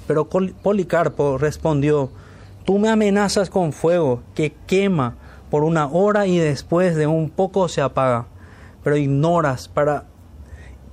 Pero 0.09 0.29
Policarpo 0.29 1.39
respondió, 1.39 2.11
tú 2.65 2.81
me 2.81 2.89
amenazas 2.89 3.49
con 3.49 3.73
fuego 3.73 4.25
que 4.35 4.55
quema 4.67 5.19
por 5.57 5.65
una 5.65 5.87
hora 5.87 6.27
y 6.27 6.37
después 6.37 6.97
de 6.97 7.07
un 7.07 7.31
poco 7.31 7.67
se 7.69 7.81
apaga. 7.81 8.27
Pero 8.85 8.99
ignoras 8.99 9.69
para 9.69 10.05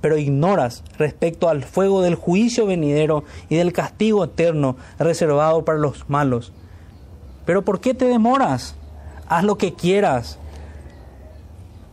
pero 0.00 0.16
ignoras 0.16 0.82
respecto 0.96 1.50
al 1.50 1.64
fuego 1.64 2.00
del 2.00 2.14
juicio 2.14 2.64
venidero 2.64 3.24
y 3.50 3.56
del 3.56 3.74
castigo 3.74 4.24
eterno 4.24 4.76
reservado 4.98 5.66
para 5.66 5.76
los 5.76 6.08
malos. 6.08 6.50
Pero 7.44 7.60
¿por 7.60 7.82
qué 7.82 7.92
te 7.92 8.06
demoras? 8.06 8.74
Haz 9.28 9.44
lo 9.44 9.58
que 9.58 9.74
quieras 9.74 10.38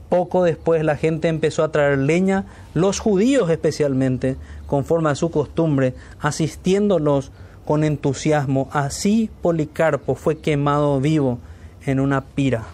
Poco 0.07 0.43
después 0.43 0.85
la 0.85 0.95
gente 0.95 1.27
empezó 1.27 1.65
a 1.65 1.73
traer 1.73 1.97
leña, 1.97 2.45
los 2.73 2.99
judíos 2.99 3.49
especialmente, 3.49 4.37
conforme 4.65 5.09
a 5.09 5.15
su 5.15 5.29
costumbre, 5.29 5.93
asistiéndolos 6.21 7.33
con 7.65 7.83
entusiasmo. 7.83 8.69
Así 8.71 9.29
Policarpo 9.41 10.15
fue 10.15 10.37
quemado 10.37 11.01
vivo 11.01 11.39
en 11.85 11.99
una 11.99 12.21
pira. 12.21 12.65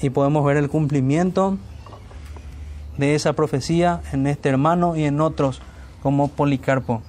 Y 0.00 0.10
podemos 0.10 0.44
ver 0.44 0.56
el 0.56 0.68
cumplimiento 0.68 1.58
de 2.96 3.14
esa 3.14 3.32
profecía 3.32 4.02
en 4.12 4.26
este 4.26 4.48
hermano 4.48 4.96
y 4.96 5.04
en 5.04 5.20
otros 5.20 5.60
como 6.02 6.28
Policarpo, 6.28 7.02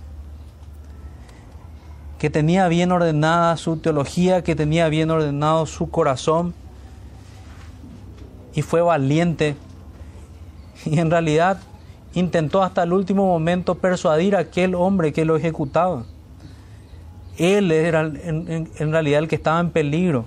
que 2.18 2.30
tenía 2.30 2.68
bien 2.68 2.91
ordenada 2.91 3.56
su 3.58 3.78
teología, 3.78 4.43
que 4.43 4.56
tenía 4.56 4.89
bien 4.89 5.12
ordenado 5.12 5.66
su 5.66 5.89
corazón 5.89 6.54
y 8.54 8.62
fue 8.62 8.82
valiente 8.82 9.56
y 10.86 11.00
en 11.00 11.12
realidad 11.12 11.60
intentó 12.14 12.64
hasta 12.64 12.84
el 12.84 12.93
último 12.93 13.26
momento 13.26 13.76
persuadir 13.76 14.36
a 14.36 14.39
aquel 14.39 14.76
hombre 14.76 15.14
que 15.14 15.26
lo 15.26 15.36
ejecutaba. 15.36 16.04
Él 17.39 17.71
era 17.71 18.01
en, 18.01 18.91
realidad 18.91 19.19
el 19.19 19.27
que 19.29 19.35
estaba 19.35 19.59
en 19.61 19.71
peligro. 19.71 20.25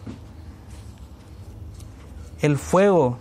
El 2.40 2.56
fuego 2.56 3.18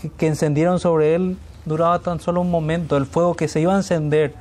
que, 0.00 0.08
que 0.08 0.28
encendieron 0.28 0.78
sobre 0.78 1.16
él 1.16 1.36
duraba 1.64 1.98
tan 1.98 2.20
solo 2.20 2.40
un 2.40 2.50
momento. 2.50 2.96
El 2.96 3.04
fuego 3.04 3.34
que 3.34 3.48
se 3.48 3.60
iba 3.60 3.74
a 3.74 3.76
encender 3.76 4.34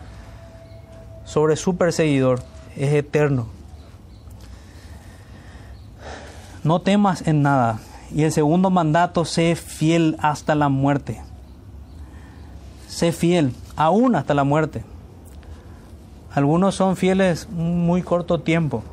sobre 1.26 1.56
su 1.56 1.76
perseguidor 1.76 2.40
es 2.78 2.94
eterno. 2.94 3.48
No 6.64 6.82
temas 6.82 7.28
en 7.28 7.42
nada. 7.42 7.80
Y 8.12 8.24
el 8.24 8.32
segundo 8.32 8.70
mandato, 8.70 9.26
sé 9.26 9.56
fiel 9.56 10.18
hasta 10.20 10.54
la 10.54 10.70
muerte. 10.70 11.22
Sé 12.88 13.12
fiel, 13.12 13.54
aún 13.76 14.16
hasta 14.16 14.36
la 14.36 14.44
muerte. 14.44 14.84
Algunos 16.36 16.76
son 16.76 16.98
fieles 16.98 17.48
muy 17.50 18.02
corto 18.02 18.42
tiempo 18.42 18.84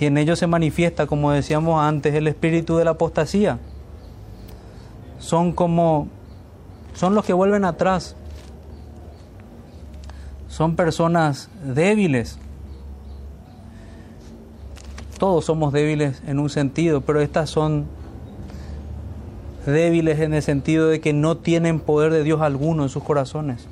y 0.00 0.06
en 0.06 0.18
ellos 0.18 0.40
se 0.40 0.48
manifiesta, 0.48 1.06
como 1.06 1.30
decíamos 1.30 1.80
antes, 1.80 2.12
el 2.14 2.26
espíritu 2.26 2.76
de 2.76 2.84
la 2.84 2.90
apostasía. 2.90 3.60
Son 5.20 5.52
como, 5.52 6.08
son 6.94 7.14
los 7.14 7.24
que 7.24 7.32
vuelven 7.32 7.64
atrás. 7.64 8.16
Son 10.48 10.74
personas 10.74 11.48
débiles. 11.62 12.40
Todos 15.16 15.44
somos 15.44 15.72
débiles 15.72 16.24
en 16.26 16.40
un 16.40 16.50
sentido, 16.50 17.02
pero 17.02 17.20
estas 17.20 17.50
son 17.50 17.86
débiles 19.64 20.18
en 20.18 20.34
el 20.34 20.42
sentido 20.42 20.88
de 20.88 21.00
que 21.00 21.12
no 21.12 21.36
tienen 21.36 21.78
poder 21.78 22.12
de 22.12 22.24
Dios 22.24 22.40
alguno 22.40 22.82
en 22.82 22.88
sus 22.88 23.04
corazones. 23.04 23.68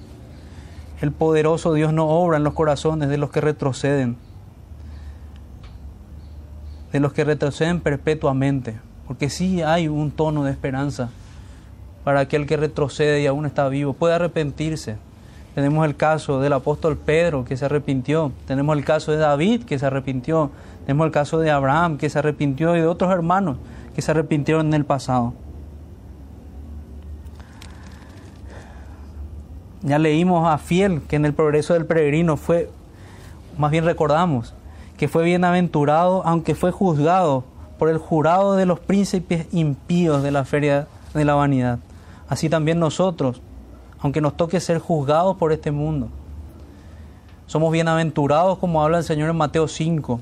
El 1.01 1.12
poderoso 1.12 1.74
Dios 1.74 1.92
no 1.92 2.09
obra 2.09 2.38
en 2.38 2.44
los 2.44 2.55
corazones 2.55 3.11
de 3.11 3.18
los 3.18 3.30
que 3.30 3.42
retroceden, 3.42 4.16
de 6.90 7.01
los 7.01 7.12
que 7.12 7.24
retroceden 7.24 7.80
perpetuamente, 7.80 8.78
porque 9.07 9.28
sí 9.28 9.61
hay 9.61 9.88
un 9.88 10.11
tono 10.11 10.44
de 10.44 10.53
esperanza 10.53 11.11
para 12.03 12.20
aquel 12.20 12.47
que 12.47 12.57
retrocede 12.57 13.20
y 13.20 13.26
aún 13.26 13.44
está 13.44 13.68
vivo, 13.68 13.92
puede 13.92 14.14
arrepentirse. 14.14 14.97
Tenemos 15.55 15.84
el 15.84 15.97
caso 15.97 16.40
del 16.40 16.55
apóstol 16.55 16.97
Pedro 16.97 17.44
que 17.44 17.59
se 17.59 17.66
arrepintió, 17.66 18.32
tenemos 18.47 18.76
el 18.76 18.84
caso 18.84 19.12
de 19.12 19.18
David 19.18 19.64
que 19.64 19.78
se 19.78 19.84
arrepintió, 19.84 20.51
tenemos 20.86 21.05
el 21.07 21.12
caso 21.12 21.38
de 21.38 21.51
Abraham 21.51 21.99
que 21.99 22.09
se 22.09 22.18
arrepintió 22.18 22.74
y 22.74 22.80
de 22.80 22.86
otros 22.86 23.12
hermanos 23.12 23.59
que 23.94 24.01
se 24.01 24.12
arrepintieron 24.12 24.68
en 24.68 24.74
el 24.74 24.84
pasado. 24.86 25.34
Ya 29.87 30.01
leímos 30.01 30.49
a 30.49 30.59
Fiel 30.59 31.01
que 31.03 31.14
en 31.14 31.24
el 31.24 31.32
progreso 31.32 31.74
del 31.74 31.87
peregrino 31.87 32.37
fue, 32.37 32.68
más 33.57 33.70
bien 33.70 33.84
recordamos, 33.84 34.53
que 34.97 35.07
fue 35.07 35.22
bienaventurado 35.22 36.26
aunque 36.26 36.57
fue 36.57 36.72
juzgado 36.72 37.45
por 37.78 37.89
el 37.89 37.99
jurado 37.99 38.57
de 38.57 38.66
los 38.66 38.80
príncipes 38.80 39.47
impíos 39.53 40.24
de 40.24 40.32
la 40.32 40.45
feria 40.45 40.89
de 41.14 41.24
la 41.24 41.37
vanidad. 41.37 41.78
Así 42.28 42.49
también 42.49 42.80
nosotros, 42.80 43.41
aunque 44.01 44.20
nos 44.20 44.37
toque 44.37 44.59
ser 44.59 44.80
juzgados 44.80 45.37
por 45.37 45.53
este 45.53 45.70
mundo. 45.70 46.09
Somos 47.47 47.70
bienaventurados 47.70 48.59
como 48.59 48.82
habla 48.82 48.99
el 48.99 49.05
Señor 49.05 49.30
en 49.30 49.37
Mateo 49.37 49.68
5. 49.68 50.20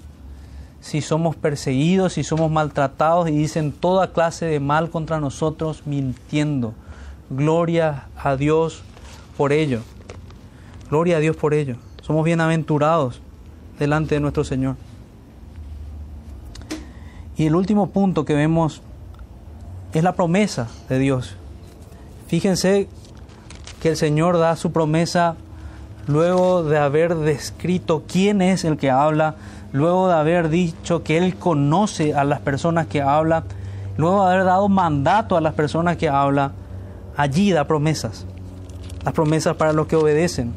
Si 0.82 1.00
somos 1.00 1.36
perseguidos, 1.36 2.12
si 2.12 2.22
somos 2.22 2.50
maltratados 2.50 3.30
y 3.30 3.32
dicen 3.32 3.72
toda 3.72 4.12
clase 4.12 4.44
de 4.44 4.60
mal 4.60 4.90
contra 4.90 5.20
nosotros 5.20 5.86
mintiendo. 5.86 6.74
Gloria 7.30 8.08
a 8.22 8.36
Dios 8.36 8.84
por 9.36 9.52
ello. 9.52 9.80
Gloria 10.90 11.16
a 11.16 11.20
Dios 11.20 11.36
por 11.36 11.54
ello. 11.54 11.76
Somos 12.02 12.24
bienaventurados 12.24 13.20
delante 13.78 14.14
de 14.14 14.20
nuestro 14.20 14.44
Señor. 14.44 14.76
Y 17.36 17.46
el 17.46 17.54
último 17.54 17.90
punto 17.90 18.24
que 18.24 18.34
vemos 18.34 18.82
es 19.92 20.02
la 20.02 20.12
promesa 20.12 20.68
de 20.88 20.98
Dios. 20.98 21.36
Fíjense 22.28 22.88
que 23.82 23.90
el 23.90 23.96
Señor 23.96 24.38
da 24.38 24.56
su 24.56 24.70
promesa 24.72 25.36
luego 26.06 26.62
de 26.62 26.78
haber 26.78 27.16
descrito 27.16 28.04
quién 28.06 28.42
es 28.42 28.64
el 28.64 28.76
que 28.76 28.90
habla, 28.90 29.36
luego 29.72 30.08
de 30.08 30.14
haber 30.14 30.48
dicho 30.48 31.02
que 31.02 31.18
Él 31.18 31.36
conoce 31.36 32.14
a 32.14 32.24
las 32.24 32.40
personas 32.40 32.86
que 32.86 33.02
habla, 33.02 33.44
luego 33.96 34.24
de 34.24 34.34
haber 34.34 34.44
dado 34.44 34.68
mandato 34.68 35.36
a 35.36 35.40
las 35.40 35.54
personas 35.54 35.96
que 35.96 36.08
habla, 36.08 36.52
allí 37.16 37.50
da 37.52 37.66
promesas 37.66 38.26
las 39.04 39.14
promesas 39.14 39.56
para 39.56 39.72
los 39.72 39.86
que 39.86 39.96
obedecen. 39.96 40.52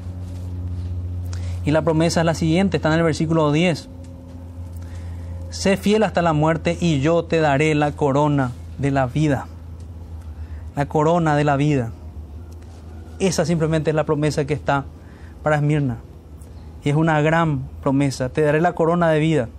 Y 1.66 1.72
la 1.72 1.82
promesa 1.82 2.22
es 2.22 2.26
la 2.26 2.34
siguiente, 2.34 2.78
está 2.78 2.90
en 2.90 3.00
el 3.00 3.04
versículo 3.04 3.52
10. 3.52 3.90
Sé 5.50 5.76
fiel 5.76 6.04
hasta 6.04 6.22
la 6.22 6.34
muerte 6.34 6.78
y 6.80 7.02
yo 7.02 7.26
te 7.26 7.40
daré 7.40 7.76
la 7.76 7.92
corona 7.92 8.52
de 8.78 8.92
la 8.92 9.06
vida. 9.06 9.48
La 10.76 10.86
corona 10.86 11.36
de 11.36 11.44
la 11.44 11.58
vida. 11.58 11.92
Esa 13.20 13.46
simplemente 13.46 13.90
es 13.90 13.96
la 13.96 14.06
promesa 14.06 14.46
que 14.46 14.54
está 14.54 14.86
para 15.44 15.58
Esmirna. 15.58 15.98
Y 16.84 16.90
es 16.90 16.96
una 16.96 17.20
gran 17.22 17.68
promesa. 17.82 18.30
Te 18.30 18.42
daré 18.42 18.62
la 18.62 18.74
corona 18.74 19.10
de 19.10 19.20
vida. 19.20 19.50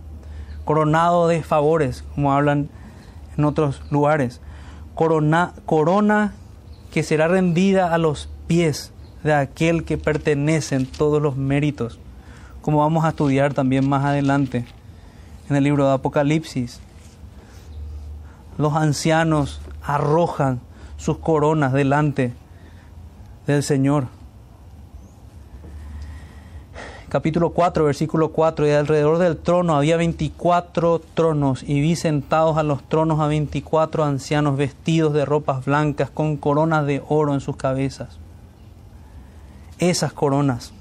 Coronado 0.64 1.28
de 1.28 1.42
favores, 1.42 2.04
como 2.14 2.32
hablan 2.32 2.70
en 3.36 3.44
otros 3.44 3.82
lugares. 3.90 4.40
Corona, 4.94 5.52
corona 5.66 6.32
que 6.92 7.02
será 7.02 7.28
rendida 7.28 7.92
a 7.92 7.98
los 7.98 8.30
pies 8.48 8.92
de 9.22 9.34
aquel 9.34 9.84
que 9.84 9.98
pertenecen 9.98 10.86
todos 10.86 11.22
los 11.22 11.36
méritos, 11.36 12.00
como 12.62 12.78
vamos 12.78 13.04
a 13.04 13.10
estudiar 13.10 13.54
también 13.54 13.88
más 13.88 14.04
adelante 14.04 14.64
en 15.48 15.56
el 15.56 15.64
libro 15.64 15.86
de 15.86 15.94
Apocalipsis. 15.94 16.80
Los 18.56 18.74
ancianos 18.74 19.60
arrojan 19.82 20.60
sus 20.96 21.18
coronas 21.18 21.72
delante 21.72 22.32
del 23.46 23.62
Señor. 23.62 24.08
Capítulo 27.08 27.50
4, 27.50 27.84
versículo 27.84 28.32
4, 28.32 28.66
y 28.66 28.70
alrededor 28.70 29.18
del 29.18 29.38
trono 29.38 29.76
había 29.76 29.96
24 29.96 31.00
tronos, 31.14 31.62
y 31.62 31.80
vi 31.80 31.96
sentados 31.96 32.58
a 32.58 32.62
los 32.62 32.86
tronos 32.86 33.20
a 33.20 33.26
24 33.28 34.04
ancianos 34.04 34.58
vestidos 34.58 35.14
de 35.14 35.24
ropas 35.24 35.64
blancas 35.64 36.10
con 36.10 36.36
coronas 36.36 36.84
de 36.86 37.02
oro 37.08 37.32
en 37.32 37.40
sus 37.40 37.56
cabezas 37.56 38.18
esas 39.78 40.12
coronas, 40.12 40.72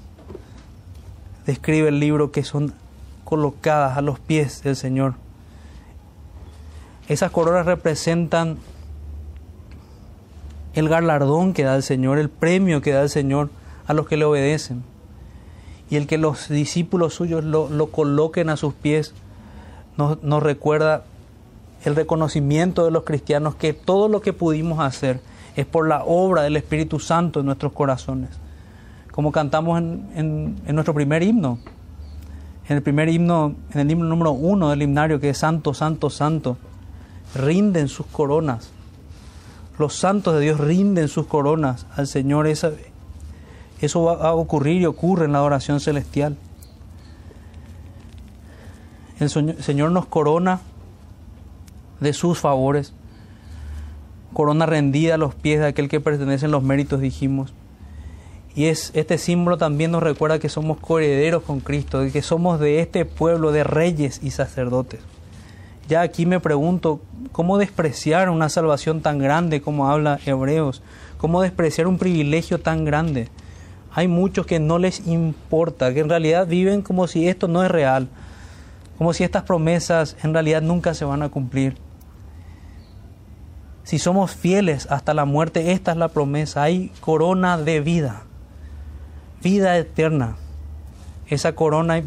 describe 1.46 1.88
el 1.88 2.00
libro 2.00 2.30
que 2.30 2.44
son 2.44 2.74
colocadas 3.24 3.96
a 3.96 4.02
los 4.02 4.18
pies 4.18 4.62
del 4.62 4.76
Señor. 4.76 5.14
Esas 7.08 7.30
coronas 7.30 7.66
representan 7.66 8.58
el 10.74 10.88
galardón 10.88 11.54
que 11.54 11.64
da 11.64 11.74
el 11.76 11.82
Señor, 11.82 12.18
el 12.18 12.28
premio 12.28 12.82
que 12.82 12.92
da 12.92 13.02
el 13.02 13.08
Señor 13.08 13.50
a 13.86 13.94
los 13.94 14.06
que 14.06 14.16
le 14.16 14.24
obedecen. 14.24 14.82
Y 15.90 15.96
el 15.96 16.06
que 16.06 16.18
los 16.18 16.48
discípulos 16.48 17.14
suyos 17.14 17.44
lo, 17.44 17.86
coloquen 17.86 18.50
a 18.50 18.56
sus 18.56 18.74
pies 18.74 19.14
nos, 19.96 20.42
recuerda 20.42 21.04
el 21.84 21.96
reconocimiento 21.96 22.84
de 22.84 22.90
los 22.90 23.04
cristianos 23.04 23.54
que 23.54 23.72
todo 23.72 24.08
lo 24.08 24.20
que 24.20 24.32
pudimos 24.32 24.80
hacer 24.80 25.20
es 25.56 25.66
por 25.66 25.88
la 25.88 26.04
obra 26.04 26.42
del 26.42 26.56
Espíritu 26.56 27.00
Santo 27.00 27.40
en 27.40 27.46
nuestros 27.46 27.72
corazones 27.72 28.30
como 29.18 29.32
cantamos 29.32 29.80
en, 29.80 30.54
nuestro 30.68 30.94
primer 30.94 31.24
himno. 31.24 31.58
En 32.68 32.76
el 32.76 32.84
primer 32.84 33.08
himno, 33.08 33.56
en 33.72 33.80
el 33.80 33.90
himno 33.90 34.04
número 34.04 34.30
uno 34.30 34.70
del 34.70 34.80
himnario, 34.80 35.18
que 35.18 35.30
es 35.30 35.38
Santo, 35.38 35.74
Santo, 35.74 36.08
Santo, 36.08 36.56
rinden 37.34 37.88
sus 37.88 38.06
coronas. 38.06 38.70
Los 39.76 39.96
santos 39.96 40.34
de 40.34 40.40
Dios 40.42 40.60
rinden 40.60 41.08
sus 41.08 41.26
coronas 41.26 41.84
al 41.96 42.06
Señor. 42.06 42.46
Eso, 42.46 42.70
eso 43.80 44.04
va 44.04 44.28
a 44.28 44.34
ocurrir 44.34 44.82
y 44.82 44.86
ocurre 44.86 45.24
en 45.24 45.32
la 45.32 45.38
adoración 45.38 45.80
celestial. 45.80 46.36
El 49.18 49.30
Señor 49.30 49.90
nos 49.90 50.06
corona 50.06 50.60
de 51.98 52.12
sus 52.12 52.38
favores, 52.38 52.92
corona 54.32 54.64
rendida 54.64 55.16
a 55.16 55.18
los 55.18 55.34
pies 55.34 55.58
de 55.58 55.66
aquel 55.66 55.88
que 55.88 55.98
pertenecen 55.98 56.52
los 56.52 56.62
méritos, 56.62 57.00
dijimos. 57.00 57.52
Y 58.58 58.66
es, 58.66 58.90
este 58.94 59.18
símbolo 59.18 59.56
también 59.56 59.92
nos 59.92 60.02
recuerda 60.02 60.40
que 60.40 60.48
somos 60.48 60.80
coherederos 60.80 61.44
con 61.44 61.60
Cristo, 61.60 62.00
de 62.00 62.10
que 62.10 62.22
somos 62.22 62.58
de 62.58 62.80
este 62.80 63.04
pueblo 63.04 63.52
de 63.52 63.62
reyes 63.62 64.18
y 64.20 64.32
sacerdotes. 64.32 64.98
Ya 65.86 66.00
aquí 66.00 66.26
me 66.26 66.40
pregunto, 66.40 67.00
¿cómo 67.30 67.56
despreciar 67.56 68.28
una 68.28 68.48
salvación 68.48 69.00
tan 69.00 69.20
grande 69.20 69.60
como 69.60 69.88
habla 69.88 70.18
Hebreos? 70.26 70.82
¿Cómo 71.18 71.40
despreciar 71.40 71.86
un 71.86 71.98
privilegio 71.98 72.58
tan 72.58 72.84
grande? 72.84 73.28
Hay 73.92 74.08
muchos 74.08 74.44
que 74.44 74.58
no 74.58 74.80
les 74.80 75.06
importa, 75.06 75.94
que 75.94 76.00
en 76.00 76.08
realidad 76.08 76.48
viven 76.48 76.82
como 76.82 77.06
si 77.06 77.28
esto 77.28 77.46
no 77.46 77.62
es 77.62 77.70
real, 77.70 78.08
como 78.98 79.12
si 79.12 79.22
estas 79.22 79.44
promesas 79.44 80.16
en 80.24 80.32
realidad 80.32 80.62
nunca 80.62 80.94
se 80.94 81.04
van 81.04 81.22
a 81.22 81.28
cumplir. 81.28 81.76
Si 83.84 84.00
somos 84.00 84.32
fieles 84.32 84.88
hasta 84.90 85.14
la 85.14 85.26
muerte, 85.26 85.70
esta 85.70 85.92
es 85.92 85.96
la 85.96 86.08
promesa, 86.08 86.64
hay 86.64 86.90
corona 87.00 87.56
de 87.56 87.78
vida, 87.80 88.24
vida 89.42 89.76
eterna. 89.76 90.36
Esa 91.28 91.54
corona 91.54 92.02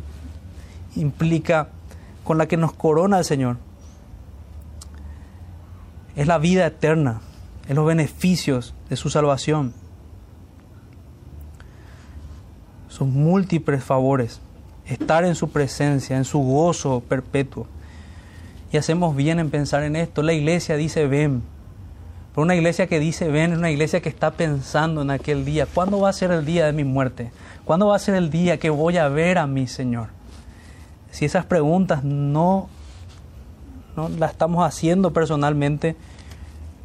implica 0.96 1.70
con 2.24 2.38
la 2.38 2.48
que 2.48 2.58
nos 2.58 2.74
corona 2.74 3.20
el 3.20 3.26
Señor 3.26 3.58
es 6.16 6.28
la 6.28 6.38
vida 6.38 6.66
eterna, 6.66 7.22
es 7.68 7.76
los 7.76 7.86
beneficios 7.86 8.74
de 8.90 8.96
su 8.96 9.10
salvación. 9.10 9.74
Sus 12.90 13.08
múltiples 13.08 13.84
favores, 13.84 14.42
estar 14.86 15.24
en 15.24 15.36
su 15.36 15.50
presencia, 15.50 16.18
en 16.18 16.26
su 16.26 16.40
gozo 16.40 17.02
perpetuo. 17.08 17.68
Y 18.72 18.78
hacemos 18.78 19.16
bien 19.16 19.40
en 19.40 19.50
pensar 19.50 19.84
en 19.84 19.96
esto. 19.96 20.22
La 20.22 20.34
iglesia 20.34 20.76
dice 20.76 21.08
ven. 21.08 21.44
Pero 22.34 22.44
una 22.44 22.56
iglesia 22.56 22.88
que 22.88 23.00
dice 23.00 23.28
ven 23.28 23.52
es 23.52 23.58
una 23.58 23.72
iglesia 23.72 24.02
que 24.02 24.10
está 24.10 24.32
pensando 24.32 25.02
en 25.02 25.12
aquel 25.12 25.44
día. 25.46 25.66
¿Cuándo 25.66 26.00
va 26.00 26.10
a 26.10 26.14
ser 26.14 26.32
el 26.32 26.46
día 26.46 26.66
de 26.66 26.74
mi 26.74 26.84
muerte? 26.84 27.32
¿Cuándo 27.66 27.88
va 27.88 27.96
a 27.96 28.00
ser 28.00 28.16
el 28.16 28.30
día 28.30 28.58
que 28.58 28.70
voy 28.70 28.98
a 28.98 29.08
ver 29.10 29.38
a 29.38 29.48
mi 29.48 29.68
Señor? 29.68 30.08
Si 31.12 31.26
esas 31.26 31.46
preguntas 31.46 32.04
no 32.04 32.70
¿no? 33.96 34.10
la 34.10 34.28
estamos 34.28 34.66
haciendo 34.66 35.12
personalmente. 35.12 35.96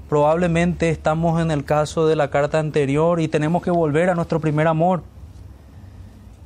Probablemente 0.08 0.90
estamos 0.90 1.40
en 1.40 1.50
el 1.50 1.64
caso 1.64 2.06
de 2.06 2.16
la 2.16 2.30
carta 2.30 2.58
anterior 2.58 3.20
y 3.20 3.28
tenemos 3.28 3.62
que 3.62 3.70
volver 3.70 4.10
a 4.10 4.14
nuestro 4.14 4.40
primer 4.40 4.68
amor. 4.68 5.02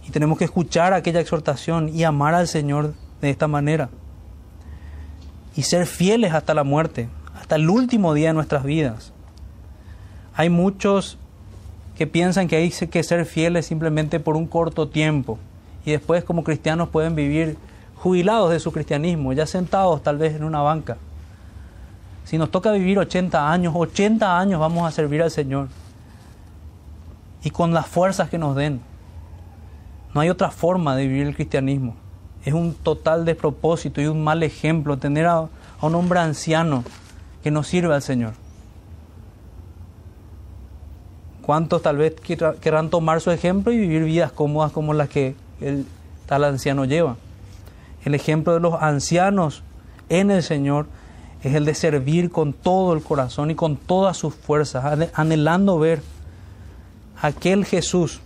Y 0.07 0.11
tenemos 0.11 0.39
que 0.39 0.45
escuchar 0.45 0.95
aquella 0.95 1.21
exhortación 1.21 1.89
y 1.91 2.05
amar 2.05 2.35
al 2.35 2.49
Señor 2.49 2.95
de 3.21 3.31
esta 3.31 3.49
manera. 3.49 3.91
Y 5.57 5.63
ser 5.63 5.87
fieles 5.87 6.33
hasta 6.33 6.55
la 6.55 6.65
muerte, 6.65 7.09
hasta 7.51 7.57
el 7.57 7.69
último 7.69 8.15
día 8.15 8.29
de 8.29 8.35
nuestras 8.35 8.63
vidas. 8.63 9.13
Hay 10.37 10.51
muchos 10.51 11.19
que 11.97 12.07
piensan 12.07 12.47
que 12.47 12.55
hay 12.55 12.71
que 12.71 13.03
ser 13.03 13.27
fieles 13.27 13.67
simplemente 13.67 14.21
por 14.21 14.37
un 14.37 14.47
corto 14.47 14.87
tiempo 14.87 15.37
y 15.85 15.91
después 15.91 16.23
como 16.23 16.45
cristianos 16.45 16.91
pueden 16.91 17.17
vivir 17.17 17.59
jubilados 17.97 18.53
de 18.53 18.61
su 18.61 18.71
cristianismo, 18.71 19.33
ya 19.33 19.47
sentados 19.47 20.01
tal 20.01 20.17
vez 20.17 20.37
en 20.37 20.45
una 20.45 20.61
banca. 20.61 20.97
Si 22.23 22.39
nos 22.39 22.53
toca 22.53 22.71
vivir 22.71 23.01
80 23.01 23.51
años, 23.51 23.75
80 23.77 24.39
años 24.39 24.61
vamos 24.61 24.87
a 24.87 24.93
servir 24.93 25.21
al 25.21 25.33
Señor. 25.33 25.67
Y 27.43 27.51
con 27.51 27.75
las 27.75 27.89
fuerzas 27.89 28.31
que 28.31 28.39
nos 28.39 28.55
den. 28.55 28.81
No 30.15 30.21
hay 30.21 30.31
otra 30.31 30.53
forma 30.53 30.95
de 30.95 31.09
vivir 31.09 31.27
el 31.27 31.35
cristianismo. 31.35 31.97
Es 32.45 32.55
un 32.55 32.75
total 32.75 33.25
despropósito 33.25 34.01
y 34.01 34.07
un 34.07 34.23
mal 34.23 34.45
ejemplo 34.45 34.99
tener 34.99 35.27
a, 35.27 35.49
un 35.81 35.95
hombre 35.97 36.21
anciano 36.21 36.85
que 37.43 37.51
no 37.51 37.62
sirve 37.62 37.95
al 37.95 38.03
Señor. 38.03 38.34
¿Cuántos 41.43 41.82
tal 41.82 41.97
vez 41.97 42.14
querrán 42.61 42.91
tomar 42.91 43.20
su 43.20 43.30
ejemplo 43.30 43.72
y 43.72 43.78
vivir 43.78 44.05
vidas 44.05 44.30
cómodas 44.32 44.72
como 44.72 44.95
las 44.95 45.09
que 45.09 45.34
el 45.61 45.86
tal 46.26 46.45
anciano 46.45 46.84
lleva? 46.84 47.16
El 48.05 48.14
ejemplo 48.14 48.55
de 48.55 48.61
los 48.61 48.80
ancianos 48.80 49.62
en 50.09 50.30
el 50.30 50.43
Señor 50.43 50.86
es 51.43 51.55
el 51.55 51.64
de 51.64 51.74
servir 51.74 52.30
con 52.30 52.53
todo 52.53 52.93
el 52.93 53.03
corazón 53.03 53.51
y 53.51 53.55
con 53.55 53.76
todas 53.76 54.16
sus 54.16 54.34
fuerzas, 54.34 55.11
anhelando 55.14 55.78
ver 55.78 56.03
aquel 57.20 57.64
Jesús, 57.64 58.20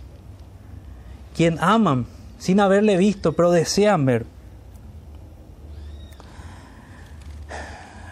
quien 1.35 1.57
aman 1.59 2.05
sin 2.37 2.59
haberle 2.59 2.97
visto, 2.97 3.33
pero 3.33 3.51
desean 3.51 4.05
ver. 4.05 4.25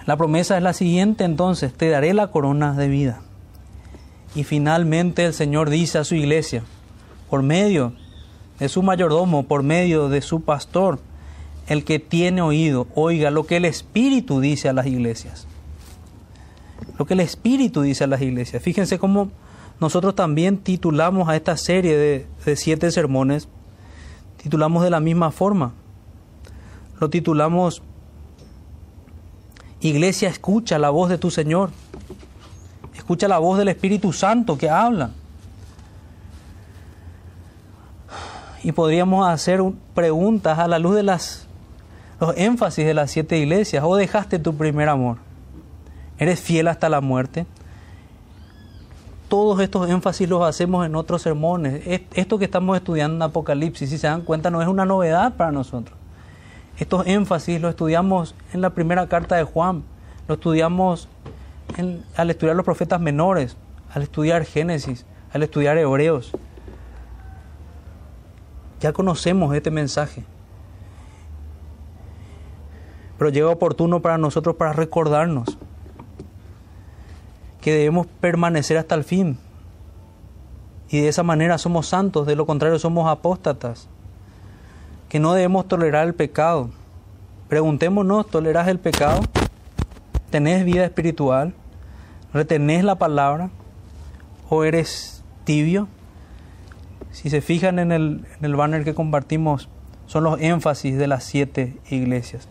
La 0.06 0.18
promesa 0.18 0.58
es 0.58 0.64
la 0.64 0.74
siguiente 0.74 1.24
entonces, 1.24 1.74
te 1.74 1.90
daré 1.90 2.14
la 2.14 2.28
corona 2.28 2.74
de 2.74 2.88
vida. 2.88 3.22
Y 4.36 4.44
finalmente 4.44 5.26
el 5.26 5.34
Señor 5.34 5.70
dice 5.70 5.98
a 5.98 6.04
su 6.04 6.16
iglesia, 6.16 6.64
por 7.30 7.44
medio 7.44 7.94
de 8.60 8.68
su 8.70 8.84
mayordomo, 8.84 9.44
por 9.44 9.64
medio 9.64 10.10
de 10.10 10.22
su 10.22 10.42
pastor, 10.42 11.00
el 11.68 11.86
que 11.86 12.00
tiene 12.00 12.42
oído, 12.42 12.88
oiga 12.96 13.32
lo 13.32 13.46
que 13.46 13.58
el 13.58 13.66
Espíritu 13.66 14.42
dice 14.42 14.68
a 14.68 14.74
las 14.74 14.88
iglesias. 14.88 15.48
Lo 16.98 17.06
que 17.06 17.14
el 17.14 17.22
Espíritu 17.22 17.82
dice 17.82 18.04
a 18.04 18.08
las 18.08 18.22
iglesias. 18.22 18.62
Fíjense 18.62 19.00
cómo 19.00 19.32
nosotros 19.80 20.16
también 20.16 20.58
titulamos 20.58 21.30
a 21.30 21.36
esta 21.36 21.56
serie 21.58 21.96
de, 21.96 22.28
de 22.46 22.56
siete 22.56 22.92
sermones, 22.92 23.48
titulamos 24.42 24.84
de 24.84 24.90
la 24.90 25.00
misma 25.00 25.32
forma. 25.32 25.74
Lo 27.00 27.10
titulamos 27.10 27.82
Iglesia, 29.84 30.30
escucha 30.30 30.80
la 30.80 30.90
voz 30.90 31.10
de 31.10 31.18
tu 31.18 31.30
Señor. 31.30 31.70
Escucha 32.96 33.28
la 33.28 33.38
voz 33.38 33.58
del 33.58 33.68
Espíritu 33.68 34.14
Santo 34.14 34.58
que 34.58 34.70
habla. 34.70 35.12
Y 38.64 38.72
podríamos 38.72 39.28
hacer 39.28 39.62
preguntas 39.94 40.58
a 40.58 40.68
la 40.68 40.80
luz 40.80 40.96
de 40.96 41.04
las 41.04 41.48
los 42.20 42.38
énfasis 42.38 42.86
de 42.86 42.94
las 42.94 43.12
siete 43.12 43.38
iglesias, 43.38 43.84
o 43.86 43.98
dejaste 43.98 44.40
tu 44.40 44.56
primer 44.56 44.88
amor, 44.88 45.18
eres 46.18 46.40
fiel 46.40 46.70
hasta 46.70 46.88
la 46.88 47.02
muerte. 47.02 47.46
Todos 49.28 49.60
estos 49.60 49.90
énfasis 49.90 50.30
los 50.30 50.44
hacemos 50.44 50.86
en 50.86 50.96
otros 50.96 51.24
sermones. 51.24 51.82
Esto 52.14 52.38
que 52.38 52.46
estamos 52.46 52.78
estudiando 52.78 53.16
en 53.16 53.22
Apocalipsis, 53.24 53.90
si 53.90 53.98
se 53.98 54.08
dan 54.08 54.22
cuenta, 54.22 54.50
no 54.52 54.62
es 54.62 54.68
una 54.68 54.86
novedad 54.86 55.34
para 55.36 55.52
nosotros. 55.52 55.98
Estos 56.78 57.06
énfasis 57.08 57.62
los 57.62 57.72
estudiamos 57.72 58.36
en 58.54 58.62
la 58.62 58.72
primera 58.72 59.08
carta 59.08 59.36
de 59.36 59.44
Juan, 59.44 59.84
lo 60.28 60.36
estudiamos 60.36 61.08
al 62.16 62.30
estudiar 62.30 62.56
los 62.56 62.66
profetas 62.66 63.00
menores, 63.00 63.58
al 63.94 64.04
estudiar 64.04 64.46
Génesis, 64.46 65.06
al 65.32 65.44
estudiar 65.44 65.78
Hebreos. 65.78 66.32
Ya 68.80 68.92
conocemos 68.92 69.56
este 69.56 69.72
mensaje 69.72 70.24
pero 73.24 73.32
llega 73.32 73.50
oportuno 73.50 74.02
para 74.02 74.18
nosotros 74.18 74.58
para 74.58 74.74
recordarnos 74.74 75.58
que 77.62 77.72
debemos 77.72 78.06
permanecer 78.20 78.78
hasta 78.78 78.96
el 78.96 79.06
fin. 79.06 79.38
Y 80.90 81.00
de 81.00 81.08
esa 81.08 81.24
manera 81.24 81.58
somos 81.58 81.88
santos, 81.88 82.28
de 82.28 82.36
lo 82.36 82.46
contrario 82.46 82.78
somos 82.80 83.10
apóstatas. 83.10 83.88
Que 85.14 85.20
no 85.20 85.34
debemos 85.34 85.68
tolerar 85.68 86.08
el 86.08 86.16
pecado. 86.16 86.72
Preguntémonos, 87.48 88.26
¿toleras 88.32 88.68
el 88.68 88.80
pecado? 88.80 89.22
¿Tenés 90.32 90.66
vida 90.66 90.86
espiritual? 90.86 91.54
¿Retenés 92.34 92.84
la 92.84 92.96
palabra? 92.96 93.52
¿O 94.50 94.64
eres 94.64 95.24
tibio? 95.44 95.88
Si 97.12 97.30
se 97.30 97.42
fijan 97.42 97.78
en 97.78 97.92
el, 97.92 98.26
en 98.40 98.44
el 98.44 98.56
banner 98.56 98.84
que 98.84 98.96
compartimos, 98.96 99.70
son 100.08 100.24
los 100.24 100.42
énfasis 100.42 100.98
de 100.98 101.06
las 101.06 101.24
siete 101.24 101.78
iglesias. 101.92 102.48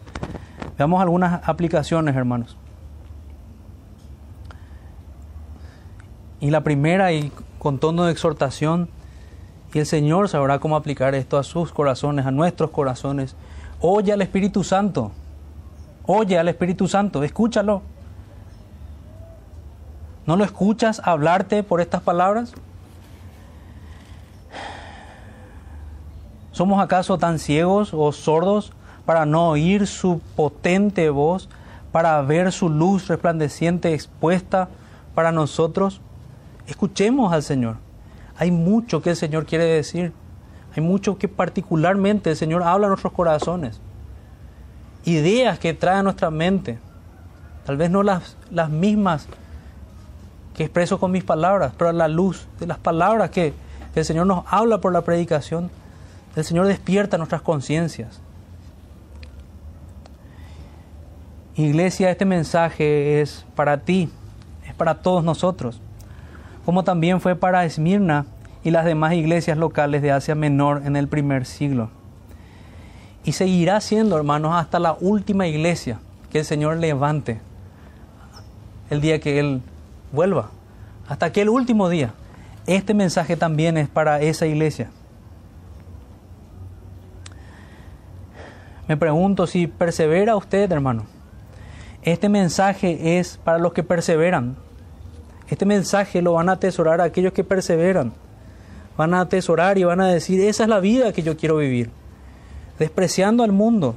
Veamos 0.78 1.02
algunas 1.02 1.48
aplicaciones, 1.48 2.14
hermanos. 2.14 2.56
Y 6.38 6.50
la 6.50 6.60
primera, 6.60 7.12
y 7.12 7.32
con 7.58 7.80
tono 7.80 8.04
de 8.04 8.12
exhortación, 8.12 8.88
y 9.72 9.78
el 9.78 9.86
Señor 9.86 10.28
sabrá 10.28 10.58
cómo 10.58 10.76
aplicar 10.76 11.14
esto 11.14 11.38
a 11.38 11.42
sus 11.42 11.72
corazones, 11.72 12.26
a 12.26 12.30
nuestros 12.30 12.70
corazones. 12.70 13.34
Oye 13.80 14.12
al 14.12 14.22
Espíritu 14.22 14.64
Santo. 14.64 15.12
Oye 16.06 16.38
al 16.38 16.48
Espíritu 16.48 16.88
Santo, 16.88 17.22
escúchalo. 17.22 17.82
¿No 20.26 20.36
lo 20.36 20.44
escuchas 20.44 21.00
hablarte 21.04 21.62
por 21.62 21.80
estas 21.80 22.02
palabras? 22.02 22.52
¿Somos 26.52 26.82
acaso 26.82 27.18
tan 27.18 27.38
ciegos 27.38 27.92
o 27.94 28.12
sordos 28.12 28.72
para 29.04 29.26
no 29.26 29.48
oír 29.48 29.86
su 29.86 30.20
potente 30.36 31.10
voz, 31.10 31.48
para 31.90 32.20
ver 32.22 32.52
su 32.52 32.68
luz 32.68 33.08
resplandeciente 33.08 33.92
expuesta 33.94 34.68
para 35.14 35.32
nosotros. 35.32 36.00
Escuchemos 36.66 37.32
al 37.32 37.42
Señor. 37.42 37.76
Hay 38.42 38.50
mucho 38.50 39.02
que 39.02 39.10
el 39.10 39.16
Señor 39.16 39.46
quiere 39.46 39.66
decir. 39.66 40.12
Hay 40.74 40.82
mucho 40.82 41.16
que 41.16 41.28
particularmente 41.28 42.30
el 42.30 42.36
Señor 42.36 42.64
habla 42.64 42.86
a 42.86 42.88
nuestros 42.88 43.12
corazones. 43.12 43.80
Ideas 45.04 45.60
que 45.60 45.74
trae 45.74 46.00
a 46.00 46.02
nuestra 46.02 46.28
mente. 46.32 46.80
Tal 47.64 47.76
vez 47.76 47.88
no 47.88 48.02
las, 48.02 48.36
las 48.50 48.68
mismas 48.68 49.28
que 50.56 50.64
expreso 50.64 50.98
con 50.98 51.12
mis 51.12 51.22
palabras, 51.22 51.72
pero 51.78 51.90
a 51.90 51.92
la 51.92 52.08
luz 52.08 52.48
de 52.58 52.66
las 52.66 52.78
palabras 52.78 53.30
que 53.30 53.54
el 53.94 54.04
Señor 54.04 54.26
nos 54.26 54.44
habla 54.48 54.80
por 54.80 54.92
la 54.92 55.02
predicación, 55.02 55.70
el 56.34 56.44
Señor 56.44 56.66
despierta 56.66 57.18
nuestras 57.18 57.42
conciencias. 57.42 58.20
Iglesia, 61.54 62.10
este 62.10 62.24
mensaje 62.24 63.20
es 63.20 63.46
para 63.54 63.82
ti, 63.82 64.10
es 64.66 64.74
para 64.74 65.00
todos 65.00 65.22
nosotros, 65.22 65.80
como 66.64 66.84
también 66.84 67.20
fue 67.20 67.34
para 67.34 67.64
Esmirna 67.64 68.26
y 68.64 68.70
las 68.70 68.84
demás 68.84 69.14
iglesias 69.14 69.58
locales 69.58 70.02
de 70.02 70.12
Asia 70.12 70.34
Menor 70.34 70.82
en 70.84 70.96
el 70.96 71.08
primer 71.08 71.46
siglo. 71.46 71.90
Y 73.24 73.32
seguirá 73.32 73.80
siendo, 73.80 74.16
hermanos, 74.16 74.54
hasta 74.54 74.78
la 74.78 74.96
última 75.00 75.46
iglesia 75.46 76.00
que 76.30 76.40
el 76.40 76.44
Señor 76.44 76.78
levante 76.78 77.40
el 78.90 79.00
día 79.00 79.20
que 79.20 79.38
Él 79.38 79.62
vuelva, 80.12 80.50
hasta 81.08 81.26
aquel 81.26 81.48
último 81.48 81.88
día. 81.88 82.14
Este 82.66 82.94
mensaje 82.94 83.36
también 83.36 83.76
es 83.76 83.88
para 83.88 84.20
esa 84.20 84.46
iglesia. 84.46 84.90
Me 88.86 88.96
pregunto 88.96 89.46
si 89.46 89.66
persevera 89.66 90.36
usted, 90.36 90.70
hermano. 90.70 91.06
Este 92.02 92.28
mensaje 92.28 93.18
es 93.18 93.38
para 93.42 93.58
los 93.58 93.72
que 93.72 93.82
perseveran. 93.82 94.56
Este 95.52 95.66
mensaje 95.66 96.22
lo 96.22 96.32
van 96.32 96.48
a 96.48 96.52
atesorar 96.52 97.02
aquellos 97.02 97.34
que 97.34 97.44
perseveran. 97.44 98.14
Van 98.96 99.12
a 99.12 99.20
atesorar 99.20 99.76
y 99.76 99.84
van 99.84 100.00
a 100.00 100.08
decir, 100.08 100.40
esa 100.40 100.62
es 100.62 100.68
la 100.70 100.80
vida 100.80 101.12
que 101.12 101.22
yo 101.22 101.36
quiero 101.36 101.58
vivir. 101.58 101.90
Despreciando 102.78 103.44
al 103.44 103.52
mundo, 103.52 103.94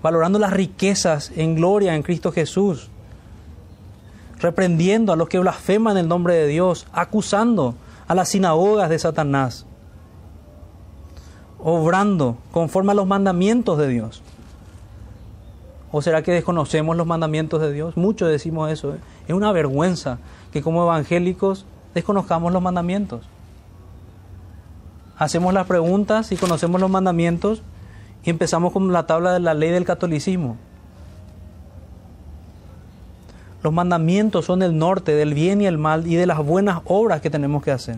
valorando 0.00 0.38
las 0.38 0.52
riquezas 0.52 1.32
en 1.34 1.56
gloria 1.56 1.96
en 1.96 2.04
Cristo 2.04 2.30
Jesús, 2.30 2.88
reprendiendo 4.38 5.12
a 5.12 5.16
los 5.16 5.28
que 5.28 5.40
blasfeman 5.40 5.96
el 5.96 6.06
nombre 6.06 6.34
de 6.34 6.46
Dios, 6.46 6.86
acusando 6.92 7.74
a 8.06 8.14
las 8.14 8.28
sinagogas 8.28 8.88
de 8.90 9.00
Satanás, 9.00 9.66
obrando 11.58 12.36
conforme 12.52 12.92
a 12.92 12.94
los 12.94 13.08
mandamientos 13.08 13.76
de 13.76 13.88
Dios. 13.88 14.22
¿O 15.90 16.02
será 16.02 16.22
que 16.22 16.32
desconocemos 16.32 16.96
los 16.96 17.06
mandamientos 17.06 17.60
de 17.60 17.72
Dios? 17.72 17.96
Muchos 17.96 18.28
decimos 18.28 18.70
eso. 18.70 18.94
¿eh? 18.94 18.98
Es 19.28 19.34
una 19.34 19.52
vergüenza 19.52 20.18
que 20.54 20.62
como 20.62 20.84
evangélicos 20.84 21.66
desconozcamos 21.94 22.52
los 22.52 22.62
mandamientos. 22.62 23.22
Hacemos 25.18 25.52
las 25.52 25.66
preguntas 25.66 26.30
y 26.30 26.36
conocemos 26.36 26.80
los 26.80 26.88
mandamientos 26.88 27.60
y 28.22 28.30
empezamos 28.30 28.72
con 28.72 28.92
la 28.92 29.04
tabla 29.04 29.32
de 29.32 29.40
la 29.40 29.52
ley 29.52 29.70
del 29.70 29.84
catolicismo. 29.84 30.56
Los 33.64 33.72
mandamientos 33.72 34.44
son 34.44 34.62
el 34.62 34.78
norte 34.78 35.16
del 35.16 35.34
bien 35.34 35.60
y 35.60 35.66
el 35.66 35.76
mal 35.76 36.06
y 36.06 36.14
de 36.14 36.26
las 36.26 36.38
buenas 36.38 36.82
obras 36.84 37.20
que 37.20 37.30
tenemos 37.30 37.60
que 37.64 37.72
hacer. 37.72 37.96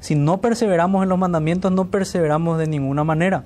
Si 0.00 0.16
no 0.16 0.40
perseveramos 0.40 1.04
en 1.04 1.08
los 1.08 1.18
mandamientos, 1.20 1.70
no 1.70 1.84
perseveramos 1.84 2.58
de 2.58 2.66
ninguna 2.66 3.04
manera. 3.04 3.44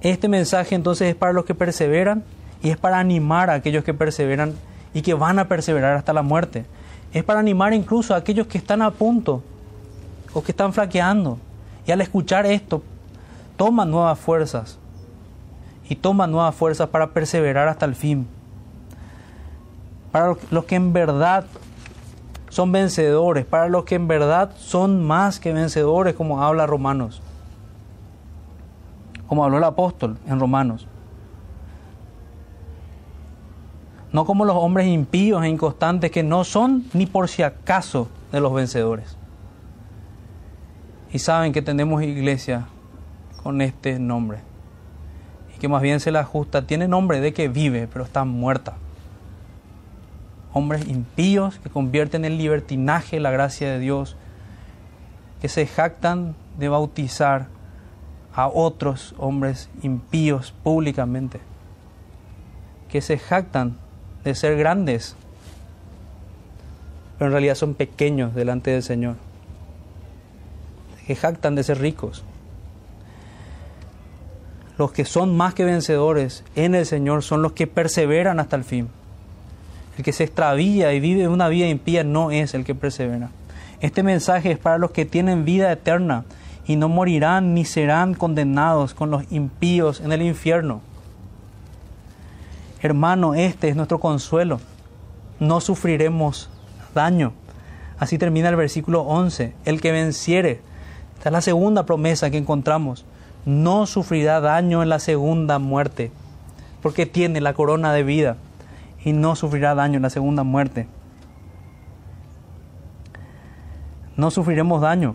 Este 0.00 0.28
mensaje 0.28 0.74
entonces 0.74 1.08
es 1.08 1.14
para 1.16 1.32
los 1.32 1.44
que 1.44 1.54
perseveran 1.54 2.24
y 2.62 2.70
es 2.70 2.76
para 2.76 2.98
animar 2.98 3.50
a 3.50 3.54
aquellos 3.54 3.84
que 3.84 3.94
perseveran 3.94 4.54
y 4.94 5.02
que 5.02 5.14
van 5.14 5.38
a 5.38 5.48
perseverar 5.48 5.96
hasta 5.96 6.12
la 6.12 6.22
muerte. 6.22 6.66
Es 7.12 7.24
para 7.24 7.40
animar 7.40 7.72
incluso 7.72 8.14
a 8.14 8.18
aquellos 8.18 8.46
que 8.46 8.58
están 8.58 8.82
a 8.82 8.90
punto 8.90 9.42
o 10.32 10.42
que 10.42 10.52
están 10.52 10.72
flaqueando. 10.72 11.38
Y 11.86 11.90
al 11.90 12.00
escuchar 12.00 12.46
esto, 12.46 12.82
toman 13.56 13.90
nuevas 13.90 14.18
fuerzas 14.18 14.78
y 15.88 15.96
toman 15.96 16.30
nuevas 16.30 16.54
fuerzas 16.54 16.88
para 16.88 17.10
perseverar 17.10 17.66
hasta 17.68 17.86
el 17.86 17.94
fin. 17.94 18.26
Para 20.12 20.36
los 20.50 20.64
que 20.64 20.76
en 20.76 20.92
verdad 20.92 21.46
son 22.50 22.72
vencedores, 22.72 23.44
para 23.44 23.68
los 23.68 23.84
que 23.84 23.94
en 23.94 24.08
verdad 24.08 24.50
son 24.56 25.04
más 25.04 25.38
que 25.40 25.52
vencedores, 25.52 26.14
como 26.14 26.42
habla 26.42 26.66
Romanos, 26.66 27.22
como 29.28 29.44
habló 29.44 29.58
el 29.58 29.64
apóstol 29.64 30.18
en 30.26 30.40
Romanos. 30.40 30.88
No 34.12 34.24
como 34.24 34.44
los 34.44 34.56
hombres 34.56 34.86
impíos 34.86 35.44
e 35.44 35.48
inconstantes 35.48 36.10
que 36.10 36.22
no 36.22 36.42
son 36.44 36.84
ni 36.94 37.06
por 37.06 37.28
si 37.28 37.42
acaso 37.42 38.08
de 38.32 38.40
los 38.40 38.52
vencedores. 38.52 39.16
Y 41.12 41.20
saben 41.20 41.52
que 41.52 41.62
tenemos 41.62 42.02
iglesia 42.02 42.66
con 43.42 43.60
este 43.60 43.98
nombre 43.98 44.48
que 45.58 45.68
más 45.68 45.82
bien 45.82 46.00
se 46.00 46.10
la 46.10 46.20
ajusta, 46.20 46.66
tiene 46.66 46.88
nombre 46.88 47.20
de 47.20 47.32
que 47.32 47.48
vive, 47.48 47.88
pero 47.92 48.04
está 48.04 48.24
muerta. 48.24 48.74
Hombres 50.52 50.88
impíos 50.88 51.58
que 51.58 51.68
convierten 51.68 52.24
en 52.24 52.38
libertinaje 52.38 53.20
la 53.20 53.30
gracia 53.30 53.70
de 53.70 53.78
Dios, 53.78 54.16
que 55.40 55.48
se 55.48 55.66
jactan 55.66 56.34
de 56.58 56.68
bautizar 56.68 57.48
a 58.38 58.46
otros 58.46 59.16
hombres 59.18 59.68
impíos 59.82 60.54
públicamente, 60.62 61.40
que 62.88 63.00
se 63.00 63.18
jactan 63.18 63.76
de 64.22 64.34
ser 64.34 64.56
grandes, 64.56 65.16
pero 67.18 67.26
en 67.26 67.32
realidad 67.32 67.56
son 67.56 67.74
pequeños 67.74 68.34
delante 68.34 68.70
del 68.70 68.82
Señor, 68.84 69.16
que 71.06 71.16
jactan 71.16 71.56
de 71.56 71.64
ser 71.64 71.80
ricos 71.80 72.22
los 74.78 74.92
que 74.92 75.04
son 75.04 75.36
más 75.36 75.54
que 75.54 75.64
vencedores 75.64 76.44
en 76.54 76.76
el 76.76 76.86
Señor 76.86 77.24
son 77.24 77.42
los 77.42 77.52
que 77.52 77.66
perseveran 77.66 78.38
hasta 78.38 78.54
el 78.54 78.62
fin. 78.62 78.88
El 79.96 80.04
que 80.04 80.12
se 80.12 80.22
extravía 80.22 80.94
y 80.94 81.00
vive 81.00 81.26
una 81.26 81.48
vida 81.48 81.66
impía 81.66 82.04
no 82.04 82.30
es 82.30 82.54
el 82.54 82.64
que 82.64 82.76
persevera. 82.76 83.30
Este 83.80 84.04
mensaje 84.04 84.52
es 84.52 84.58
para 84.58 84.78
los 84.78 84.92
que 84.92 85.04
tienen 85.04 85.44
vida 85.44 85.72
eterna 85.72 86.24
y 86.68 86.76
no 86.76 86.88
morirán 86.88 87.54
ni 87.54 87.64
serán 87.64 88.14
condenados 88.14 88.94
con 88.94 89.10
los 89.10 89.24
impíos 89.32 90.00
en 90.00 90.12
el 90.12 90.22
infierno. 90.22 90.80
Hermano, 92.80 93.34
este 93.34 93.68
es 93.68 93.74
nuestro 93.74 93.98
consuelo. 93.98 94.60
No 95.40 95.60
sufriremos 95.60 96.48
daño. 96.94 97.32
Así 97.98 98.18
termina 98.18 98.48
el 98.50 98.56
versículo 98.56 99.00
11. 99.00 99.54
El 99.64 99.80
que 99.80 99.90
venciere. 99.90 100.60
Esta 101.16 101.30
es 101.30 101.32
la 101.32 101.40
segunda 101.40 101.84
promesa 101.84 102.30
que 102.30 102.38
encontramos 102.38 103.04
no 103.48 103.86
sufrirá 103.86 104.40
daño 104.40 104.82
en 104.82 104.90
la 104.90 104.98
segunda 104.98 105.58
muerte, 105.58 106.10
porque 106.82 107.06
tiene 107.06 107.40
la 107.40 107.54
corona 107.54 107.94
de 107.94 108.02
vida 108.02 108.36
y 109.02 109.14
no 109.14 109.36
sufrirá 109.36 109.74
daño 109.74 109.96
en 109.96 110.02
la 110.02 110.10
segunda 110.10 110.42
muerte. 110.42 110.86
No 114.16 114.30
sufriremos 114.30 114.82
daño. 114.82 115.14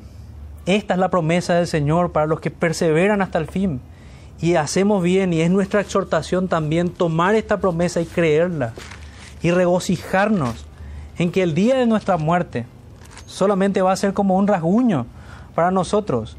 Esta 0.66 0.94
es 0.94 1.00
la 1.00 1.10
promesa 1.10 1.56
del 1.56 1.68
Señor 1.68 2.12
para 2.12 2.26
los 2.26 2.40
que 2.40 2.52
perseveran 2.52 3.22
hasta 3.22 3.38
el 3.38 3.48
fin. 3.48 3.82
Y 4.40 4.56
hacemos 4.56 5.04
bien, 5.04 5.34
y 5.34 5.42
es 5.42 5.52
nuestra 5.52 5.82
exhortación 5.82 6.48
también 6.48 6.90
tomar 6.90 7.36
esta 7.36 7.58
promesa 7.58 8.02
y 8.02 8.06
creerla, 8.06 8.74
y 9.42 9.52
regocijarnos 9.52 10.66
en 11.18 11.32
que 11.32 11.44
el 11.44 11.54
día 11.54 11.76
de 11.76 11.86
nuestra 11.86 12.18
muerte 12.18 12.66
solamente 13.26 13.82
va 13.82 13.92
a 13.92 13.98
ser 13.98 14.14
como 14.14 14.38
un 14.38 14.48
rasguño 14.48 15.06
para 15.56 15.72
nosotros, 15.72 16.38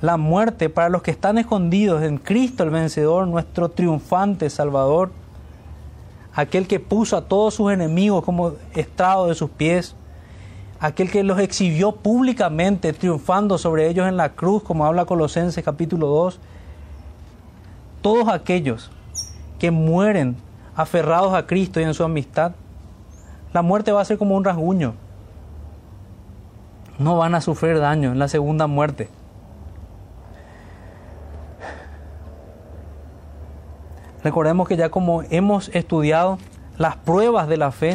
la 0.00 0.16
muerte 0.16 0.68
para 0.68 0.88
los 0.88 1.02
que 1.02 1.10
están 1.10 1.38
escondidos 1.38 2.02
en 2.02 2.18
Cristo 2.18 2.64
el 2.64 2.70
vencedor, 2.70 3.26
nuestro 3.26 3.70
triunfante 3.70 4.50
Salvador, 4.50 5.10
aquel 6.34 6.66
que 6.66 6.80
puso 6.80 7.16
a 7.16 7.24
todos 7.24 7.54
sus 7.54 7.72
enemigos 7.72 8.24
como 8.24 8.52
estrado 8.74 9.28
de 9.28 9.34
sus 9.34 9.50
pies, 9.50 9.94
aquel 10.82 11.12
que 11.12 11.22
los 11.22 11.38
exhibió 11.38 11.92
públicamente 11.92 12.92
triunfando 12.92 13.56
sobre 13.56 13.88
ellos 13.88 14.08
en 14.08 14.16
la 14.16 14.30
cruz, 14.30 14.64
como 14.64 14.84
habla 14.84 15.04
Colosenses 15.04 15.64
capítulo 15.64 16.08
2, 16.08 16.40
todos 18.02 18.26
aquellos 18.28 18.90
que 19.60 19.70
mueren 19.70 20.36
aferrados 20.74 21.34
a 21.34 21.46
Cristo 21.46 21.78
y 21.78 21.84
en 21.84 21.94
su 21.94 22.02
amistad, 22.02 22.52
la 23.52 23.62
muerte 23.62 23.92
va 23.92 24.00
a 24.00 24.04
ser 24.04 24.18
como 24.18 24.36
un 24.36 24.42
rasguño. 24.42 24.94
No 26.98 27.16
van 27.16 27.36
a 27.36 27.40
sufrir 27.40 27.78
daño 27.78 28.10
en 28.10 28.18
la 28.18 28.26
segunda 28.26 28.66
muerte. 28.66 29.08
Recordemos 34.24 34.66
que 34.66 34.76
ya 34.76 34.88
como 34.88 35.22
hemos 35.30 35.68
estudiado, 35.68 36.38
las 36.76 36.96
pruebas 36.96 37.46
de 37.46 37.56
la 37.56 37.70
fe 37.70 37.94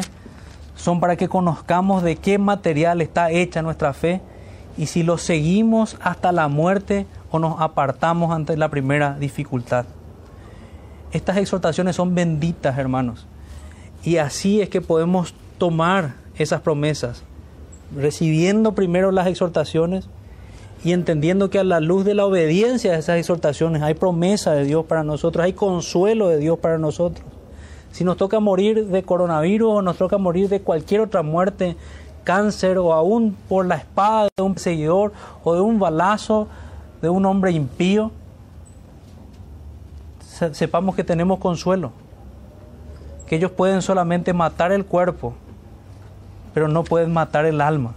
son 0.78 1.00
para 1.00 1.16
que 1.16 1.28
conozcamos 1.28 2.04
de 2.04 2.16
qué 2.16 2.38
material 2.38 3.00
está 3.00 3.32
hecha 3.32 3.62
nuestra 3.62 3.92
fe 3.92 4.20
y 4.78 4.86
si 4.86 5.02
lo 5.02 5.18
seguimos 5.18 5.96
hasta 6.00 6.30
la 6.30 6.46
muerte 6.46 7.04
o 7.32 7.40
nos 7.40 7.60
apartamos 7.60 8.30
ante 8.30 8.56
la 8.56 8.68
primera 8.68 9.16
dificultad. 9.18 9.86
Estas 11.10 11.36
exhortaciones 11.36 11.96
son 11.96 12.14
benditas, 12.14 12.78
hermanos. 12.78 13.26
Y 14.04 14.18
así 14.18 14.60
es 14.60 14.68
que 14.68 14.80
podemos 14.80 15.34
tomar 15.58 16.14
esas 16.36 16.60
promesas, 16.60 17.24
recibiendo 17.96 18.72
primero 18.72 19.10
las 19.10 19.26
exhortaciones 19.26 20.08
y 20.84 20.92
entendiendo 20.92 21.50
que 21.50 21.58
a 21.58 21.64
la 21.64 21.80
luz 21.80 22.04
de 22.04 22.14
la 22.14 22.24
obediencia 22.24 22.92
a 22.92 22.98
esas 22.98 23.18
exhortaciones 23.18 23.82
hay 23.82 23.94
promesa 23.94 24.52
de 24.52 24.64
Dios 24.64 24.84
para 24.86 25.02
nosotros, 25.02 25.44
hay 25.44 25.54
consuelo 25.54 26.28
de 26.28 26.38
Dios 26.38 26.56
para 26.60 26.78
nosotros. 26.78 27.26
Si 27.98 28.04
nos 28.04 28.16
toca 28.16 28.38
morir 28.38 28.86
de 28.86 29.02
coronavirus 29.02 29.68
o 29.72 29.82
nos 29.82 29.96
toca 29.96 30.18
morir 30.18 30.48
de 30.48 30.60
cualquier 30.60 31.00
otra 31.00 31.24
muerte, 31.24 31.76
cáncer 32.22 32.78
o 32.78 32.92
aún 32.92 33.36
por 33.48 33.66
la 33.66 33.74
espada 33.74 34.28
de 34.36 34.42
un 34.44 34.56
seguidor 34.56 35.12
o 35.42 35.54
de 35.56 35.60
un 35.60 35.80
balazo 35.80 36.46
de 37.02 37.08
un 37.08 37.26
hombre 37.26 37.50
impío, 37.50 38.12
sepamos 40.52 40.94
que 40.94 41.02
tenemos 41.02 41.40
consuelo, 41.40 41.90
que 43.26 43.34
ellos 43.34 43.50
pueden 43.50 43.82
solamente 43.82 44.32
matar 44.32 44.70
el 44.70 44.84
cuerpo, 44.84 45.34
pero 46.54 46.68
no 46.68 46.84
pueden 46.84 47.12
matar 47.12 47.46
el 47.46 47.60
alma. 47.60 47.94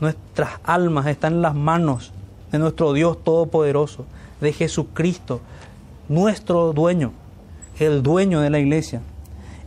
Nuestras 0.00 0.50
almas 0.64 1.06
están 1.06 1.34
en 1.34 1.42
las 1.42 1.54
manos 1.54 2.10
de 2.50 2.58
nuestro 2.58 2.92
Dios 2.92 3.22
Todopoderoso, 3.22 4.04
de 4.40 4.52
Jesucristo, 4.52 5.38
nuestro 6.08 6.72
dueño, 6.72 7.12
el 7.78 8.02
dueño 8.02 8.40
de 8.40 8.50
la 8.50 8.58
iglesia. 8.58 9.00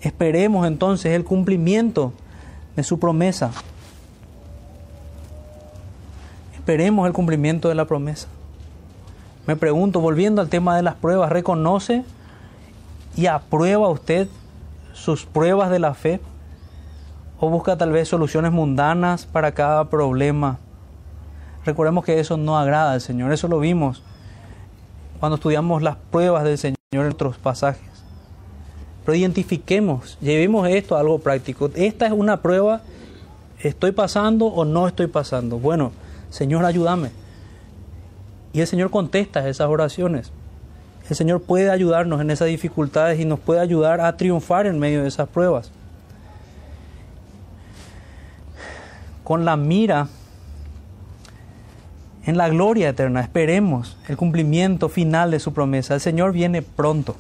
Esperemos 0.02 0.66
entonces 0.68 1.14
el 1.14 1.24
cumplimiento 1.24 2.14
de 2.76 2.84
su 2.84 3.00
promesa. 3.00 3.52
Esperemos 6.56 7.08
el 7.08 7.14
cumplimiento 7.14 7.70
de 7.70 7.76
la 7.76 7.86
promesa. 7.86 8.28
Me 9.48 9.56
pregunto, 9.56 10.00
volviendo 10.00 10.42
al 10.42 10.50
tema 10.50 10.76
de 10.76 10.84
las 10.84 10.96
pruebas, 10.96 11.32
¿reconoce 11.32 12.04
y 13.16 13.26
aprueba 13.26 13.90
usted 13.90 14.28
sus 14.94 15.26
pruebas 15.26 15.70
de 15.72 15.80
la 15.80 15.94
fe? 15.94 16.20
¿O 17.40 17.50
busca 17.50 17.78
tal 17.78 17.92
vez 17.92 18.08
soluciones 18.08 18.52
mundanas 18.52 19.26
para 19.26 19.54
cada 19.54 19.90
problema? 19.90 20.60
Recordemos 21.66 22.06
que 22.06 22.20
eso 22.20 22.38
no 22.38 22.58
agrada 22.58 22.94
al 22.94 23.02
Señor, 23.02 23.32
eso 23.32 23.48
lo 23.48 23.60
vimos 23.60 24.04
cuando 25.20 25.36
estudiamos 25.36 25.82
las 25.82 25.98
pruebas 26.12 26.44
del 26.44 26.58
Señor 26.58 26.78
en 26.92 27.08
otros 27.08 27.38
pasajes. 27.38 27.89
Pero 29.10 29.18
identifiquemos, 29.18 30.20
llevemos 30.22 30.70
esto 30.70 30.96
a 30.96 31.00
algo 31.00 31.18
práctico. 31.18 31.72
Esta 31.74 32.06
es 32.06 32.12
una 32.12 32.44
prueba, 32.44 32.84
¿estoy 33.60 33.92
pasando 33.92 34.46
o 34.46 34.66
no 34.66 34.88
estoy 34.88 35.08
pasando? 35.08 35.58
Bueno, 35.58 35.94
Señor, 36.30 36.64
ayúdame. 36.64 37.10
Y 38.54 38.62
el 38.62 38.68
Señor 38.68 38.92
contesta 38.92 39.50
esas 39.50 39.68
oraciones. 39.68 40.32
El 41.10 41.16
Señor 41.16 41.42
puede 41.42 41.72
ayudarnos 41.72 42.22
en 42.22 42.30
esas 42.30 42.50
dificultades 42.50 43.20
y 43.20 43.26
nos 43.26 43.40
puede 43.40 43.62
ayudar 43.62 44.00
a 44.00 44.16
triunfar 44.16 44.68
en 44.68 44.78
medio 44.78 45.02
de 45.02 45.08
esas 45.08 45.28
pruebas. 45.28 45.72
Con 49.24 49.44
la 49.44 49.58
mira 49.58 50.08
en 52.28 52.38
la 52.38 52.48
gloria 52.48 52.90
eterna, 52.90 53.22
esperemos 53.22 53.98
el 54.08 54.18
cumplimiento 54.18 54.88
final 54.88 55.32
de 55.32 55.40
su 55.40 55.52
promesa. 55.52 55.96
El 55.96 56.00
Señor 56.00 56.32
viene 56.32 56.62
pronto. 56.62 57.16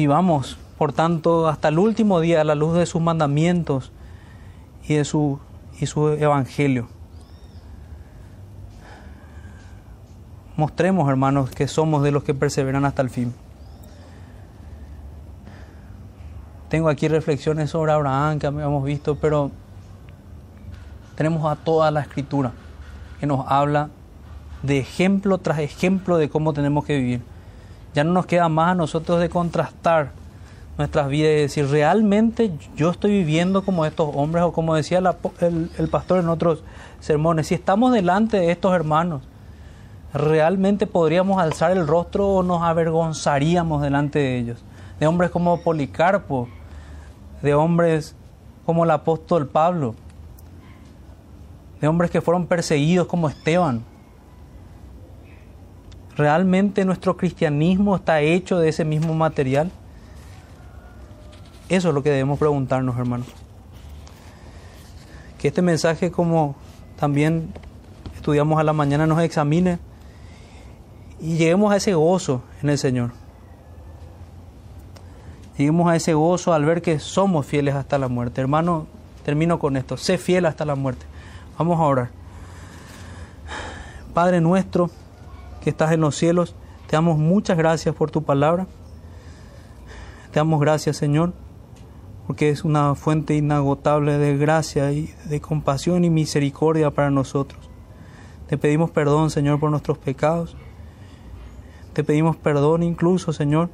Vivamos, 0.00 0.56
por 0.78 0.94
tanto, 0.94 1.46
hasta 1.46 1.68
el 1.68 1.78
último 1.78 2.20
día 2.20 2.40
a 2.40 2.44
la 2.44 2.54
luz 2.54 2.74
de 2.74 2.86
sus 2.86 3.02
mandamientos 3.02 3.92
y 4.88 4.94
de 4.94 5.04
su, 5.04 5.38
y 5.78 5.84
su 5.84 6.08
evangelio. 6.08 6.88
Mostremos, 10.56 11.06
hermanos, 11.10 11.50
que 11.50 11.68
somos 11.68 12.02
de 12.02 12.12
los 12.12 12.24
que 12.24 12.32
perseveran 12.32 12.86
hasta 12.86 13.02
el 13.02 13.10
fin. 13.10 13.34
Tengo 16.70 16.88
aquí 16.88 17.06
reflexiones 17.06 17.68
sobre 17.68 17.92
Abraham 17.92 18.38
que 18.38 18.46
habíamos 18.46 18.82
visto, 18.82 19.16
pero 19.16 19.50
tenemos 21.14 21.44
a 21.44 21.56
toda 21.56 21.90
la 21.90 22.00
escritura 22.00 22.52
que 23.20 23.26
nos 23.26 23.44
habla 23.46 23.90
de 24.62 24.78
ejemplo 24.78 25.36
tras 25.36 25.58
ejemplo 25.58 26.16
de 26.16 26.30
cómo 26.30 26.54
tenemos 26.54 26.86
que 26.86 26.96
vivir. 26.96 27.29
Ya 27.94 28.04
no 28.04 28.12
nos 28.12 28.26
queda 28.26 28.48
más 28.48 28.72
a 28.72 28.74
nosotros 28.74 29.20
de 29.20 29.28
contrastar 29.28 30.12
nuestras 30.78 31.08
vidas 31.08 31.32
y 31.32 31.40
decir, 31.42 31.68
realmente 31.68 32.52
yo 32.76 32.90
estoy 32.90 33.10
viviendo 33.10 33.64
como 33.64 33.84
estos 33.84 34.10
hombres 34.14 34.44
o 34.44 34.52
como 34.52 34.74
decía 34.74 34.98
el, 35.40 35.70
el 35.76 35.88
pastor 35.88 36.20
en 36.20 36.28
otros 36.28 36.62
sermones, 37.00 37.48
si 37.48 37.54
estamos 37.54 37.92
delante 37.92 38.38
de 38.38 38.50
estos 38.50 38.74
hermanos, 38.74 39.22
realmente 40.12 40.86
podríamos 40.86 41.40
alzar 41.40 41.72
el 41.72 41.86
rostro 41.86 42.28
o 42.28 42.42
nos 42.42 42.62
avergonzaríamos 42.62 43.82
delante 43.82 44.18
de 44.18 44.38
ellos. 44.38 44.64
De 44.98 45.06
hombres 45.06 45.30
como 45.30 45.62
Policarpo, 45.62 46.48
de 47.42 47.54
hombres 47.54 48.14
como 48.66 48.84
el 48.84 48.90
apóstol 48.90 49.48
Pablo, 49.48 49.94
de 51.80 51.88
hombres 51.88 52.10
que 52.10 52.20
fueron 52.20 52.46
perseguidos 52.46 53.06
como 53.06 53.28
Esteban. 53.28 53.82
¿Realmente 56.16 56.84
nuestro 56.84 57.16
cristianismo 57.16 57.96
está 57.96 58.20
hecho 58.20 58.58
de 58.58 58.68
ese 58.68 58.84
mismo 58.84 59.14
material? 59.14 59.70
Eso 61.68 61.88
es 61.88 61.94
lo 61.94 62.02
que 62.02 62.10
debemos 62.10 62.38
preguntarnos, 62.38 62.98
hermanos. 62.98 63.28
Que 65.38 65.48
este 65.48 65.62
mensaje, 65.62 66.10
como 66.10 66.56
también 66.98 67.52
estudiamos 68.16 68.58
a 68.58 68.64
la 68.64 68.72
mañana, 68.72 69.06
nos 69.06 69.22
examine 69.22 69.78
y 71.20 71.36
lleguemos 71.36 71.72
a 71.72 71.76
ese 71.76 71.94
gozo 71.94 72.42
en 72.62 72.70
el 72.70 72.78
Señor. 72.78 73.12
Lleguemos 75.56 75.90
a 75.90 75.96
ese 75.96 76.14
gozo 76.14 76.52
al 76.52 76.64
ver 76.64 76.82
que 76.82 76.98
somos 76.98 77.46
fieles 77.46 77.74
hasta 77.74 77.98
la 77.98 78.08
muerte. 78.08 78.40
Hermano, 78.40 78.86
termino 79.24 79.58
con 79.58 79.76
esto. 79.76 79.96
Sé 79.96 80.18
fiel 80.18 80.46
hasta 80.46 80.64
la 80.64 80.74
muerte. 80.74 81.06
Vamos 81.58 81.78
a 81.78 81.82
orar. 81.82 82.10
Padre 84.12 84.40
nuestro 84.40 84.90
que 85.60 85.70
estás 85.70 85.92
en 85.92 86.00
los 86.00 86.16
cielos, 86.16 86.54
te 86.86 86.96
damos 86.96 87.18
muchas 87.18 87.56
gracias 87.56 87.94
por 87.94 88.10
tu 88.10 88.22
palabra. 88.22 88.66
Te 90.32 90.38
damos 90.40 90.60
gracias, 90.60 90.96
Señor, 90.96 91.32
porque 92.26 92.50
es 92.50 92.64
una 92.64 92.94
fuente 92.94 93.34
inagotable 93.34 94.18
de 94.18 94.36
gracia 94.36 94.92
y 94.92 95.14
de 95.26 95.40
compasión 95.40 96.04
y 96.04 96.10
misericordia 96.10 96.90
para 96.90 97.10
nosotros. 97.10 97.70
Te 98.48 98.58
pedimos 98.58 98.90
perdón, 98.90 99.30
Señor, 99.30 99.60
por 99.60 99.70
nuestros 99.70 99.98
pecados. 99.98 100.56
Te 101.92 102.04
pedimos 102.04 102.36
perdón 102.36 102.82
incluso, 102.82 103.32
Señor, 103.32 103.70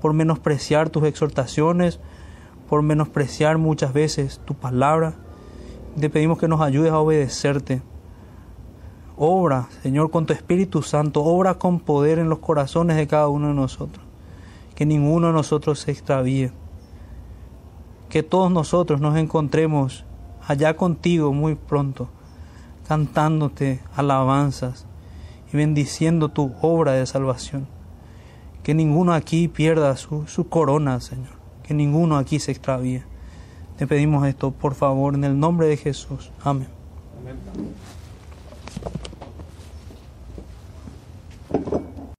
por 0.00 0.12
menospreciar 0.12 0.90
tus 0.90 1.04
exhortaciones, 1.04 2.00
por 2.68 2.82
menospreciar 2.82 3.58
muchas 3.58 3.92
veces 3.92 4.40
tu 4.44 4.54
palabra. 4.54 5.14
Te 5.98 6.10
pedimos 6.10 6.38
que 6.38 6.48
nos 6.48 6.60
ayudes 6.60 6.92
a 6.92 6.98
obedecerte. 6.98 7.82
Obra, 9.24 9.68
Señor, 9.84 10.10
con 10.10 10.26
tu 10.26 10.32
Espíritu 10.32 10.82
Santo, 10.82 11.22
obra 11.22 11.54
con 11.54 11.78
poder 11.78 12.18
en 12.18 12.28
los 12.28 12.40
corazones 12.40 12.96
de 12.96 13.06
cada 13.06 13.28
uno 13.28 13.46
de 13.46 13.54
nosotros. 13.54 14.04
Que 14.74 14.84
ninguno 14.84 15.28
de 15.28 15.32
nosotros 15.32 15.78
se 15.78 15.92
extravíe. 15.92 16.50
Que 18.08 18.24
todos 18.24 18.50
nosotros 18.50 19.00
nos 19.00 19.16
encontremos 19.16 20.04
allá 20.44 20.74
contigo 20.74 21.32
muy 21.32 21.54
pronto, 21.54 22.08
cantándote 22.88 23.80
alabanzas 23.94 24.86
y 25.52 25.56
bendiciendo 25.56 26.30
tu 26.30 26.52
obra 26.60 26.90
de 26.94 27.06
salvación. 27.06 27.68
Que 28.64 28.74
ninguno 28.74 29.12
aquí 29.12 29.46
pierda 29.46 29.96
su, 29.96 30.26
su 30.26 30.48
corona, 30.48 31.00
Señor. 31.00 31.38
Que 31.62 31.74
ninguno 31.74 32.16
aquí 32.16 32.40
se 32.40 32.50
extravíe. 32.50 33.04
Te 33.76 33.86
pedimos 33.86 34.26
esto, 34.26 34.50
por 34.50 34.74
favor, 34.74 35.14
en 35.14 35.22
el 35.22 35.38
nombre 35.38 35.68
de 35.68 35.76
Jesús. 35.76 36.32
Amén. 36.42 36.66
Amén. 37.20 37.36
Thank 41.52 41.66
you. 41.72 41.91